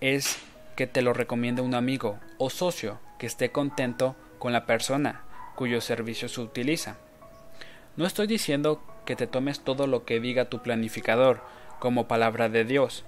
es 0.00 0.38
que 0.74 0.86
te 0.86 1.02
lo 1.02 1.12
recomiende 1.12 1.62
un 1.62 1.74
amigo 1.74 2.18
o 2.38 2.50
socio 2.50 2.98
que 3.18 3.26
esté 3.26 3.52
contento 3.52 4.16
con 4.38 4.52
la 4.52 4.66
persona 4.66 5.22
cuyo 5.54 5.80
servicio 5.80 6.28
se 6.28 6.40
utiliza. 6.40 6.96
No 7.96 8.06
estoy 8.06 8.26
diciendo 8.26 8.82
que 9.04 9.14
te 9.14 9.26
tomes 9.26 9.60
todo 9.60 9.86
lo 9.86 10.04
que 10.04 10.20
diga 10.20 10.46
tu 10.46 10.62
planificador 10.62 11.42
como 11.78 12.08
palabra 12.08 12.48
de 12.48 12.64
Dios. 12.64 13.04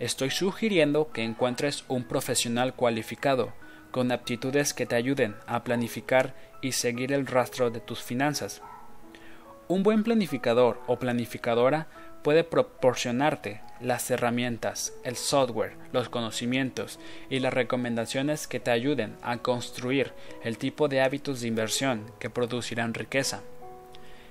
Estoy 0.00 0.30
sugiriendo 0.30 1.12
que 1.12 1.22
encuentres 1.22 1.84
un 1.88 2.04
profesional 2.04 2.74
cualificado, 2.74 3.52
con 3.90 4.10
aptitudes 4.10 4.74
que 4.74 4.86
te 4.86 4.96
ayuden 4.96 5.36
a 5.46 5.62
planificar 5.62 6.34
y 6.64 6.72
seguir 6.72 7.12
el 7.12 7.26
rastro 7.26 7.70
de 7.70 7.80
tus 7.80 8.02
finanzas. 8.02 8.62
Un 9.68 9.82
buen 9.82 10.02
planificador 10.02 10.80
o 10.86 10.98
planificadora 10.98 11.88
puede 12.22 12.42
proporcionarte 12.42 13.60
las 13.82 14.10
herramientas, 14.10 14.94
el 15.04 15.16
software, 15.16 15.76
los 15.92 16.08
conocimientos 16.08 16.98
y 17.28 17.40
las 17.40 17.52
recomendaciones 17.52 18.46
que 18.46 18.60
te 18.60 18.70
ayuden 18.70 19.14
a 19.22 19.36
construir 19.36 20.12
el 20.42 20.56
tipo 20.56 20.88
de 20.88 21.02
hábitos 21.02 21.42
de 21.42 21.48
inversión 21.48 22.10
que 22.18 22.30
producirán 22.30 22.94
riqueza. 22.94 23.42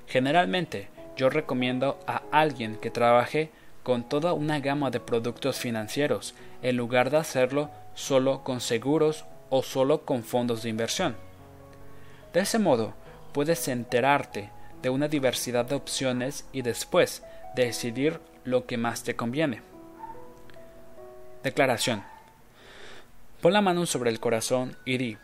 Generalmente, 0.08 0.88
yo 1.16 1.30
recomiendo 1.30 2.00
a 2.08 2.24
alguien 2.32 2.78
que 2.78 2.90
trabaje 2.90 3.52
con 3.84 4.10
toda 4.10 4.34
una 4.34 4.60
gama 4.60 4.90
de 4.90 5.00
productos 5.00 5.60
financieros, 5.60 6.34
en 6.64 6.78
lugar 6.78 7.12
de 7.12 7.18
hacerlo 7.18 7.70
solo 7.94 8.44
con 8.44 8.60
seguros 8.60 9.26
o 9.52 9.62
solo 9.62 10.04
con 10.04 10.24
fondos 10.24 10.64
de 10.64 10.70
inversión. 10.70 11.16
De 12.34 12.42
ese 12.42 12.60
modo, 12.60 12.94
puedes 13.32 13.68
enterarte 13.68 14.50
de 14.82 14.90
una 14.90 15.08
diversidad 15.08 15.66
de 15.66 15.76
opciones 15.76 16.46
y 16.52 16.62
después 16.62 17.24
decidir 17.56 18.20
lo 18.44 18.66
que 18.66 18.78
más 18.78 19.04
te 19.04 19.16
conviene. 19.16 19.62
Declaración. 21.44 22.04
Pon 23.42 23.54
la 23.54 23.62
mano 23.62 23.86
sobre 23.86 24.10
el 24.10 24.20
corazón 24.20 24.78
y 24.86 24.98
di, 24.98 25.18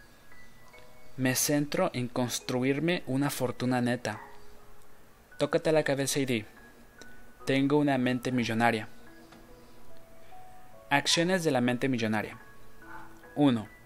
me 1.17 1.35
centro 1.35 1.89
en 1.93 2.07
construirme 2.07 3.03
una 3.07 3.29
fortuna 3.29 3.81
neta. 3.81 4.21
Tócate 5.37 5.71
la 5.71 5.83
cabeza 5.83 6.19
y 6.19 6.25
di, 6.25 6.45
tengo 7.45 7.77
una 7.77 7.97
mente 7.97 8.31
millonaria. 8.31 8.87
Acciones 10.89 11.43
de 11.43 11.51
la 11.51 11.61
mente 11.61 11.89
millonaria. 11.89 12.37
1. 13.35 13.78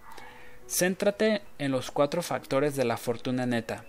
Céntrate 0.68 1.42
en 1.60 1.72
los 1.72 1.92
cuatro 1.92 2.22
factores 2.22 2.76
de 2.76 2.86
la 2.86 2.98
fortuna 2.98 3.46
neta. 3.46 3.86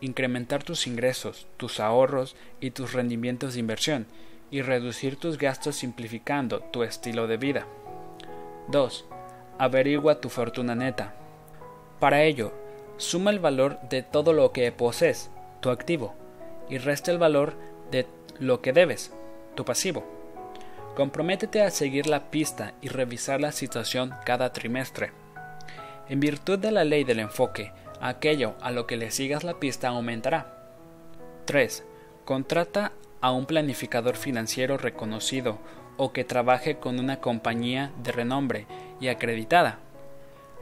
Incrementar 0.00 0.62
tus 0.62 0.86
ingresos, 0.86 1.46
tus 1.56 1.80
ahorros 1.80 2.36
y 2.60 2.70
tus 2.70 2.92
rendimientos 2.92 3.54
de 3.54 3.60
inversión 3.60 4.06
y 4.50 4.62
reducir 4.62 5.16
tus 5.16 5.38
gastos 5.38 5.76
simplificando 5.76 6.60
tu 6.60 6.82
estilo 6.82 7.26
de 7.26 7.36
vida. 7.36 7.66
2. 8.68 9.04
Averigua 9.58 10.20
tu 10.20 10.28
fortuna 10.28 10.74
neta. 10.74 11.14
Para 11.98 12.22
ello, 12.22 12.52
Suma 13.00 13.30
el 13.30 13.38
valor 13.38 13.80
de 13.88 14.02
todo 14.02 14.34
lo 14.34 14.52
que 14.52 14.70
posees, 14.72 15.30
tu 15.60 15.70
activo, 15.70 16.14
y 16.68 16.76
resta 16.76 17.10
el 17.10 17.16
valor 17.16 17.54
de 17.90 18.06
lo 18.38 18.60
que 18.60 18.74
debes, 18.74 19.10
tu 19.54 19.64
pasivo. 19.64 20.04
Comprométete 20.96 21.62
a 21.62 21.70
seguir 21.70 22.06
la 22.06 22.30
pista 22.30 22.74
y 22.82 22.88
revisar 22.88 23.40
la 23.40 23.52
situación 23.52 24.12
cada 24.26 24.52
trimestre. 24.52 25.12
En 26.10 26.20
virtud 26.20 26.58
de 26.58 26.70
la 26.70 26.84
ley 26.84 27.04
del 27.04 27.20
enfoque, 27.20 27.72
aquello 28.02 28.54
a 28.60 28.70
lo 28.70 28.86
que 28.86 28.98
le 28.98 29.10
sigas 29.10 29.42
la 29.42 29.58
pista 29.58 29.88
aumentará. 29.88 30.54
3. 31.46 31.84
Contrata 32.26 32.92
a 33.22 33.30
un 33.32 33.46
planificador 33.46 34.16
financiero 34.16 34.76
reconocido 34.76 35.58
o 35.96 36.12
que 36.12 36.24
trabaje 36.24 36.76
con 36.76 37.00
una 37.00 37.20
compañía 37.20 37.92
de 38.02 38.12
renombre 38.12 38.66
y 39.00 39.08
acreditada 39.08 39.78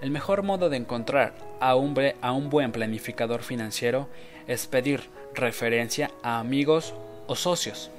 el 0.00 0.12
mejor 0.12 0.44
modo 0.44 0.70
de 0.70 0.76
encontrar 0.76 1.34
a 1.60 1.74
un, 1.74 1.94
a 2.20 2.32
un 2.32 2.50
buen 2.50 2.70
planificador 2.70 3.42
financiero 3.42 4.08
es 4.46 4.66
pedir 4.68 5.10
referencia 5.34 6.10
a 6.22 6.38
amigos 6.38 6.94
o 7.26 7.34
socios. 7.34 7.90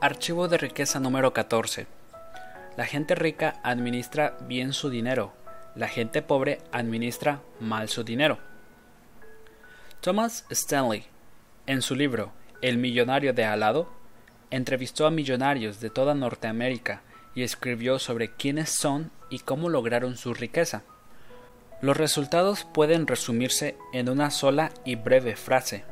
Archivo 0.00 0.48
de 0.48 0.56
riqueza 0.56 1.00
número 1.00 1.34
14. 1.34 1.86
La 2.76 2.86
gente 2.86 3.14
rica 3.14 3.60
administra 3.62 4.36
bien 4.48 4.72
su 4.72 4.90
dinero, 4.90 5.32
la 5.76 5.86
gente 5.86 6.22
pobre 6.22 6.58
administra 6.72 7.40
mal 7.60 7.88
su 7.88 8.02
dinero. 8.02 8.38
Thomas 10.00 10.44
Stanley, 10.50 11.04
en 11.66 11.82
su 11.82 11.94
libro 11.94 12.32
El 12.62 12.78
millonario 12.78 13.32
de 13.32 13.44
al 13.44 13.60
lado, 13.60 13.92
entrevistó 14.50 15.06
a 15.06 15.12
millonarios 15.12 15.80
de 15.80 15.90
toda 15.90 16.14
Norteamérica 16.14 17.02
y 17.34 17.42
escribió 17.42 17.98
sobre 17.98 18.32
quiénes 18.32 18.70
son 18.70 19.12
y 19.30 19.38
cómo 19.38 19.68
lograron 19.68 20.16
su 20.16 20.34
riqueza. 20.34 20.82
Los 21.80 21.96
resultados 21.96 22.64
pueden 22.64 23.06
resumirse 23.06 23.76
en 23.92 24.08
una 24.08 24.30
sola 24.30 24.72
y 24.84 24.96
breve 24.96 25.36
frase. 25.36 25.84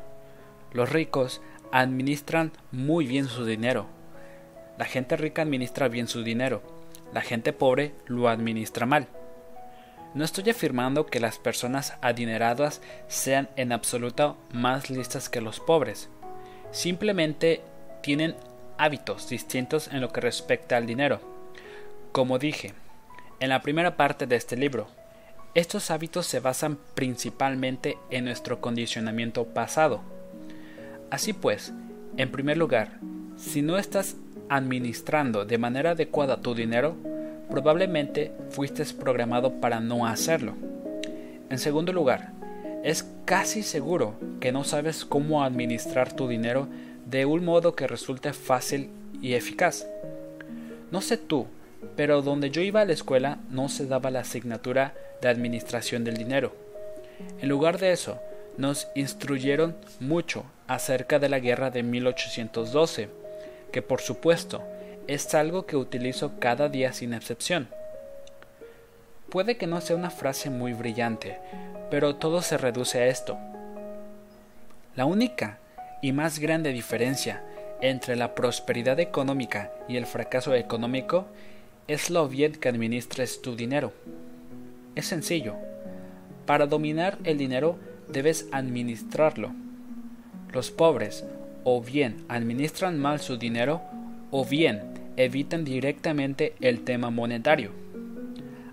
Los 0.73 0.91
ricos 0.91 1.41
administran 1.71 2.51
muy 2.71 3.05
bien 3.05 3.27
su 3.27 3.45
dinero. 3.45 3.87
La 4.77 4.85
gente 4.85 5.17
rica 5.17 5.41
administra 5.43 5.87
bien 5.87 6.07
su 6.07 6.23
dinero. 6.23 6.72
La 7.13 7.21
gente 7.21 7.53
pobre 7.53 7.93
lo 8.07 8.27
administra 8.27 8.85
mal. 8.85 9.07
No 10.13 10.23
estoy 10.23 10.49
afirmando 10.49 11.05
que 11.05 11.19
las 11.19 11.39
personas 11.39 11.93
adineradas 12.01 12.81
sean 13.07 13.49
en 13.55 13.71
absoluto 13.71 14.37
más 14.51 14.89
listas 14.89 15.29
que 15.29 15.41
los 15.41 15.59
pobres. 15.59 16.09
Simplemente 16.71 17.61
tienen 18.01 18.35
hábitos 18.77 19.29
distintos 19.29 19.87
en 19.87 20.01
lo 20.01 20.09
que 20.11 20.21
respecta 20.21 20.77
al 20.77 20.85
dinero. 20.85 21.19
Como 22.11 22.39
dije 22.39 22.73
en 23.39 23.49
la 23.49 23.61
primera 23.61 23.97
parte 23.97 24.25
de 24.25 24.35
este 24.35 24.55
libro, 24.55 24.87
estos 25.55 25.91
hábitos 25.91 26.25
se 26.25 26.39
basan 26.39 26.77
principalmente 26.95 27.97
en 28.09 28.25
nuestro 28.25 28.61
condicionamiento 28.61 29.45
pasado. 29.45 30.01
Así 31.11 31.33
pues, 31.33 31.73
en 32.17 32.31
primer 32.31 32.57
lugar, 32.57 32.99
si 33.37 33.61
no 33.61 33.77
estás 33.77 34.15
administrando 34.55 35.45
de 35.45 35.57
manera 35.57 35.91
adecuada 35.91 36.41
tu 36.41 36.53
dinero, 36.53 36.95
probablemente 37.49 38.31
fuiste 38.49 38.85
programado 38.93 39.59
para 39.59 39.79
no 39.79 40.05
hacerlo. 40.05 40.53
En 41.49 41.57
segundo 41.57 41.91
lugar, 41.91 42.31
es 42.83 43.05
casi 43.25 43.63
seguro 43.63 44.15
que 44.39 44.51
no 44.51 44.63
sabes 44.63 45.05
cómo 45.05 45.43
administrar 45.43 46.13
tu 46.13 46.27
dinero 46.27 46.67
de 47.05 47.25
un 47.25 47.43
modo 47.45 47.75
que 47.75 47.87
resulte 47.87 48.33
fácil 48.33 48.89
y 49.21 49.33
eficaz. 49.33 49.87
No 50.91 51.01
sé 51.01 51.17
tú, 51.17 51.47
pero 51.95 52.21
donde 52.21 52.51
yo 52.51 52.61
iba 52.61 52.81
a 52.81 52.85
la 52.85 52.93
escuela 52.93 53.39
no 53.49 53.69
se 53.69 53.87
daba 53.87 54.11
la 54.11 54.19
asignatura 54.19 54.93
de 55.21 55.29
administración 55.29 56.03
del 56.03 56.17
dinero. 56.17 56.55
En 57.39 57.49
lugar 57.49 57.79
de 57.79 57.91
eso, 57.91 58.19
nos 58.57 58.87
instruyeron 58.93 59.75
mucho 59.99 60.43
acerca 60.67 61.17
de 61.17 61.29
la 61.29 61.39
guerra 61.39 61.71
de 61.71 61.81
1812, 61.81 63.22
que 63.73 63.81
por 63.81 63.99
supuesto 63.99 64.63
es 65.07 65.35
algo 65.35 65.65
que 65.65 65.75
utilizo 65.75 66.39
cada 66.39 66.69
día 66.69 66.93
sin 66.93 67.13
excepción. 67.13 67.67
Puede 69.29 69.57
que 69.57 69.67
no 69.67 69.81
sea 69.81 69.97
una 69.97 70.11
frase 70.11 70.49
muy 70.49 70.73
brillante, 70.73 71.39
pero 71.89 72.15
todo 72.15 72.41
se 72.41 72.57
reduce 72.57 72.99
a 72.99 73.07
esto. 73.07 73.37
La 74.95 75.05
única 75.05 75.57
y 76.01 76.11
más 76.11 76.39
grande 76.39 76.71
diferencia 76.71 77.43
entre 77.81 78.15
la 78.15 78.35
prosperidad 78.35 78.99
económica 78.99 79.71
y 79.89 79.97
el 79.97 80.05
fracaso 80.05 80.53
económico 80.53 81.25
es 81.87 82.09
lo 82.09 82.29
bien 82.29 82.53
que 82.53 82.69
administres 82.69 83.41
tu 83.41 83.55
dinero. 83.55 83.91
Es 84.95 85.07
sencillo. 85.07 85.55
Para 86.45 86.67
dominar 86.67 87.17
el 87.23 87.37
dinero 87.37 87.77
debes 88.07 88.47
administrarlo. 88.51 89.51
Los 90.51 90.69
pobres 90.69 91.25
o 91.63 91.81
bien 91.81 92.25
administran 92.27 92.99
mal 92.99 93.19
su 93.19 93.37
dinero 93.37 93.81
o 94.31 94.45
bien 94.45 94.81
evitan 95.17 95.63
directamente 95.63 96.55
el 96.59 96.83
tema 96.83 97.09
monetario. 97.09 97.71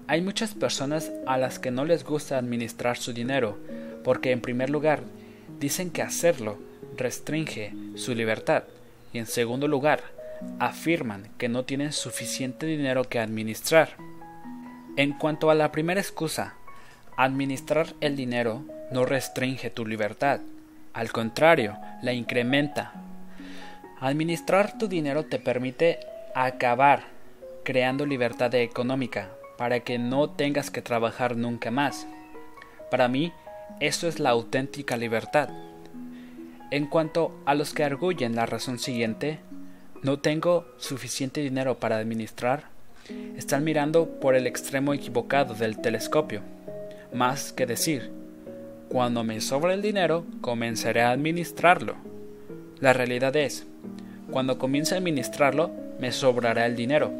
Hay 0.07 0.23
muchas 0.23 0.55
personas 0.55 1.13
a 1.27 1.39
las 1.39 1.59
que 1.59 1.71
no 1.71 1.85
les 1.85 2.05
gusta 2.05 2.39
administrar 2.39 2.97
su 2.97 3.13
dinero 3.13 3.59
porque 4.03 4.33
en 4.33 4.41
primer 4.41 4.71
lugar 4.71 5.03
dicen 5.61 5.91
que 5.91 6.03
hacerlo 6.03 6.59
restringe 6.97 7.73
su 7.95 8.15
libertad 8.15 8.65
y 9.13 9.19
en 9.19 9.27
segundo 9.27 9.69
lugar 9.69 10.01
afirman 10.59 11.29
que 11.39 11.49
no 11.49 11.65
tienen 11.65 11.93
suficiente 11.93 12.67
dinero 12.67 13.05
que 13.05 13.19
administrar. 13.19 13.97
En 14.97 15.13
cuanto 15.13 15.51
a 15.51 15.55
la 15.55 15.71
primera 15.71 16.01
excusa, 16.01 16.55
administrar 17.17 17.95
el 18.01 18.17
dinero 18.17 18.65
no 18.91 19.05
restringe 19.05 19.71
tu 19.71 19.87
libertad, 19.87 20.41
al 20.93 21.13
contrario, 21.13 21.77
la 22.03 22.13
incrementa. 22.13 22.93
Administrar 24.01 24.77
tu 24.79 24.89
dinero 24.89 25.25
te 25.25 25.39
permite 25.39 26.01
acabar 26.35 27.05
creando 27.65 28.07
libertad 28.07 28.55
económica 28.55 29.31
para 29.59 29.81
que 29.81 29.99
no 29.99 30.31
tengas 30.31 30.71
que 30.71 30.83
trabajar 30.83 31.37
nunca 31.37 31.71
más. 31.71 32.07
Para 32.91 33.09
mí, 33.09 33.33
eso 33.79 34.09
es 34.09 34.19
la 34.19 34.31
auténtica 34.31 34.97
libertad. 34.97 35.51
En 36.71 36.87
cuanto 36.87 37.41
a 37.47 37.55
los 37.55 37.75
que 37.75 37.85
arguyen 37.85 38.35
la 38.35 38.47
razón 38.47 38.79
siguiente, 38.79 39.41
no 40.03 40.19
tengo 40.19 40.67
suficiente 40.79 41.41
dinero 41.41 41.79
para 41.79 41.99
administrar, 41.99 42.65
están 43.37 43.65
mirando 43.65 44.21
por 44.21 44.35
el 44.35 44.47
extremo 44.47 44.95
equivocado 44.95 45.55
del 45.55 45.81
telescopio. 45.81 46.43
Más 47.13 47.53
que 47.53 47.67
decir, 47.67 48.20
cuando 48.91 49.23
me 49.23 49.41
sobra 49.41 49.73
el 49.73 49.83
dinero, 49.83 50.27
comenzaré 50.41 51.03
a 51.03 51.13
administrarlo. 51.13 51.95
La 52.81 52.93
realidad 52.93 53.37
es, 53.37 53.65
cuando 54.33 54.59
comience 54.59 54.97
a 54.97 54.99
administrarlo, 54.99 55.71
me 56.01 56.11
sobrará 56.11 56.67
el 56.67 56.75
dinero. 56.75 57.13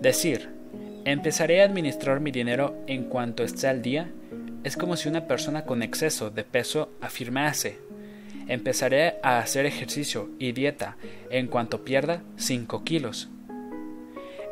Decir, 0.00 0.48
empezaré 1.04 1.62
a 1.62 1.64
administrar 1.64 2.18
mi 2.18 2.32
dinero 2.32 2.74
en 2.88 3.04
cuanto 3.04 3.44
esté 3.44 3.68
al 3.68 3.82
día, 3.82 4.10
es 4.64 4.76
como 4.76 4.96
si 4.96 5.08
una 5.08 5.28
persona 5.28 5.64
con 5.64 5.80
exceso 5.80 6.30
de 6.30 6.42
peso 6.42 6.90
afirmase, 7.00 7.78
Empezaré 8.48 9.14
a 9.22 9.38
hacer 9.38 9.66
ejercicio 9.66 10.28
y 10.40 10.50
dieta 10.50 10.96
en 11.30 11.46
cuanto 11.46 11.84
pierda 11.84 12.24
5 12.36 12.82
kilos. 12.82 13.28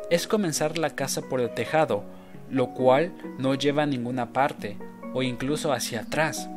Es 0.09 0.27
comenzar 0.27 0.77
la 0.77 0.95
casa 0.95 1.23
por 1.23 1.41
el 1.41 1.53
tejado, 1.53 2.05
lo 2.49 2.69
cual 2.69 3.11
no 3.37 3.53
lleva 3.55 3.83
a 3.83 3.87
ninguna 3.87 4.31
parte 4.31 4.77
o 5.13 5.23
incluso 5.23 5.73
hacia 5.73 6.01
atrás. 6.01 6.49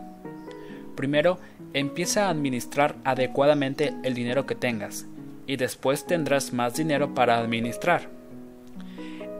Primero 0.97 1.39
Empieza 1.75 2.27
a 2.27 2.31
administrar 2.31 2.95
adecuadamente 3.03 3.95
el 4.05 4.15
dinero 4.15 4.47
que 4.47 4.55
tengas 4.55 5.07
y 5.49 5.57
después 5.57 6.07
tendrás 6.07 6.53
más 6.53 6.77
dinero 6.77 7.15
para 7.15 7.37
administrar. 7.39 8.09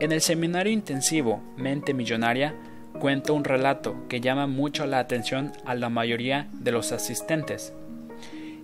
En 0.01 0.11
el 0.11 0.19
seminario 0.19 0.73
intensivo 0.73 1.41
Mente 1.55 1.93
Millonaria 1.93 2.53
cuento 2.99 3.33
un 3.33 3.45
relato 3.45 3.95
que 4.09 4.19
llama 4.19 4.47
mucho 4.47 4.85
la 4.85 4.99
atención 4.99 5.53
a 5.65 5.75
la 5.75 5.87
mayoría 5.87 6.49
de 6.51 6.73
los 6.73 6.91
asistentes. 6.91 7.71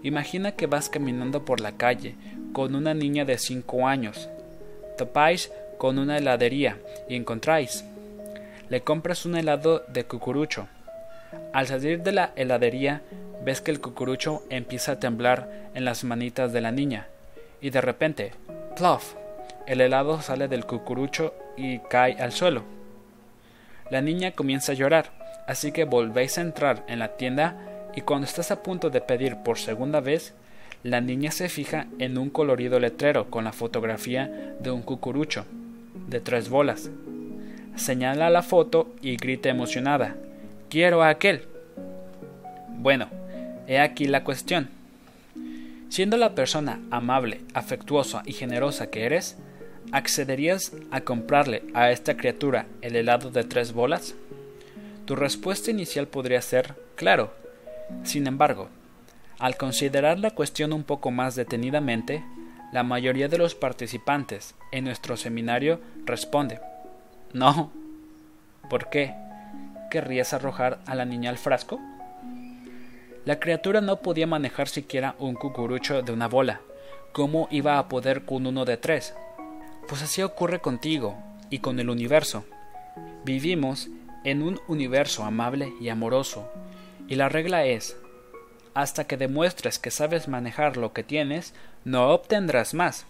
Imagina 0.03 0.51
que 0.51 0.67
vas 0.67 0.89
caminando 0.89 1.45
por 1.45 1.61
la 1.61 1.77
calle 1.77 2.15
con 2.51 2.75
una 2.75 2.93
niña 2.93 3.23
de 3.23 3.37
5 3.37 3.87
años. 3.87 4.27
Topáis 4.97 5.49
con 5.77 5.97
una 5.97 6.17
heladería 6.17 6.77
y 7.07 7.15
encontráis. 7.15 7.85
Le 8.71 8.83
compras 8.83 9.25
un 9.25 9.35
helado 9.35 9.83
de 9.89 10.05
cucurucho. 10.05 10.69
Al 11.51 11.67
salir 11.67 12.03
de 12.03 12.13
la 12.13 12.31
heladería 12.37 13.01
ves 13.43 13.59
que 13.59 13.69
el 13.69 13.81
cucurucho 13.81 14.43
empieza 14.49 14.93
a 14.93 14.99
temblar 15.01 15.69
en 15.75 15.83
las 15.83 16.05
manitas 16.05 16.53
de 16.53 16.61
la 16.61 16.71
niña 16.71 17.07
y 17.59 17.71
de 17.71 17.81
repente, 17.81 18.31
¡plof! 18.77 19.15
El 19.67 19.81
helado 19.81 20.21
sale 20.21 20.47
del 20.47 20.65
cucurucho 20.65 21.33
y 21.57 21.79
cae 21.79 22.13
al 22.13 22.31
suelo. 22.31 22.63
La 23.89 23.99
niña 23.99 24.31
comienza 24.31 24.71
a 24.71 24.75
llorar, 24.75 25.11
así 25.47 25.73
que 25.73 25.83
volvéis 25.83 26.37
a 26.37 26.41
entrar 26.41 26.85
en 26.87 26.99
la 26.99 27.17
tienda 27.17 27.57
y 27.93 27.99
cuando 27.99 28.25
estás 28.25 28.51
a 28.51 28.63
punto 28.63 28.89
de 28.89 29.01
pedir 29.01 29.35
por 29.43 29.57
segunda 29.57 29.99
vez, 29.99 30.33
la 30.83 31.01
niña 31.01 31.31
se 31.31 31.49
fija 31.49 31.87
en 31.99 32.17
un 32.17 32.29
colorido 32.29 32.79
letrero 32.79 33.29
con 33.29 33.43
la 33.43 33.51
fotografía 33.51 34.55
de 34.61 34.71
un 34.71 34.81
cucurucho, 34.81 35.43
de 36.07 36.21
tres 36.21 36.47
bolas. 36.47 36.89
Señala 37.75 38.29
la 38.29 38.43
foto 38.43 38.93
y 39.01 39.15
grita 39.15 39.49
emocionada, 39.49 40.15
quiero 40.69 41.03
a 41.03 41.09
aquel. 41.09 41.47
Bueno, 42.69 43.07
he 43.67 43.79
aquí 43.79 44.05
la 44.05 44.23
cuestión. 44.23 44.69
Siendo 45.89 46.17
la 46.17 46.35
persona 46.35 46.79
amable, 46.91 47.41
afectuosa 47.53 48.23
y 48.25 48.33
generosa 48.33 48.89
que 48.89 49.05
eres, 49.05 49.37
¿accederías 49.91 50.73
a 50.91 51.01
comprarle 51.01 51.63
a 51.73 51.91
esta 51.91 52.17
criatura 52.17 52.65
el 52.81 52.95
helado 52.95 53.31
de 53.31 53.43
tres 53.43 53.73
bolas? 53.73 54.15
Tu 55.05 55.15
respuesta 55.15 55.71
inicial 55.71 56.07
podría 56.07 56.41
ser 56.41 56.75
claro. 56.95 57.33
Sin 58.03 58.27
embargo, 58.27 58.69
al 59.39 59.57
considerar 59.57 60.19
la 60.19 60.31
cuestión 60.31 60.71
un 60.71 60.83
poco 60.83 61.11
más 61.11 61.35
detenidamente, 61.35 62.23
la 62.71 62.83
mayoría 62.83 63.27
de 63.27 63.37
los 63.37 63.55
participantes 63.55 64.55
en 64.71 64.85
nuestro 64.85 65.17
seminario 65.17 65.81
responde 66.05 66.59
No. 67.33 67.71
¿Por 68.69 68.89
qué? 68.89 69.13
¿Querrías 69.89 70.33
arrojar 70.33 70.79
a 70.85 70.95
la 70.95 71.05
niña 71.05 71.29
al 71.29 71.37
frasco? 71.37 71.79
La 73.25 73.39
criatura 73.39 73.81
no 73.81 73.97
podía 73.97 74.27
manejar 74.27 74.67
siquiera 74.67 75.15
un 75.19 75.35
cucurucho 75.35 76.01
de 76.01 76.11
una 76.11 76.27
bola. 76.27 76.61
¿Cómo 77.11 77.47
iba 77.51 77.77
a 77.77 77.87
poder 77.87 78.25
con 78.25 78.47
uno 78.47 78.65
de 78.65 78.77
tres? 78.77 79.13
Pues 79.87 80.01
así 80.01 80.21
ocurre 80.21 80.59
contigo 80.59 81.17
y 81.49 81.59
con 81.59 81.79
el 81.79 81.89
universo. 81.89 82.45
Vivimos 83.23 83.89
en 84.23 84.41
un 84.41 84.59
universo 84.67 85.23
amable 85.23 85.73
y 85.79 85.89
amoroso, 85.89 86.49
y 87.07 87.15
la 87.15 87.29
regla 87.29 87.65
es, 87.65 87.97
hasta 88.73 89.05
que 89.05 89.17
demuestres 89.17 89.79
que 89.79 89.91
sabes 89.91 90.27
manejar 90.27 90.77
lo 90.77 90.93
que 90.93 91.03
tienes, 91.03 91.53
no 91.83 92.09
obtendrás 92.09 92.73
más. 92.73 93.05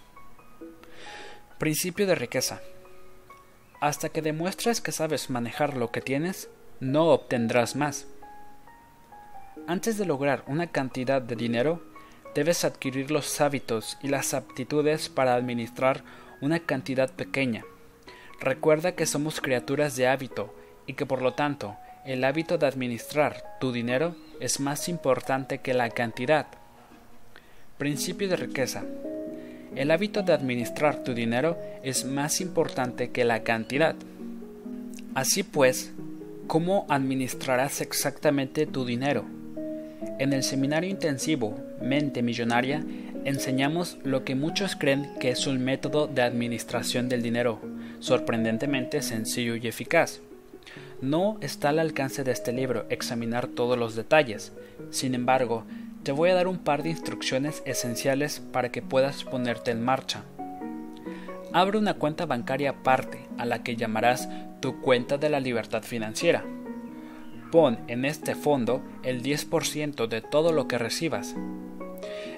Principio 1.60 2.08
de 2.08 2.16
riqueza. 2.16 2.62
Hasta 3.82 4.10
que 4.10 4.22
demuestres 4.22 4.80
que 4.80 4.92
sabes 4.92 5.32
manejar 5.32 5.76
lo 5.76 5.92
que 5.92 6.02
tienes, 6.02 6.50
no 6.80 7.08
obtendrás 7.08 7.76
más. 7.76 8.06
Antes 9.66 9.98
de 9.98 10.06
lograr 10.06 10.44
una 10.46 10.68
cantidad 10.68 11.20
de 11.20 11.36
dinero, 11.36 11.82
debes 12.36 12.64
adquirir 12.64 13.10
los 13.10 13.42
hábitos 13.42 13.98
y 14.04 14.10
las 14.10 14.36
aptitudes 14.36 15.10
para 15.10 15.34
administrar 15.34 16.04
una 16.42 16.60
cantidad 16.60 17.12
pequeña. 17.12 17.66
Recuerda 18.40 18.94
que 18.94 19.08
somos 19.08 19.42
criaturas 19.42 19.96
de 19.96 20.08
hábito 20.08 20.54
y 20.86 20.94
que 20.94 21.08
por 21.08 21.24
lo 21.24 21.34
tanto 21.34 21.76
el 22.06 22.24
hábito 22.24 22.60
de 22.60 22.68
administrar 22.68 23.58
tu 23.60 23.72
dinero 23.72 24.16
es 24.40 24.60
más 24.60 24.90
importante 24.90 25.58
que 25.58 25.74
la 25.74 25.90
cantidad. 25.90 26.46
Principio 27.80 28.30
de 28.30 28.36
riqueza. 28.36 28.84
El 29.76 29.90
hábito 29.92 30.22
de 30.22 30.34
administrar 30.34 31.04
tu 31.04 31.14
dinero 31.14 31.58
es 31.82 32.04
más 32.04 32.42
importante 32.42 33.10
que 33.12 33.24
la 33.24 33.44
cantidad. 33.44 33.96
Así 35.16 35.44
pues, 35.44 35.94
¿cómo 36.48 36.86
administrarás 36.90 37.80
exactamente 37.80 38.66
tu 38.66 38.84
dinero? 38.84 39.24
En 40.20 40.34
el 40.34 40.44
seminario 40.44 40.90
intensivo 40.90 41.58
Mente 41.82 42.22
Millonaria 42.22 42.84
enseñamos 43.24 43.98
lo 44.04 44.26
que 44.26 44.36
muchos 44.36 44.76
creen 44.76 45.10
que 45.20 45.30
es 45.30 45.48
un 45.48 45.64
método 45.64 46.08
de 46.08 46.22
administración 46.22 47.08
del 47.08 47.22
dinero, 47.22 47.62
sorprendentemente 48.00 49.02
sencillo 49.02 49.56
y 49.56 49.68
eficaz. 49.68 50.20
No 51.02 51.38
está 51.42 51.70
al 51.70 51.80
alcance 51.80 52.24
de 52.24 52.32
este 52.32 52.52
libro 52.52 52.86
examinar 52.90 53.48
todos 53.48 53.78
los 53.78 53.96
detalles, 53.96 54.52
sin 54.90 55.16
embargo, 55.16 55.64
te 56.04 56.12
voy 56.12 56.32
a 56.32 56.36
dar 56.36 56.48
un 56.48 56.58
par 56.58 56.82
de 56.82 56.90
instrucciones 56.90 57.62
esenciales 57.66 58.40
para 58.40 58.72
que 58.72 58.82
puedas 58.82 59.24
ponerte 59.24 59.72
en 59.72 59.84
marcha. 59.84 60.24
Abre 61.54 61.78
una 61.78 61.96
cuenta 61.96 62.26
bancaria 62.26 62.72
aparte 62.72 63.28
a 63.38 63.46
la 63.46 63.62
que 63.62 63.76
llamarás 63.76 64.30
tu 64.62 64.82
cuenta 64.82 65.18
de 65.18 65.30
la 65.30 65.40
libertad 65.40 65.84
financiera. 65.84 66.44
Pon 67.52 67.80
en 67.88 68.06
este 68.06 68.36
fondo 68.36 68.82
el 69.04 69.22
10% 69.22 70.08
de 70.08 70.22
todo 70.22 70.54
lo 70.54 70.68
que 70.68 70.78
recibas. 70.78 71.36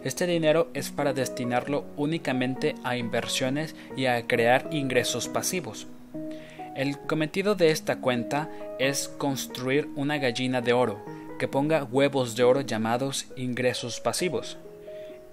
Este 0.03 0.25
dinero 0.25 0.69
es 0.73 0.89
para 0.89 1.13
destinarlo 1.13 1.85
únicamente 1.95 2.75
a 2.83 2.97
inversiones 2.97 3.75
y 3.95 4.07
a 4.07 4.27
crear 4.27 4.67
ingresos 4.71 5.29
pasivos. 5.29 5.87
El 6.75 6.97
cometido 6.97 7.55
de 7.55 7.69
esta 7.69 8.01
cuenta 8.01 8.49
es 8.79 9.07
construir 9.07 9.87
una 9.95 10.17
gallina 10.17 10.59
de 10.59 10.73
oro 10.73 11.22
que 11.37 11.47
ponga 11.47 11.83
huevos 11.83 12.35
de 12.35 12.43
oro 12.43 12.61
llamados 12.61 13.27
ingresos 13.35 13.99
pasivos. 13.99 14.57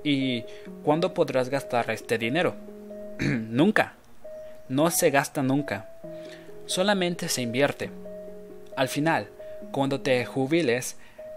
¿Y 0.03 0.45
cuándo 0.85 1.15
podrás 1.15 1.49
gastar 1.49 1.91
este 1.91 2.19
dinero? 2.19 2.55
nunca. 3.19 3.95
No 4.69 4.91
se 4.91 5.11
gasta 5.11 5.43
nunca. 5.43 5.91
Solamente 6.67 7.29
se 7.29 7.43
invierte. 7.43 7.91
Al 8.77 8.89
final, 8.89 9.29
cuando 9.73 10.01
te 10.01 10.25
jubiles, 10.25 10.97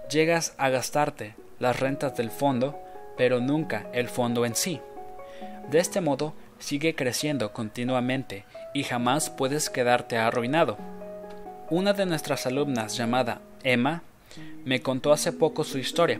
llegas 0.10 0.54
a 0.58 0.70
gastarte 0.70 1.36
las 1.60 1.80
rentas 1.80 2.16
del 2.16 2.30
fondo, 2.30 2.80
pero 3.18 3.40
nunca 3.40 3.88
el 3.94 4.08
fondo 4.08 4.46
en 4.46 4.56
sí. 4.56 4.80
De 5.70 5.80
este 5.80 6.02
modo, 6.02 6.34
sigue 6.60 6.96
creciendo 6.96 7.52
continuamente 7.52 8.46
y 8.74 8.84
jamás 8.84 9.30
puedes 9.30 9.70
quedarte 9.70 10.18
arruinado. 10.18 10.78
Una 11.70 11.94
de 11.94 12.06
nuestras 12.06 12.46
alumnas 12.46 12.96
llamada 12.96 13.42
Emma 13.64 14.04
me 14.66 14.82
contó 14.82 15.12
hace 15.12 15.32
poco 15.32 15.64
su 15.64 15.78
historia. 15.78 16.20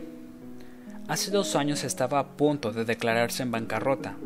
Hace 1.08 1.30
dos 1.30 1.56
años 1.56 1.84
estaba 1.84 2.18
a 2.18 2.28
punto 2.36 2.72
de 2.72 2.84
declararse 2.84 3.42
en 3.42 3.50
bancarrota. 3.50 4.16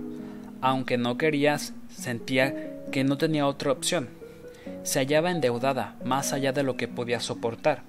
Aunque 0.60 0.96
no 0.96 1.18
quería, 1.18 1.58
sentía 1.88 2.82
que 2.92 3.04
no 3.04 3.18
tenía 3.18 3.46
otra 3.46 3.72
opción 3.72 4.18
se 4.82 5.00
hallaba 5.00 5.30
endeudada 5.30 5.96
más 6.04 6.32
allá 6.32 6.52
de 6.52 6.62
lo 6.62 6.76
que 6.76 6.88
podía 6.88 7.20
soportar. 7.20 7.82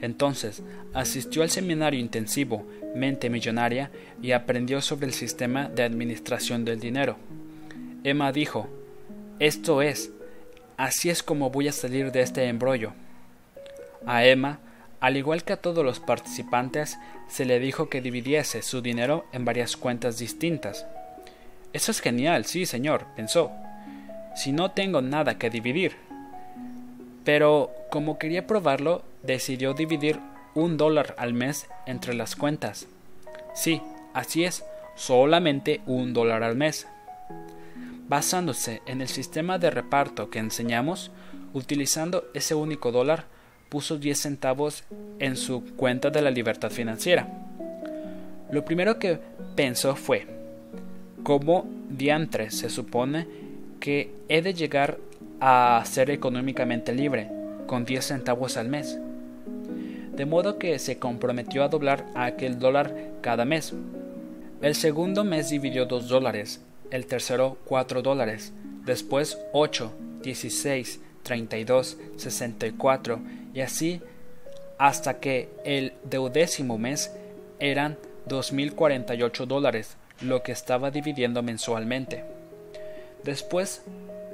Entonces 0.00 0.62
asistió 0.94 1.42
al 1.42 1.50
seminario 1.50 2.00
intensivo 2.00 2.66
Mente 2.94 3.30
Millonaria 3.30 3.90
y 4.20 4.32
aprendió 4.32 4.80
sobre 4.80 5.06
el 5.06 5.12
sistema 5.12 5.68
de 5.68 5.82
administración 5.82 6.64
del 6.64 6.80
dinero. 6.80 7.16
Emma 8.02 8.32
dijo, 8.32 8.68
Esto 9.38 9.82
es, 9.82 10.10
así 10.76 11.10
es 11.10 11.22
como 11.22 11.50
voy 11.50 11.68
a 11.68 11.72
salir 11.72 12.10
de 12.10 12.22
este 12.22 12.44
embrollo. 12.48 12.92
A 14.04 14.24
Emma, 14.24 14.58
al 15.02 15.16
igual 15.16 15.42
que 15.42 15.52
a 15.52 15.56
todos 15.56 15.84
los 15.84 15.98
participantes, 15.98 16.96
se 17.26 17.44
le 17.44 17.58
dijo 17.58 17.88
que 17.88 18.00
dividiese 18.00 18.62
su 18.62 18.82
dinero 18.82 19.26
en 19.32 19.44
varias 19.44 19.76
cuentas 19.76 20.16
distintas. 20.16 20.86
Eso 21.72 21.90
es 21.90 21.98
genial, 21.98 22.44
sí, 22.44 22.66
señor, 22.66 23.06
pensó. 23.16 23.50
Si 24.36 24.52
no 24.52 24.70
tengo 24.70 25.02
nada 25.02 25.38
que 25.38 25.50
dividir, 25.50 25.96
pero 27.24 27.72
como 27.90 28.16
quería 28.16 28.46
probarlo, 28.46 29.02
decidió 29.24 29.74
dividir 29.74 30.20
un 30.54 30.76
dólar 30.76 31.16
al 31.18 31.34
mes 31.34 31.66
entre 31.84 32.14
las 32.14 32.36
cuentas. 32.36 32.86
Sí, 33.56 33.82
así 34.14 34.44
es, 34.44 34.64
solamente 34.94 35.80
un 35.84 36.14
dólar 36.14 36.44
al 36.44 36.54
mes. 36.54 36.86
Basándose 38.06 38.82
en 38.86 39.00
el 39.00 39.08
sistema 39.08 39.58
de 39.58 39.70
reparto 39.72 40.30
que 40.30 40.38
enseñamos, 40.38 41.10
utilizando 41.54 42.22
ese 42.34 42.54
único 42.54 42.92
dólar, 42.92 43.24
puso 43.72 43.96
10 43.96 44.18
centavos 44.18 44.84
en 45.18 45.34
su 45.34 45.64
cuenta 45.76 46.10
de 46.10 46.20
la 46.20 46.30
libertad 46.30 46.70
financiera. 46.70 47.26
Lo 48.50 48.66
primero 48.66 48.98
que 48.98 49.18
pensó 49.56 49.96
fue, 49.96 50.26
¿cómo 51.22 51.64
diantres 51.88 52.58
se 52.58 52.68
supone 52.68 53.26
que 53.80 54.14
he 54.28 54.42
de 54.42 54.52
llegar 54.52 54.98
a 55.40 55.82
ser 55.86 56.10
económicamente 56.10 56.92
libre, 56.92 57.30
con 57.66 57.86
10 57.86 58.04
centavos 58.04 58.58
al 58.58 58.68
mes. 58.68 58.98
de 60.12 60.26
modo 60.26 60.58
que 60.58 60.78
se 60.78 60.98
comprometió 60.98 61.64
a 61.64 61.68
doblar 61.68 62.04
aquel 62.14 62.58
dólar 62.58 62.94
cada 63.22 63.46
mes. 63.46 63.72
El 64.60 64.74
segundo 64.74 65.24
mes 65.24 65.48
dividió 65.48 65.86
dos 65.86 66.06
dólares, 66.08 66.60
el 66.90 67.06
tercero 67.06 67.56
cuatro 67.64 68.02
dólares, 68.02 68.52
después 68.84 69.38
ocho, 69.54 69.94
dieciséis, 70.22 71.00
treinta 71.22 71.56
y 71.56 71.64
dos, 71.64 71.96
sesenta 72.16 72.66
y 72.66 72.72
cuatro, 72.72 73.20
y 73.54 73.60
así 73.60 74.00
hasta 74.78 75.20
que 75.20 75.48
el 75.64 75.92
deudécimo 76.04 76.78
mes 76.78 77.12
eran 77.60 77.98
dos 78.26 78.52
mil 78.52 78.74
cuarenta 78.74 79.14
y 79.14 79.22
ocho 79.22 79.46
dólares, 79.46 79.96
lo 80.20 80.42
que 80.42 80.52
estaba 80.52 80.90
dividiendo 80.90 81.42
mensualmente. 81.42 82.24
Después, 83.24 83.82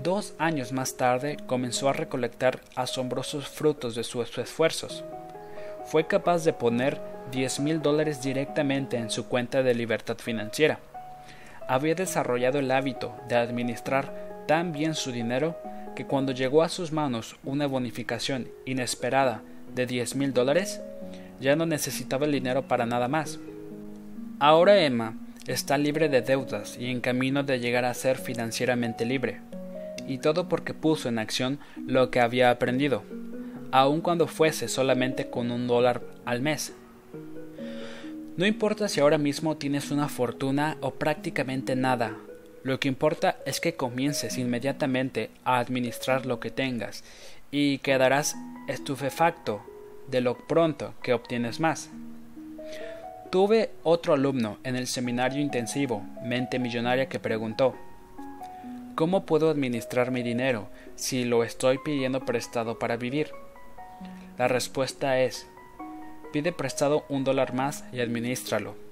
dos 0.03 0.35
años 0.39 0.73
más 0.73 0.97
tarde, 0.97 1.37
comenzó 1.47 1.89
a 1.89 1.93
recolectar 1.93 2.61
asombrosos 2.75 3.49
frutos 3.49 3.95
de 3.95 4.05
sus 4.05 4.39
esfuerzos. 4.39 5.05
Fue 5.85 6.07
capaz 6.07 6.45
de 6.45 6.53
poner 6.53 7.01
diez 7.31 7.61
mil 7.61 7.83
dólares 7.83 8.23
directamente 8.23 8.97
en 8.97 9.11
su 9.11 9.27
cuenta 9.27 9.63
de 9.63 9.75
libertad 9.75 10.17
financiera. 10.19 10.79
Había 11.69 11.95
desarrollado 11.95 12.59
el 12.59 12.71
hábito 12.71 13.15
de 13.29 13.37
administrar 13.37 14.45
tan 14.47 14.73
bien 14.73 14.95
su 14.95 15.13
dinero 15.13 15.59
que 15.99 16.07
cuando 16.07 16.31
llegó 16.31 16.63
a 16.63 16.69
sus 16.69 16.93
manos 16.93 17.35
una 17.43 17.67
bonificación 17.67 18.47
inesperada 18.67 19.43
de 19.75 19.85
diez 19.85 20.15
mil 20.15 20.33
dólares, 20.33 20.81
ya 21.41 21.57
no 21.57 21.67
necesitaba 21.67 22.25
el 22.25 22.31
dinero 22.31 22.69
para 22.69 22.87
nada 22.87 23.09
más. 23.09 23.41
Ahora 24.39 24.79
Emma 24.79 25.17
está 25.49 25.77
libre 25.77 26.09
de 26.09 26.23
deudas 26.23 26.79
y 26.79 26.87
en 26.87 27.01
camino 27.01 27.43
de 27.43 27.59
llegar 27.59 27.85
a 27.85 27.93
ser 27.95 28.17
financieramente 28.17 29.07
libre. 29.07 29.41
Y 30.07 30.19
todo 30.19 30.49
porque 30.49 30.73
puso 30.73 31.09
en 31.09 31.19
acción 31.19 31.59
lo 31.85 32.13
que 32.13 32.21
había 32.21 32.53
aprendido, 32.53 33.03
aun 33.73 34.01
cuando 34.01 34.29
fuese 34.29 34.69
solamente 34.69 35.31
con 35.31 35.51
un 35.51 35.67
dólar 35.67 36.01
al 36.25 36.43
mes. 36.43 36.75
No 38.37 38.47
importa 38.47 38.87
si 38.87 39.01
ahora 39.01 39.19
mismo 39.19 39.57
tienes 39.57 39.91
una 39.91 40.09
fortuna 40.09 40.77
o 40.81 40.93
prácticamente 40.93 41.75
nada, 41.75 42.15
lo 42.63 42.81
que 42.81 42.89
importa 42.89 43.39
es 43.47 43.61
que 43.61 43.75
comiences 43.75 44.39
inmediatamente 44.39 45.31
a 45.45 45.59
administrar 45.59 46.27
lo 46.27 46.41
que 46.41 46.51
tengas 46.51 47.05
y 47.51 47.79
quedarás 47.79 48.37
estupefacto 48.67 49.63
de 50.09 50.21
lo 50.21 50.37
pronto 50.37 50.95
que 51.03 51.13
obtienes 51.13 51.61
más. 51.61 51.91
Tuve 53.31 53.71
otro 53.83 54.15
alumno 54.15 54.59
en 54.65 54.75
el 54.77 54.87
seminario 54.87 55.41
intensivo 55.41 56.03
Mente 56.23 56.59
Millonaria 56.59 57.09
que 57.09 57.19
preguntó 57.19 57.75
¿Cómo 58.95 59.27
puedo 59.27 59.51
administrar 59.51 60.11
mi 60.11 60.23
dinero 60.23 60.69
si 60.97 61.25
lo 61.25 61.45
estoy 61.45 61.79
pidiendo 61.79 62.25
prestado 62.25 62.79
para 62.79 62.97
vivir? 62.97 63.31
La 64.39 64.49
respuesta 64.49 65.21
es 65.21 65.47
Pide 66.33 66.53
prestado 66.53 67.05
un 67.09 67.25
dólar 67.25 67.55
más 67.55 67.85
y 67.93 68.01
administralo. 68.01 68.88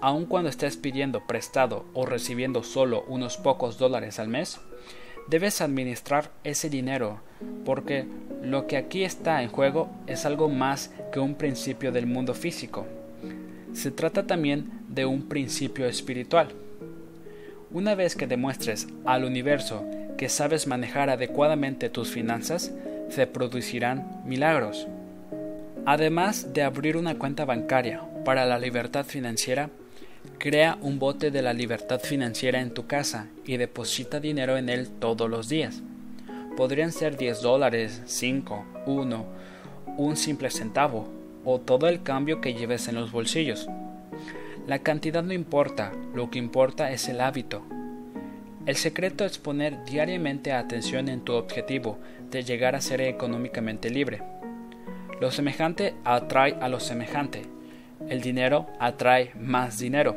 Aun 0.00 0.26
cuando 0.26 0.50
estés 0.50 0.76
pidiendo 0.76 1.26
prestado 1.26 1.84
o 1.94 2.06
recibiendo 2.06 2.62
solo 2.62 3.04
unos 3.08 3.36
pocos 3.36 3.78
dólares 3.78 4.18
al 4.18 4.28
mes, 4.28 4.60
debes 5.28 5.60
administrar 5.60 6.30
ese 6.44 6.70
dinero 6.70 7.20
porque 7.64 8.06
lo 8.42 8.66
que 8.66 8.76
aquí 8.76 9.04
está 9.04 9.42
en 9.42 9.48
juego 9.48 9.90
es 10.06 10.26
algo 10.26 10.48
más 10.48 10.92
que 11.12 11.20
un 11.20 11.34
principio 11.34 11.92
del 11.92 12.06
mundo 12.06 12.34
físico 12.34 12.86
se 13.72 13.90
trata 13.90 14.26
también 14.26 14.70
de 14.88 15.06
un 15.06 15.28
principio 15.28 15.86
espiritual. 15.86 16.48
Una 17.70 17.94
vez 17.94 18.16
que 18.16 18.26
demuestres 18.26 18.88
al 19.04 19.24
universo 19.24 19.84
que 20.18 20.28
sabes 20.28 20.66
manejar 20.66 21.08
adecuadamente 21.08 21.88
tus 21.88 22.10
finanzas, 22.10 22.72
se 23.08 23.26
producirán 23.26 24.22
milagros. 24.26 24.86
Además 25.86 26.52
de 26.52 26.62
abrir 26.62 26.96
una 26.96 27.18
cuenta 27.18 27.44
bancaria 27.44 28.02
para 28.24 28.44
la 28.44 28.58
libertad 28.58 29.06
financiera, 29.06 29.70
crea 30.38 30.78
un 30.82 30.98
bote 30.98 31.30
de 31.30 31.42
la 31.42 31.52
libertad 31.52 32.00
financiera 32.00 32.60
en 32.60 32.74
tu 32.74 32.86
casa 32.86 33.28
y 33.46 33.56
deposita 33.56 34.20
dinero 34.20 34.56
en 34.56 34.68
él 34.68 34.88
todos 34.88 35.28
los 35.28 35.48
días. 35.48 35.82
Podrían 36.56 36.92
ser 36.92 37.16
10 37.16 37.40
dólares, 37.40 38.02
5, 38.04 38.64
1, 38.86 39.26
un 39.96 40.16
simple 40.16 40.50
centavo 40.50 41.08
o 41.44 41.58
todo 41.60 41.88
el 41.88 42.02
cambio 42.02 42.40
que 42.40 42.54
lleves 42.54 42.88
en 42.88 42.96
los 42.96 43.10
bolsillos. 43.10 43.68
La 44.66 44.80
cantidad 44.80 45.22
no 45.22 45.32
importa, 45.32 45.92
lo 46.14 46.30
que 46.30 46.38
importa 46.38 46.92
es 46.92 47.08
el 47.08 47.20
hábito. 47.20 47.62
El 48.66 48.76
secreto 48.76 49.24
es 49.24 49.38
poner 49.38 49.84
diariamente 49.86 50.52
atención 50.52 51.08
en 51.08 51.22
tu 51.22 51.32
objetivo 51.32 51.98
de 52.30 52.44
llegar 52.44 52.76
a 52.76 52.82
ser 52.82 53.00
económicamente 53.00 53.88
libre. 53.88 54.22
Lo 55.20 55.30
semejante 55.30 55.94
atrae 56.04 56.56
a 56.60 56.68
lo 56.68 56.80
semejante. 56.80 57.42
El 58.08 58.20
dinero 58.20 58.66
atrae 58.78 59.32
más 59.34 59.78
dinero. 59.78 60.16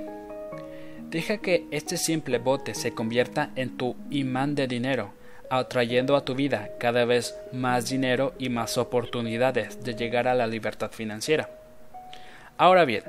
Deja 1.10 1.38
que 1.38 1.66
este 1.72 1.98
simple 1.98 2.40
bote 2.40 2.74
se 2.74 2.94
convierta 2.94 3.52
en 3.56 3.78
tu 3.78 3.96
imán 4.10 4.56
de 4.56 4.68
dinero 4.68 5.14
atrayendo 5.60 6.16
a 6.16 6.26
tu 6.26 6.34
vida 6.34 6.72
cada 6.80 7.06
vez 7.06 7.38
más 7.52 7.88
dinero 7.88 8.34
y 8.40 8.50
más 8.50 8.78
oportunidades 8.80 9.84
de 9.84 9.94
llegar 9.94 10.28
a 10.28 10.34
la 10.34 10.48
libertad 10.48 10.92
financiera. 10.92 11.50
Ahora 12.58 12.86
bien, 12.86 13.04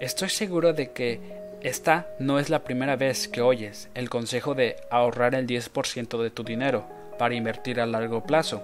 estoy 0.00 0.30
seguro 0.30 0.72
de 0.72 0.92
que 0.92 1.20
esta 1.60 2.06
no 2.18 2.38
es 2.38 2.48
la 2.48 2.64
primera 2.64 2.96
vez 2.96 3.28
que 3.28 3.42
oyes 3.42 3.90
el 3.94 4.08
consejo 4.08 4.54
de 4.54 4.76
ahorrar 4.90 5.34
el 5.34 5.46
10% 5.46 6.22
de 6.22 6.30
tu 6.30 6.44
dinero 6.44 6.86
para 7.18 7.34
invertir 7.34 7.80
a 7.80 7.86
largo 7.86 8.24
plazo, 8.24 8.62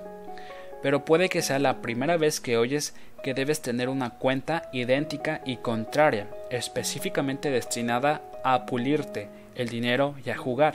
pero 0.82 1.04
puede 1.04 1.28
que 1.28 1.42
sea 1.42 1.58
la 1.58 1.80
primera 1.80 2.16
vez 2.16 2.40
que 2.40 2.56
oyes 2.56 2.94
que 3.22 3.34
debes 3.34 3.62
tener 3.62 3.88
una 3.88 4.10
cuenta 4.10 4.68
idéntica 4.72 5.40
y 5.46 5.56
contraria, 5.58 6.28
específicamente 6.50 7.50
destinada 7.50 8.22
a 8.44 8.66
pulirte 8.66 9.28
el 9.54 9.68
dinero 9.68 10.14
y 10.24 10.30
a 10.30 10.36
jugar. 10.36 10.74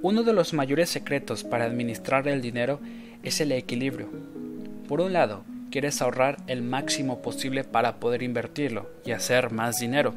Uno 0.00 0.22
de 0.22 0.32
los 0.32 0.54
mayores 0.54 0.90
secretos 0.90 1.42
para 1.42 1.64
administrar 1.64 2.28
el 2.28 2.40
dinero 2.40 2.78
es 3.24 3.40
el 3.40 3.50
equilibrio. 3.50 4.08
Por 4.86 5.00
un 5.00 5.12
lado, 5.12 5.44
quieres 5.72 6.00
ahorrar 6.00 6.36
el 6.46 6.62
máximo 6.62 7.20
posible 7.20 7.64
para 7.64 7.96
poder 7.96 8.22
invertirlo 8.22 8.88
y 9.04 9.10
hacer 9.10 9.50
más 9.50 9.78
dinero. 9.78 10.14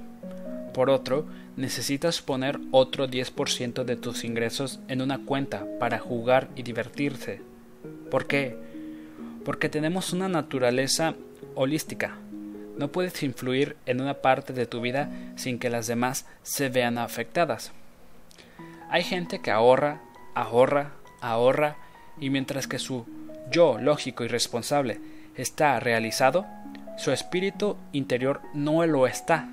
Por 0.73 0.91
otro, 0.91 1.25
necesitas 1.57 2.21
poner 2.21 2.59
otro 2.71 3.07
10% 3.07 3.83
de 3.83 3.95
tus 3.95 4.23
ingresos 4.23 4.79
en 4.87 5.01
una 5.01 5.25
cuenta 5.25 5.65
para 5.79 5.99
jugar 5.99 6.49
y 6.55 6.61
divertirse. 6.61 7.50
¿Por 8.11 8.27
qué? 8.27 8.55
Porque 9.45 9.69
tenemos 9.69 10.11
una 10.11 10.27
naturaleza 10.27 11.15
holística. 11.55 12.17
No 12.77 12.91
puedes 12.91 13.23
influir 13.23 13.77
en 13.85 14.01
una 14.01 14.15
parte 14.15 14.53
de 14.53 14.65
tu 14.65 14.81
vida 14.81 15.09
sin 15.37 15.57
que 15.57 15.69
las 15.69 15.87
demás 15.87 16.27
se 16.43 16.69
vean 16.69 16.97
afectadas. 16.97 17.71
Hay 18.89 19.03
gente 19.03 19.39
que 19.39 19.49
ahorra, 19.49 20.01
ahorra, 20.35 20.91
ahorra, 21.21 21.77
y 22.19 22.29
mientras 22.29 22.67
que 22.67 22.79
su 22.79 23.05
yo 23.49 23.77
lógico 23.79 24.25
y 24.25 24.27
responsable 24.27 24.99
está 25.35 25.79
realizado, 25.79 26.45
su 26.97 27.11
espíritu 27.11 27.77
interior 27.93 28.41
no 28.53 28.85
lo 28.85 29.07
está. 29.07 29.47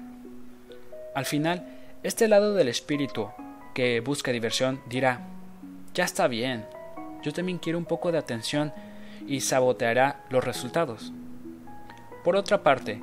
Al 1.15 1.25
final, 1.25 1.65
este 2.03 2.27
lado 2.27 2.55
del 2.55 2.69
espíritu 2.69 3.31
que 3.75 4.01
busca 4.01 4.33
diversión 4.33 4.81
dirá, 4.89 5.21
ya 5.95 6.05
está 6.05 6.27
bien, 6.27 6.65
yo 7.29 7.35
también 7.35 7.59
quiero 7.59 7.79
un 7.79 7.85
poco 7.85 8.11
de 8.11 8.19
atención 8.19 8.73
y 9.27 9.43
saboteará 9.43 10.25
los 10.31 10.43
resultados. 10.43 11.13
Por 12.25 12.37
otra 12.37 12.63
parte, 12.63 13.03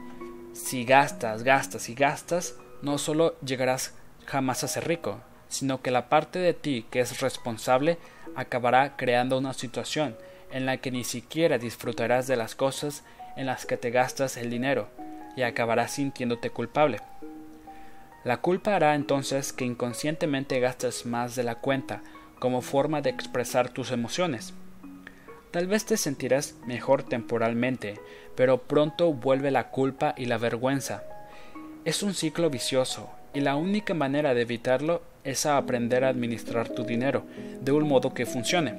si 0.53 0.84
gastas, 0.84 1.43
gastas 1.43 1.89
y 1.89 1.93
gastas, 1.93 2.55
no 2.82 2.97
solo 2.97 3.36
llegarás 3.41 3.93
jamás 4.26 4.63
a 4.63 4.67
ser 4.67 4.88
rico, 4.88 5.19
sino 5.47 5.82
que 5.82 5.91
la 5.91 6.09
parte 6.09 6.39
de 6.39 6.53
ti 6.53 6.88
que 6.89 7.01
es 7.01 7.21
responsable 7.21 7.99
acabará 8.36 8.95
creando 8.97 9.38
una 9.38 9.53
situación 9.53 10.17
en 10.51 10.65
la 10.65 10.78
que 10.78 10.89
ni 10.89 11.03
siquiera 11.03 11.59
disfrutarás 11.59 12.26
de 12.26 12.36
las 12.36 12.55
cosas 12.55 13.03
en 13.36 13.45
las 13.45 13.65
que 13.65 13.78
te 13.78 13.91
gastas 13.91 14.38
el 14.38 14.49
dinero 14.49 14.88
y 15.36 15.43
acabarás 15.43 15.91
sintiéndote 15.91 16.49
culpable. 16.49 16.99
La 18.23 18.38
culpa 18.38 18.76
hará 18.76 18.95
entonces 18.95 19.53
que 19.53 19.65
inconscientemente 19.65 20.59
gastes 20.59 21.05
más 21.05 21.36
de 21.36 21.43
la 21.43 21.55
cuenta 21.55 22.01
como 22.39 22.61
forma 22.61 23.01
de 23.01 23.09
expresar 23.09 23.69
tus 23.69 23.91
emociones. 23.91 24.53
Tal 25.51 25.67
vez 25.67 25.86
te 25.86 25.97
sentirás 25.97 26.55
mejor 26.67 27.03
temporalmente, 27.03 27.99
pero 28.36 28.63
pronto 28.63 29.13
vuelve 29.13 29.51
la 29.51 29.69
culpa 29.69 30.13
y 30.17 30.25
la 30.25 30.38
vergüenza. 30.38 31.03
Es 31.86 32.03
un 32.03 32.13
ciclo 32.13 32.49
vicioso, 32.49 33.09
y 33.33 33.41
la 33.41 33.55
única 33.55 33.93
manera 33.93 34.33
de 34.33 34.41
evitarlo 34.41 35.01
es 35.23 35.45
aprender 35.45 36.03
a 36.03 36.09
administrar 36.09 36.69
tu 36.69 36.83
dinero 36.83 37.23
de 37.61 37.71
un 37.71 37.88
modo 37.88 38.13
que 38.13 38.25
funcione. 38.25 38.73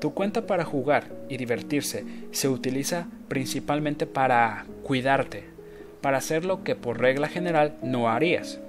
Tu 0.00 0.14
cuenta 0.14 0.46
para 0.46 0.64
jugar 0.64 1.04
y 1.28 1.36
divertirse 1.36 2.04
se 2.30 2.48
utiliza 2.48 3.06
principalmente 3.28 4.06
para 4.06 4.64
cuidarte, 4.82 5.44
para 6.00 6.18
hacer 6.18 6.44
lo 6.44 6.64
que 6.64 6.74
por 6.74 7.00
regla 7.00 7.28
general 7.28 7.76
no 7.82 8.08
harías. 8.08 8.60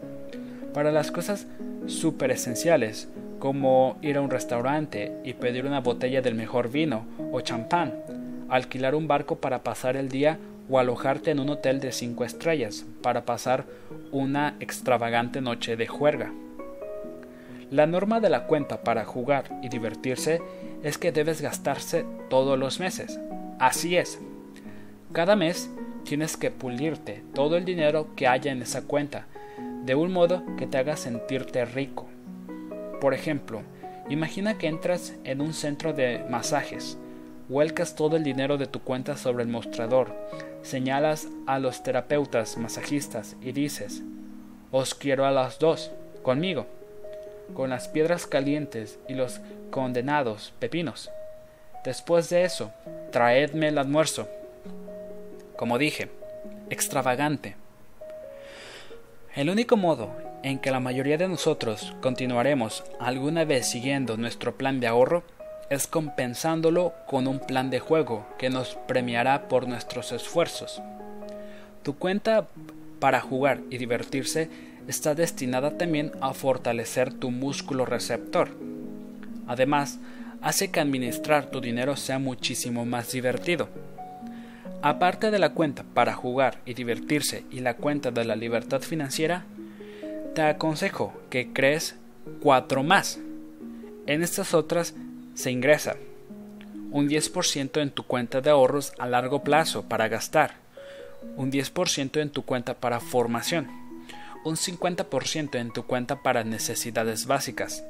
Para 0.73 0.91
las 0.91 1.11
cosas 1.11 1.47
súper 1.87 2.31
esenciales, 2.31 3.07
como 3.41 3.97
ir 4.03 4.17
a 4.17 4.21
un 4.21 4.29
restaurante 4.29 5.11
y 5.23 5.33
pedir 5.33 5.65
una 5.65 5.79
botella 5.79 6.21
del 6.21 6.35
mejor 6.35 6.69
vino 6.69 7.05
o 7.31 7.41
champán, 7.41 7.95
alquilar 8.49 8.93
un 8.93 9.07
barco 9.07 9.37
para 9.37 9.63
pasar 9.63 9.97
el 9.97 10.09
día 10.09 10.37
o 10.69 10.77
alojarte 10.77 11.31
en 11.31 11.39
un 11.39 11.49
hotel 11.49 11.79
de 11.79 11.91
cinco 11.91 12.23
estrellas 12.23 12.85
para 13.01 13.25
pasar 13.25 13.65
una 14.11 14.55
extravagante 14.59 15.41
noche 15.41 15.75
de 15.75 15.87
juerga. 15.87 16.31
La 17.71 17.87
norma 17.87 18.19
de 18.19 18.29
la 18.29 18.45
cuenta 18.45 18.83
para 18.83 19.05
jugar 19.05 19.45
y 19.63 19.69
divertirse 19.69 20.39
es 20.83 20.99
que 20.99 21.11
debes 21.11 21.41
gastarse 21.41 22.05
todos 22.29 22.59
los 22.59 22.79
meses. 22.79 23.19
Así 23.57 23.97
es. 23.97 24.19
Cada 25.13 25.35
mes 25.35 25.71
tienes 26.03 26.37
que 26.37 26.51
pulirte 26.51 27.23
todo 27.33 27.57
el 27.57 27.65
dinero 27.65 28.09
que 28.15 28.27
haya 28.27 28.51
en 28.51 28.61
esa 28.61 28.83
cuenta, 28.83 29.25
de 29.83 29.95
un 29.95 30.11
modo 30.13 30.43
que 30.57 30.67
te 30.67 30.77
haga 30.77 30.95
sentirte 30.95 31.65
rico. 31.65 32.10
Por 33.01 33.15
ejemplo, 33.15 33.63
imagina 34.09 34.59
que 34.59 34.67
entras 34.67 35.15
en 35.23 35.41
un 35.41 35.55
centro 35.55 35.91
de 35.91 36.23
masajes, 36.29 36.99
vuelcas 37.49 37.95
todo 37.95 38.15
el 38.15 38.23
dinero 38.23 38.59
de 38.59 38.67
tu 38.67 38.79
cuenta 38.81 39.17
sobre 39.17 39.41
el 39.41 39.49
mostrador, 39.49 40.15
señalas 40.61 41.27
a 41.47 41.57
los 41.57 41.81
terapeutas 41.81 42.59
masajistas 42.59 43.35
y 43.41 43.53
dices, 43.53 44.03
os 44.69 44.93
quiero 44.93 45.25
a 45.25 45.31
las 45.31 45.57
dos, 45.57 45.91
conmigo, 46.21 46.67
con 47.55 47.71
las 47.71 47.87
piedras 47.87 48.27
calientes 48.27 48.99
y 49.09 49.15
los 49.15 49.41
condenados 49.71 50.53
pepinos. 50.59 51.09
Después 51.83 52.29
de 52.29 52.43
eso, 52.43 52.71
traedme 53.11 53.69
el 53.69 53.79
almuerzo. 53.79 54.29
Como 55.57 55.79
dije, 55.79 56.11
extravagante. 56.69 57.55
El 59.35 59.49
único 59.49 59.75
modo 59.75 60.30
en 60.43 60.59
que 60.59 60.71
la 60.71 60.79
mayoría 60.79 61.17
de 61.17 61.27
nosotros 61.27 61.93
continuaremos 62.01 62.83
alguna 62.99 63.45
vez 63.45 63.69
siguiendo 63.69 64.17
nuestro 64.17 64.55
plan 64.55 64.79
de 64.79 64.87
ahorro 64.87 65.23
es 65.69 65.87
compensándolo 65.87 66.93
con 67.07 67.27
un 67.27 67.39
plan 67.39 67.69
de 67.69 67.79
juego 67.79 68.27
que 68.37 68.49
nos 68.49 68.75
premiará 68.87 69.47
por 69.47 69.67
nuestros 69.67 70.11
esfuerzos. 70.11 70.81
Tu 71.83 71.97
cuenta 71.97 72.47
para 72.99 73.21
jugar 73.21 73.61
y 73.69 73.77
divertirse 73.77 74.49
está 74.87 75.15
destinada 75.15 75.77
también 75.77 76.11
a 76.21 76.33
fortalecer 76.33 77.13
tu 77.13 77.31
músculo 77.31 77.85
receptor. 77.85 78.49
Además, 79.47 79.99
hace 80.41 80.71
que 80.71 80.79
administrar 80.79 81.45
tu 81.51 81.61
dinero 81.61 81.95
sea 81.95 82.19
muchísimo 82.19 82.85
más 82.85 83.11
divertido. 83.11 83.69
Aparte 84.81 85.31
de 85.31 85.39
la 85.39 85.53
cuenta 85.53 85.83
para 85.93 86.13
jugar 86.13 86.57
y 86.65 86.73
divertirse 86.73 87.45
y 87.51 87.59
la 87.59 87.75
cuenta 87.75 88.11
de 88.11 88.25
la 88.25 88.35
libertad 88.35 88.81
financiera, 88.81 89.45
te 90.33 90.41
aconsejo 90.41 91.13
que 91.29 91.51
crees 91.53 91.95
cuatro 92.41 92.83
más. 92.83 93.19
En 94.07 94.23
estas 94.23 94.53
otras 94.53 94.93
se 95.35 95.51
ingresa 95.51 95.95
un 96.91 97.07
10% 97.07 97.81
en 97.81 97.89
tu 97.89 98.03
cuenta 98.03 98.41
de 98.41 98.49
ahorros 98.49 98.93
a 98.99 99.07
largo 99.07 99.43
plazo 99.43 99.83
para 99.83 100.09
gastar, 100.09 100.55
un 101.37 101.51
10% 101.51 102.21
en 102.21 102.29
tu 102.29 102.43
cuenta 102.43 102.73
para 102.75 102.99
formación, 102.99 103.69
un 104.43 104.57
50% 104.57 105.57
en 105.57 105.71
tu 105.71 105.85
cuenta 105.85 106.21
para 106.21 106.43
necesidades 106.43 107.27
básicas, 107.27 107.83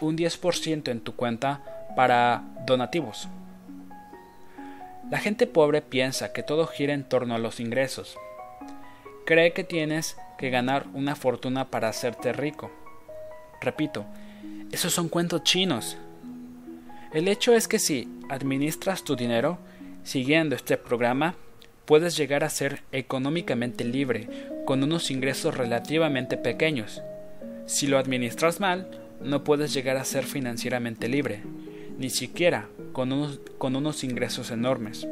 un 0.00 0.16
10% 0.16 0.90
en 0.90 1.00
tu 1.00 1.14
cuenta 1.14 1.62
para 1.94 2.42
donativos. 2.66 3.28
La 5.10 5.18
gente 5.18 5.46
pobre 5.46 5.80
piensa 5.80 6.32
que 6.32 6.42
todo 6.42 6.66
gira 6.66 6.92
en 6.94 7.04
torno 7.04 7.34
a 7.34 7.38
los 7.38 7.60
ingresos. 7.60 8.18
Cree 9.24 9.52
que 9.52 9.64
tienes 9.64 10.16
que 10.38 10.50
ganar 10.50 10.86
una 10.94 11.16
fortuna 11.16 11.68
para 11.68 11.88
hacerte 11.88 12.32
rico. 12.32 12.70
Repito, 13.60 14.06
esos 14.72 14.94
son 14.94 15.08
cuentos 15.08 15.42
chinos. 15.42 15.98
El 17.12 17.28
hecho 17.28 17.52
es 17.54 17.68
que 17.68 17.78
si 17.78 18.08
administras 18.28 19.02
tu 19.02 19.16
dinero 19.16 19.58
siguiendo 20.04 20.54
este 20.54 20.76
programa, 20.76 21.34
puedes 21.84 22.16
llegar 22.16 22.44
a 22.44 22.50
ser 22.50 22.82
económicamente 22.92 23.84
libre 23.84 24.28
con 24.64 24.82
unos 24.82 25.10
ingresos 25.10 25.56
relativamente 25.56 26.36
pequeños. 26.36 27.02
Si 27.66 27.86
lo 27.86 27.98
administras 27.98 28.60
mal, 28.60 28.88
no 29.22 29.42
puedes 29.42 29.74
llegar 29.74 29.96
a 29.96 30.04
ser 30.04 30.24
financieramente 30.24 31.08
libre, 31.08 31.42
ni 31.98 32.10
siquiera 32.10 32.68
con 32.92 33.12
unos, 33.12 33.40
con 33.58 33.74
unos 33.74 34.04
ingresos 34.04 34.50
enormes. 34.50 35.06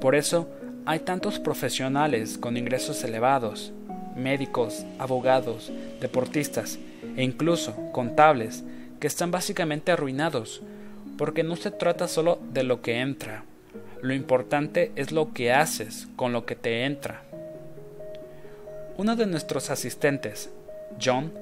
Por 0.00 0.14
eso, 0.14 0.48
hay 0.86 1.00
tantos 1.00 1.38
profesionales 1.38 2.38
con 2.38 2.56
ingresos 2.56 3.04
elevados, 3.04 3.72
médicos, 4.16 4.84
abogados, 4.98 5.72
deportistas 6.00 6.78
e 7.16 7.22
incluso 7.22 7.74
contables, 7.92 8.64
que 9.00 9.06
están 9.06 9.30
básicamente 9.30 9.92
arruinados 9.92 10.62
porque 11.18 11.42
no 11.42 11.56
se 11.56 11.70
trata 11.70 12.08
solo 12.08 12.38
de 12.52 12.62
lo 12.62 12.82
que 12.82 13.00
entra, 13.00 13.44
lo 14.02 14.14
importante 14.14 14.90
es 14.96 15.12
lo 15.12 15.32
que 15.32 15.52
haces 15.52 16.08
con 16.16 16.32
lo 16.32 16.44
que 16.44 16.56
te 16.56 16.84
entra. 16.84 17.22
Uno 18.96 19.16
de 19.16 19.26
nuestros 19.26 19.70
asistentes, 19.70 20.50
John, 21.02 21.32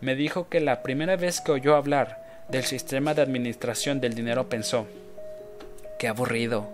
me 0.00 0.16
dijo 0.16 0.48
que 0.48 0.60
la 0.60 0.82
primera 0.82 1.16
vez 1.16 1.40
que 1.40 1.52
oyó 1.52 1.76
hablar 1.76 2.44
del 2.48 2.64
sistema 2.64 3.14
de 3.14 3.22
administración 3.22 4.00
del 4.00 4.14
dinero 4.14 4.48
pensó, 4.48 4.86
qué 5.98 6.08
aburrido, 6.08 6.68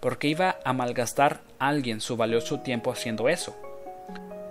porque 0.00 0.28
iba 0.28 0.58
a 0.64 0.72
malgastar 0.72 1.40
a 1.58 1.68
alguien 1.68 2.00
su 2.00 2.16
valioso 2.16 2.60
tiempo 2.60 2.90
haciendo 2.90 3.28
eso. 3.28 3.56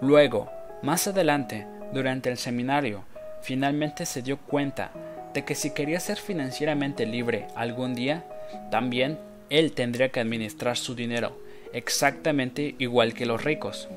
Luego, 0.01 0.49
más 0.81 1.07
adelante, 1.07 1.65
durante 1.93 2.29
el 2.29 2.37
seminario, 2.37 3.03
finalmente 3.41 4.05
se 4.05 4.21
dio 4.21 4.37
cuenta 4.37 4.91
de 5.33 5.43
que 5.45 5.55
si 5.55 5.71
quería 5.71 5.99
ser 5.99 6.17
financieramente 6.17 7.05
libre 7.05 7.47
algún 7.55 7.95
día, 7.95 8.25
también 8.71 9.19
él 9.49 9.73
tendría 9.73 10.09
que 10.09 10.19
administrar 10.19 10.77
su 10.77 10.95
dinero, 10.95 11.39
exactamente 11.73 12.75
igual 12.79 13.13
que 13.13 13.25
los 13.25 13.43
ricos. 13.43 13.87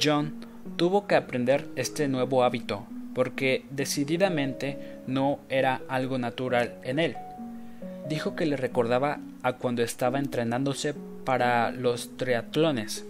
John 0.00 0.46
tuvo 0.76 1.06
que 1.06 1.14
aprender 1.14 1.66
este 1.76 2.08
nuevo 2.08 2.44
hábito, 2.44 2.86
porque 3.14 3.64
decididamente 3.70 4.98
no 5.06 5.38
era 5.48 5.80
algo 5.88 6.18
natural 6.18 6.74
en 6.82 6.98
él. 6.98 7.16
Dijo 8.08 8.36
que 8.36 8.46
le 8.46 8.56
recordaba 8.56 9.20
a 9.42 9.54
cuando 9.54 9.82
estaba 9.82 10.18
entrenándose 10.18 10.94
para 11.24 11.70
los 11.70 12.16
triatlones. 12.16 13.04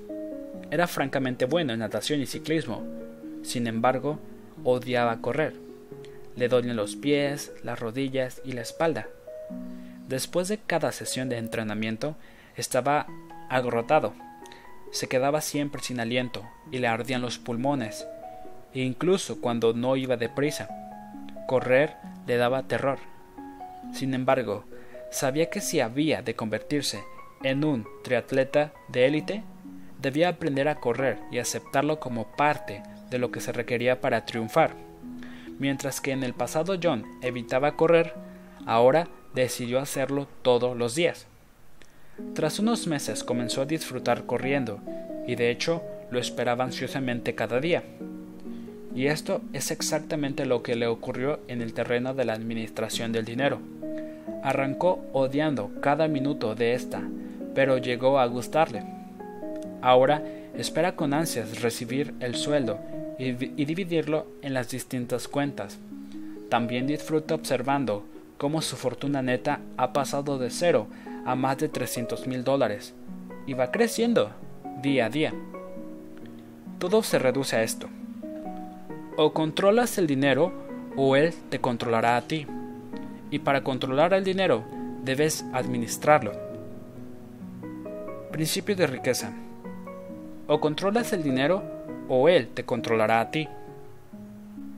Era 0.71 0.87
francamente 0.87 1.45
bueno 1.45 1.73
en 1.73 1.81
natación 1.81 2.21
y 2.21 2.27
ciclismo. 2.27 2.83
Sin 3.43 3.67
embargo, 3.67 4.19
odiaba 4.65 5.21
correr 5.21 5.67
le 6.37 6.49
dolían 6.49 6.77
los 6.77 6.97
pies, 6.97 7.53
las 7.65 7.81
rodillas 7.81 8.41
y 8.45 8.53
la 8.53 8.61
espalda. 8.61 9.09
Después 10.07 10.49
de 10.49 10.59
cada 10.59 10.93
sesión 10.93 11.29
de 11.29 11.39
entrenamiento 11.39 12.15
estaba 12.57 13.07
agrotado, 13.49 14.13
se 14.93 15.09
quedaba 15.09 15.41
siempre 15.41 15.83
sin 15.83 15.99
aliento 15.99 16.47
y 16.71 16.79
le 16.79 16.87
ardían 16.87 17.23
los 17.23 17.39
pulmones, 17.39 18.07
e 18.73 18.81
incluso 18.81 19.41
cuando 19.41 19.73
no 19.73 19.97
iba 19.97 20.17
deprisa. 20.17 20.69
Correr 21.49 21.97
le 22.27 22.37
daba 22.37 22.65
terror. 22.65 22.99
Sin 23.93 24.15
embargo, 24.15 24.65
sabía 25.11 25.49
que 25.49 25.61
si 25.61 25.81
había 25.81 26.23
de 26.23 26.35
convertirse 26.35 27.03
en 27.43 27.65
un 27.65 27.87
triatleta 28.05 28.73
de 28.89 29.07
élite, 29.07 29.43
debía 30.01 30.29
aprender 30.29 30.69
a 30.69 30.77
correr 30.77 31.19
y 31.31 31.39
aceptarlo 31.39 32.01
como 32.01 32.27
parte 32.37 32.83
de 33.11 33.19
lo 33.19 33.31
que 33.31 33.41
se 33.41 33.53
requería 33.53 34.01
para 34.01 34.25
triunfar. 34.25 34.75
Mientras 35.59 36.01
que 36.01 36.13
en 36.13 36.23
el 36.23 36.35
pasado 36.35 36.79
John 36.83 37.05
evitaba 37.23 37.77
correr, 37.77 38.15
ahora 38.67 39.09
decidió 39.35 39.81
hacerlo 39.81 40.27
todos 40.43 40.77
los 40.77 40.95
días. 40.95 41.27
Tras 42.35 42.59
unos 42.59 42.87
meses 42.87 43.25
comenzó 43.25 43.63
a 43.63 43.67
disfrutar 43.67 44.25
corriendo, 44.27 44.81
y 45.27 45.35
de 45.35 45.51
hecho 45.51 45.83
lo 46.11 46.19
esperaba 46.19 46.65
ansiosamente 46.65 47.35
cada 47.35 47.61
día. 47.61 47.85
Y 48.95 49.09
esto 49.09 49.43
es 49.53 49.71
exactamente 49.71 50.47
lo 50.47 50.63
que 50.63 50.75
le 50.75 50.87
ocurrió 50.87 51.41
en 51.49 51.61
el 51.61 51.75
terreno 51.75 52.15
de 52.15 52.25
la 52.25 52.33
administración 52.33 53.13
del 53.13 53.27
dinero. 53.27 53.61
Arrancó 54.43 55.05
odiando 55.13 55.71
cada 55.83 56.09
minuto 56.09 56.55
de 56.55 56.73
esta, 56.73 57.03
pero 57.55 57.77
llegó 57.77 58.19
a 58.19 58.27
gustarle. 58.27 58.96
Ahora 59.83 60.23
espera 60.57 60.97
con 60.97 61.15
ansias 61.15 61.63
recibir 61.63 62.15
el 62.21 62.35
sueldo 62.35 62.79
y, 63.19 63.33
dividirlo 63.33 64.27
en 64.43 64.55
las 64.55 64.71
distintas 64.71 65.29
cuentas. 65.29 65.79
También 66.49 66.87
disfruta 66.87 67.35
observando 67.35 68.05
cómo 68.39 68.63
su 68.63 68.77
fortuna 68.77 69.23
neta 69.23 69.61
ha 69.77 69.93
pasado 69.93 70.39
de 70.39 70.51
cero 70.51 70.87
a 71.25 71.35
más 71.35 71.59
de 71.59 71.69
300 71.69 72.27
mil 72.27 72.45
dólares 72.45 72.95
y 73.47 73.55
va 73.55 73.71
creciendo 73.71 74.31
día 74.83 75.07
a 75.07 75.11
día. 75.11 75.35
Todo 76.79 77.03
se 77.03 77.19
reduce 77.19 77.57
a 77.57 77.63
esto. 77.63 77.89
O 79.17 79.33
controlas 79.33 79.99
el 79.99 80.07
dinero 80.07 80.53
o 80.95 81.17
él 81.17 81.35
te 81.49 81.61
controlará 81.61 82.17
a 82.17 82.23
ti. 82.23 82.47
Y 83.31 83.39
para 83.41 83.63
controlar 83.63 84.13
el 84.13 84.25
dinero 84.25 84.65
debes 85.03 85.45
administrarlo. 85.53 86.33
Principio 88.31 88.77
de 88.77 88.87
riqueza. 88.87 89.33
O 90.49 90.61
controlas 90.61 91.13
el 91.13 91.25
dinero 91.25 91.63
o 92.09 92.29
él 92.29 92.49
te 92.49 92.65
controlará 92.65 93.21
a 93.21 93.31
ti. 93.33 93.49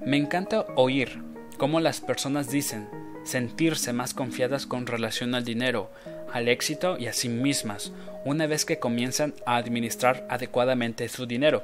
Me 0.02 0.16
encanta 0.16 0.64
oír 0.76 1.22
cómo 1.58 1.80
las 1.80 2.00
personas 2.00 2.50
dicen 2.50 2.88
sentirse 3.24 3.92
más 3.92 4.14
confiadas 4.14 4.64
con 4.64 4.86
relación 4.86 5.34
al 5.34 5.44
dinero, 5.44 5.90
al 6.32 6.48
éxito 6.48 6.96
y 6.98 7.06
a 7.06 7.12
sí 7.12 7.28
mismas, 7.28 7.92
una 8.24 8.46
vez 8.46 8.64
que 8.64 8.78
comienzan 8.78 9.34
a 9.44 9.56
administrar 9.56 10.26
adecuadamente 10.30 11.06
su 11.10 11.26
dinero. 11.26 11.62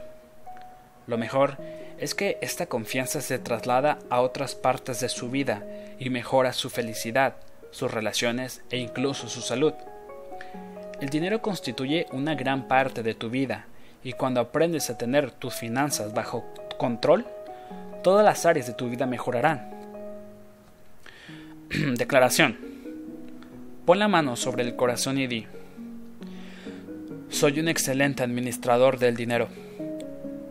Lo 1.06 1.16
mejor 1.16 1.56
es 1.98 2.14
que 2.14 2.36
esta 2.42 2.66
confianza 2.66 3.22
se 3.22 3.38
traslada 3.38 3.98
a 4.10 4.20
otras 4.20 4.54
partes 4.54 5.00
de 5.00 5.08
su 5.08 5.30
vida 5.30 5.64
y 5.98 6.10
mejora 6.10 6.52
su 6.52 6.68
felicidad, 6.68 7.36
sus 7.70 7.90
relaciones 7.90 8.62
e 8.68 8.76
incluso 8.76 9.28
su 9.28 9.40
salud. 9.40 9.72
El 11.00 11.08
dinero 11.08 11.40
constituye 11.40 12.06
una 12.12 12.34
gran 12.34 12.68
parte 12.68 13.02
de 13.02 13.14
tu 13.14 13.30
vida 13.30 13.66
y 14.04 14.12
cuando 14.12 14.40
aprendes 14.40 14.90
a 14.90 14.98
tener 14.98 15.30
tus 15.30 15.54
finanzas 15.54 16.12
bajo 16.12 16.44
control, 16.78 17.26
todas 18.02 18.24
las 18.24 18.44
áreas 18.44 18.66
de 18.66 18.74
tu 18.74 18.90
vida 18.90 19.06
mejorarán. 19.06 19.70
Declaración. 21.96 22.58
Pon 23.86 23.98
la 23.98 24.08
mano 24.08 24.36
sobre 24.36 24.62
el 24.62 24.76
corazón 24.76 25.18
y 25.18 25.26
di, 25.26 25.46
soy 27.30 27.58
un 27.60 27.68
excelente 27.68 28.22
administrador 28.22 28.98
del 28.98 29.16
dinero. 29.16 29.48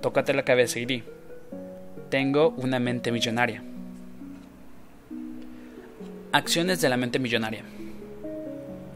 Tócate 0.01 0.33
la 0.33 0.43
cabeza 0.43 0.79
y 0.79 0.85
di, 0.85 1.03
tengo 2.09 2.49
una 2.57 2.79
mente 2.79 3.11
millonaria. 3.11 3.63
Acciones 6.31 6.81
de 6.81 6.89
la 6.89 6.97
mente 6.97 7.19
millonaria. 7.19 7.63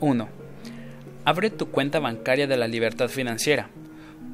1. 0.01 0.28
Abre 1.26 1.49
tu 1.49 1.70
cuenta 1.70 1.99
bancaria 1.99 2.47
de 2.47 2.58
la 2.58 2.68
libertad 2.68 3.10
financiera. 3.10 3.70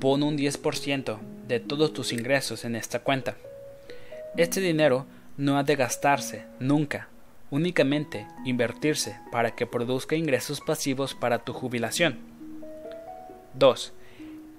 Pon 0.04 0.22
un 0.22 0.38
10% 0.38 1.18
de 1.47 1.62
todos 1.62 1.93
tus 1.93 2.12
ingresos 2.12 2.66
en 2.66 2.76
esta 2.76 2.99
cuenta. 2.99 3.38
Este 4.36 4.60
dinero 4.60 5.06
no 5.38 5.58
ha 5.58 5.64
de 5.64 5.78
gastarse 5.78 6.43
nunca, 6.60 7.08
únicamente 7.51 8.28
invertirse 8.43 9.18
para 9.32 9.56
que 9.56 9.66
produzca 9.66 10.18
ingresos 10.18 10.60
pasivos 10.60 11.16
para 11.16 11.39
tu 11.45 11.54
jubilación. 11.54 12.20
2. 13.54 13.93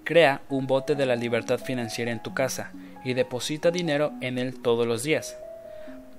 Crea 0.05 0.41
un 0.49 0.67
bote 0.67 0.95
de 0.95 1.05
la 1.05 1.15
libertad 1.15 1.59
financiera 1.59 2.11
en 2.11 2.23
tu 2.23 2.33
casa 2.33 2.73
y 3.05 3.13
deposita 3.13 3.71
dinero 3.71 4.15
en 4.23 4.39
él 4.39 4.63
todos 4.63 4.87
los 4.87 5.03
días. 5.03 5.37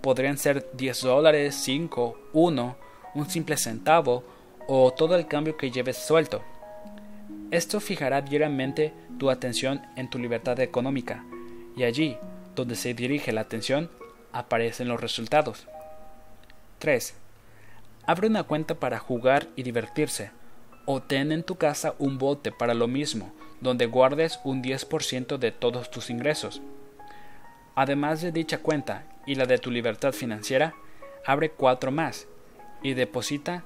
Podrían 0.02 0.38
ser 0.38 0.68
10 0.74 1.02
dólares, 1.02 1.56
5, 1.64 2.30
1, 2.32 2.78
un 3.16 3.28
simple 3.32 3.58
centavo 3.58 4.24
o 4.68 4.94
todo 4.94 5.16
el 5.16 5.26
cambio 5.26 5.58
que 5.58 5.72
lleves 5.72 5.98
suelto. 5.98 6.44
Esto 7.56 7.80
fijará 7.80 8.22
diariamente 8.22 8.91
tu 9.18 9.30
atención 9.30 9.82
en 9.95 10.10
tu 10.10 10.20
libertad 10.20 10.60
económica 10.60 11.24
y 11.78 11.86
allí, 11.86 12.18
donde 12.53 12.76
se 12.76 12.93
dirige 12.93 13.32
la 13.32 13.39
atención, 13.39 13.89
aparecen 14.34 14.89
los 14.89 14.99
resultados. 14.99 15.66
3. 16.80 17.14
Abre 18.06 18.28
una 18.28 18.43
cuenta 18.43 18.76
para 18.76 18.99
jugar 18.99 19.47
y 19.56 19.64
divertirse 19.64 20.32
o 20.86 21.01
ten 21.01 21.32
en 21.32 21.43
tu 21.43 21.56
casa 21.56 21.95
un 21.97 22.18
bote 22.18 22.51
para 22.51 22.74
lo 22.74 22.89
mismo, 22.89 23.34
donde 23.62 23.86
guardes 23.86 24.41
un 24.43 24.62
10% 24.62 25.38
de 25.38 25.53
todos 25.53 25.89
tus 25.89 26.10
ingresos. 26.10 26.62
Además 27.74 28.22
de 28.22 28.34
dicha 28.34 28.58
cuenta 28.58 29.06
y 29.26 29.36
la 29.36 29.45
de 29.45 29.60
tu 29.60 29.72
libertad 29.72 30.12
financiera, 30.12 30.76
abre 31.26 31.51
cuatro 31.51 31.89
más 31.89 32.28
y 32.84 32.95
deposita 32.95 33.64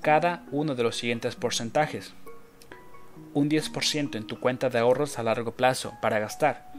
cada 0.00 0.44
uno 0.52 0.76
de 0.76 0.84
los 0.84 0.96
siguientes 0.96 1.34
porcentajes. 1.34 2.14
Un 3.34 3.48
10% 3.48 4.16
en 4.16 4.26
tu 4.26 4.38
cuenta 4.40 4.68
de 4.68 4.78
ahorros 4.78 5.18
a 5.18 5.22
largo 5.22 5.52
plazo 5.52 5.94
para 6.02 6.18
gastar, 6.18 6.70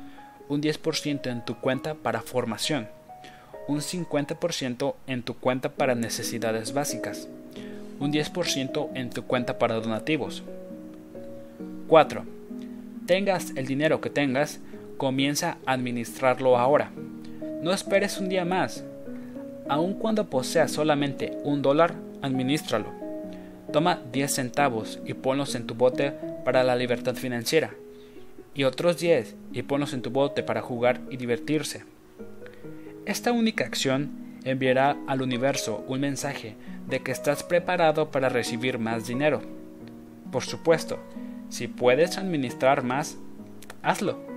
un 0.50 0.62
10% 0.62 1.32
en 1.32 1.44
tu 1.46 1.56
cuenta 1.60 1.96
para 1.96 2.22
formación, 2.22 2.88
un 3.68 3.80
50% 3.80 4.96
en 5.08 5.24
tu 5.24 5.36
cuenta 5.36 5.70
para 5.70 5.96
necesidades 5.96 6.74
básicas, 6.74 7.28
un 8.00 8.12
10% 8.12 8.90
en 8.94 9.10
tu 9.10 9.24
cuenta 9.24 9.58
para 9.58 9.76
donativos. 9.76 10.44
4. 11.88 12.26
Tengas 13.06 13.52
el 13.56 13.66
dinero 13.66 14.02
que 14.02 14.10
tengas, 14.10 14.60
comienza 14.98 15.58
a 15.66 15.74
administrarlo 15.74 16.58
ahora. 16.58 16.92
No 17.62 17.72
esperes 17.72 18.18
un 18.18 18.30
día 18.30 18.46
más. 18.46 18.84
Aun 19.70 19.94
cuando 19.94 20.30
poseas 20.30 20.72
solamente 20.72 21.38
un 21.44 21.62
dólar, 21.62 21.96
administralo. 22.22 23.03
Toma 23.74 24.03
10 24.11 24.32
centavos 24.32 24.99
y 25.03 25.15
ponlos 25.15 25.55
en 25.55 25.65
tu 25.65 25.74
bote 25.74 26.13
para 26.45 26.63
la 26.63 26.76
libertad 26.76 27.15
financiera. 27.15 27.71
Y 28.53 28.65
otros 28.65 28.99
10 28.99 29.36
y 29.51 29.63
ponlos 29.63 29.93
en 29.93 30.03
tu 30.03 30.11
bote 30.11 30.43
para 30.43 30.61
jugar 30.61 31.01
y 31.09 31.17
divertirse. 31.17 31.84
Esta 33.07 33.32
única 33.32 33.65
acción 33.65 34.11
enviará 34.43 34.95
al 35.07 35.24
universo 35.24 35.84
un 35.88 36.01
mensaje 36.01 36.55
de 36.88 37.01
que 37.01 37.11
estás 37.11 37.43
preparado 37.43 38.11
para 38.11 38.30
recibir 38.30 38.78
más 38.78 39.07
dinero. 39.07 39.41
Por 40.32 40.43
supuesto, 40.43 40.99
si 41.49 41.67
puedes 41.67 42.19
administrar 42.19 42.84
más, 42.84 43.17
hazlo. 43.82 44.33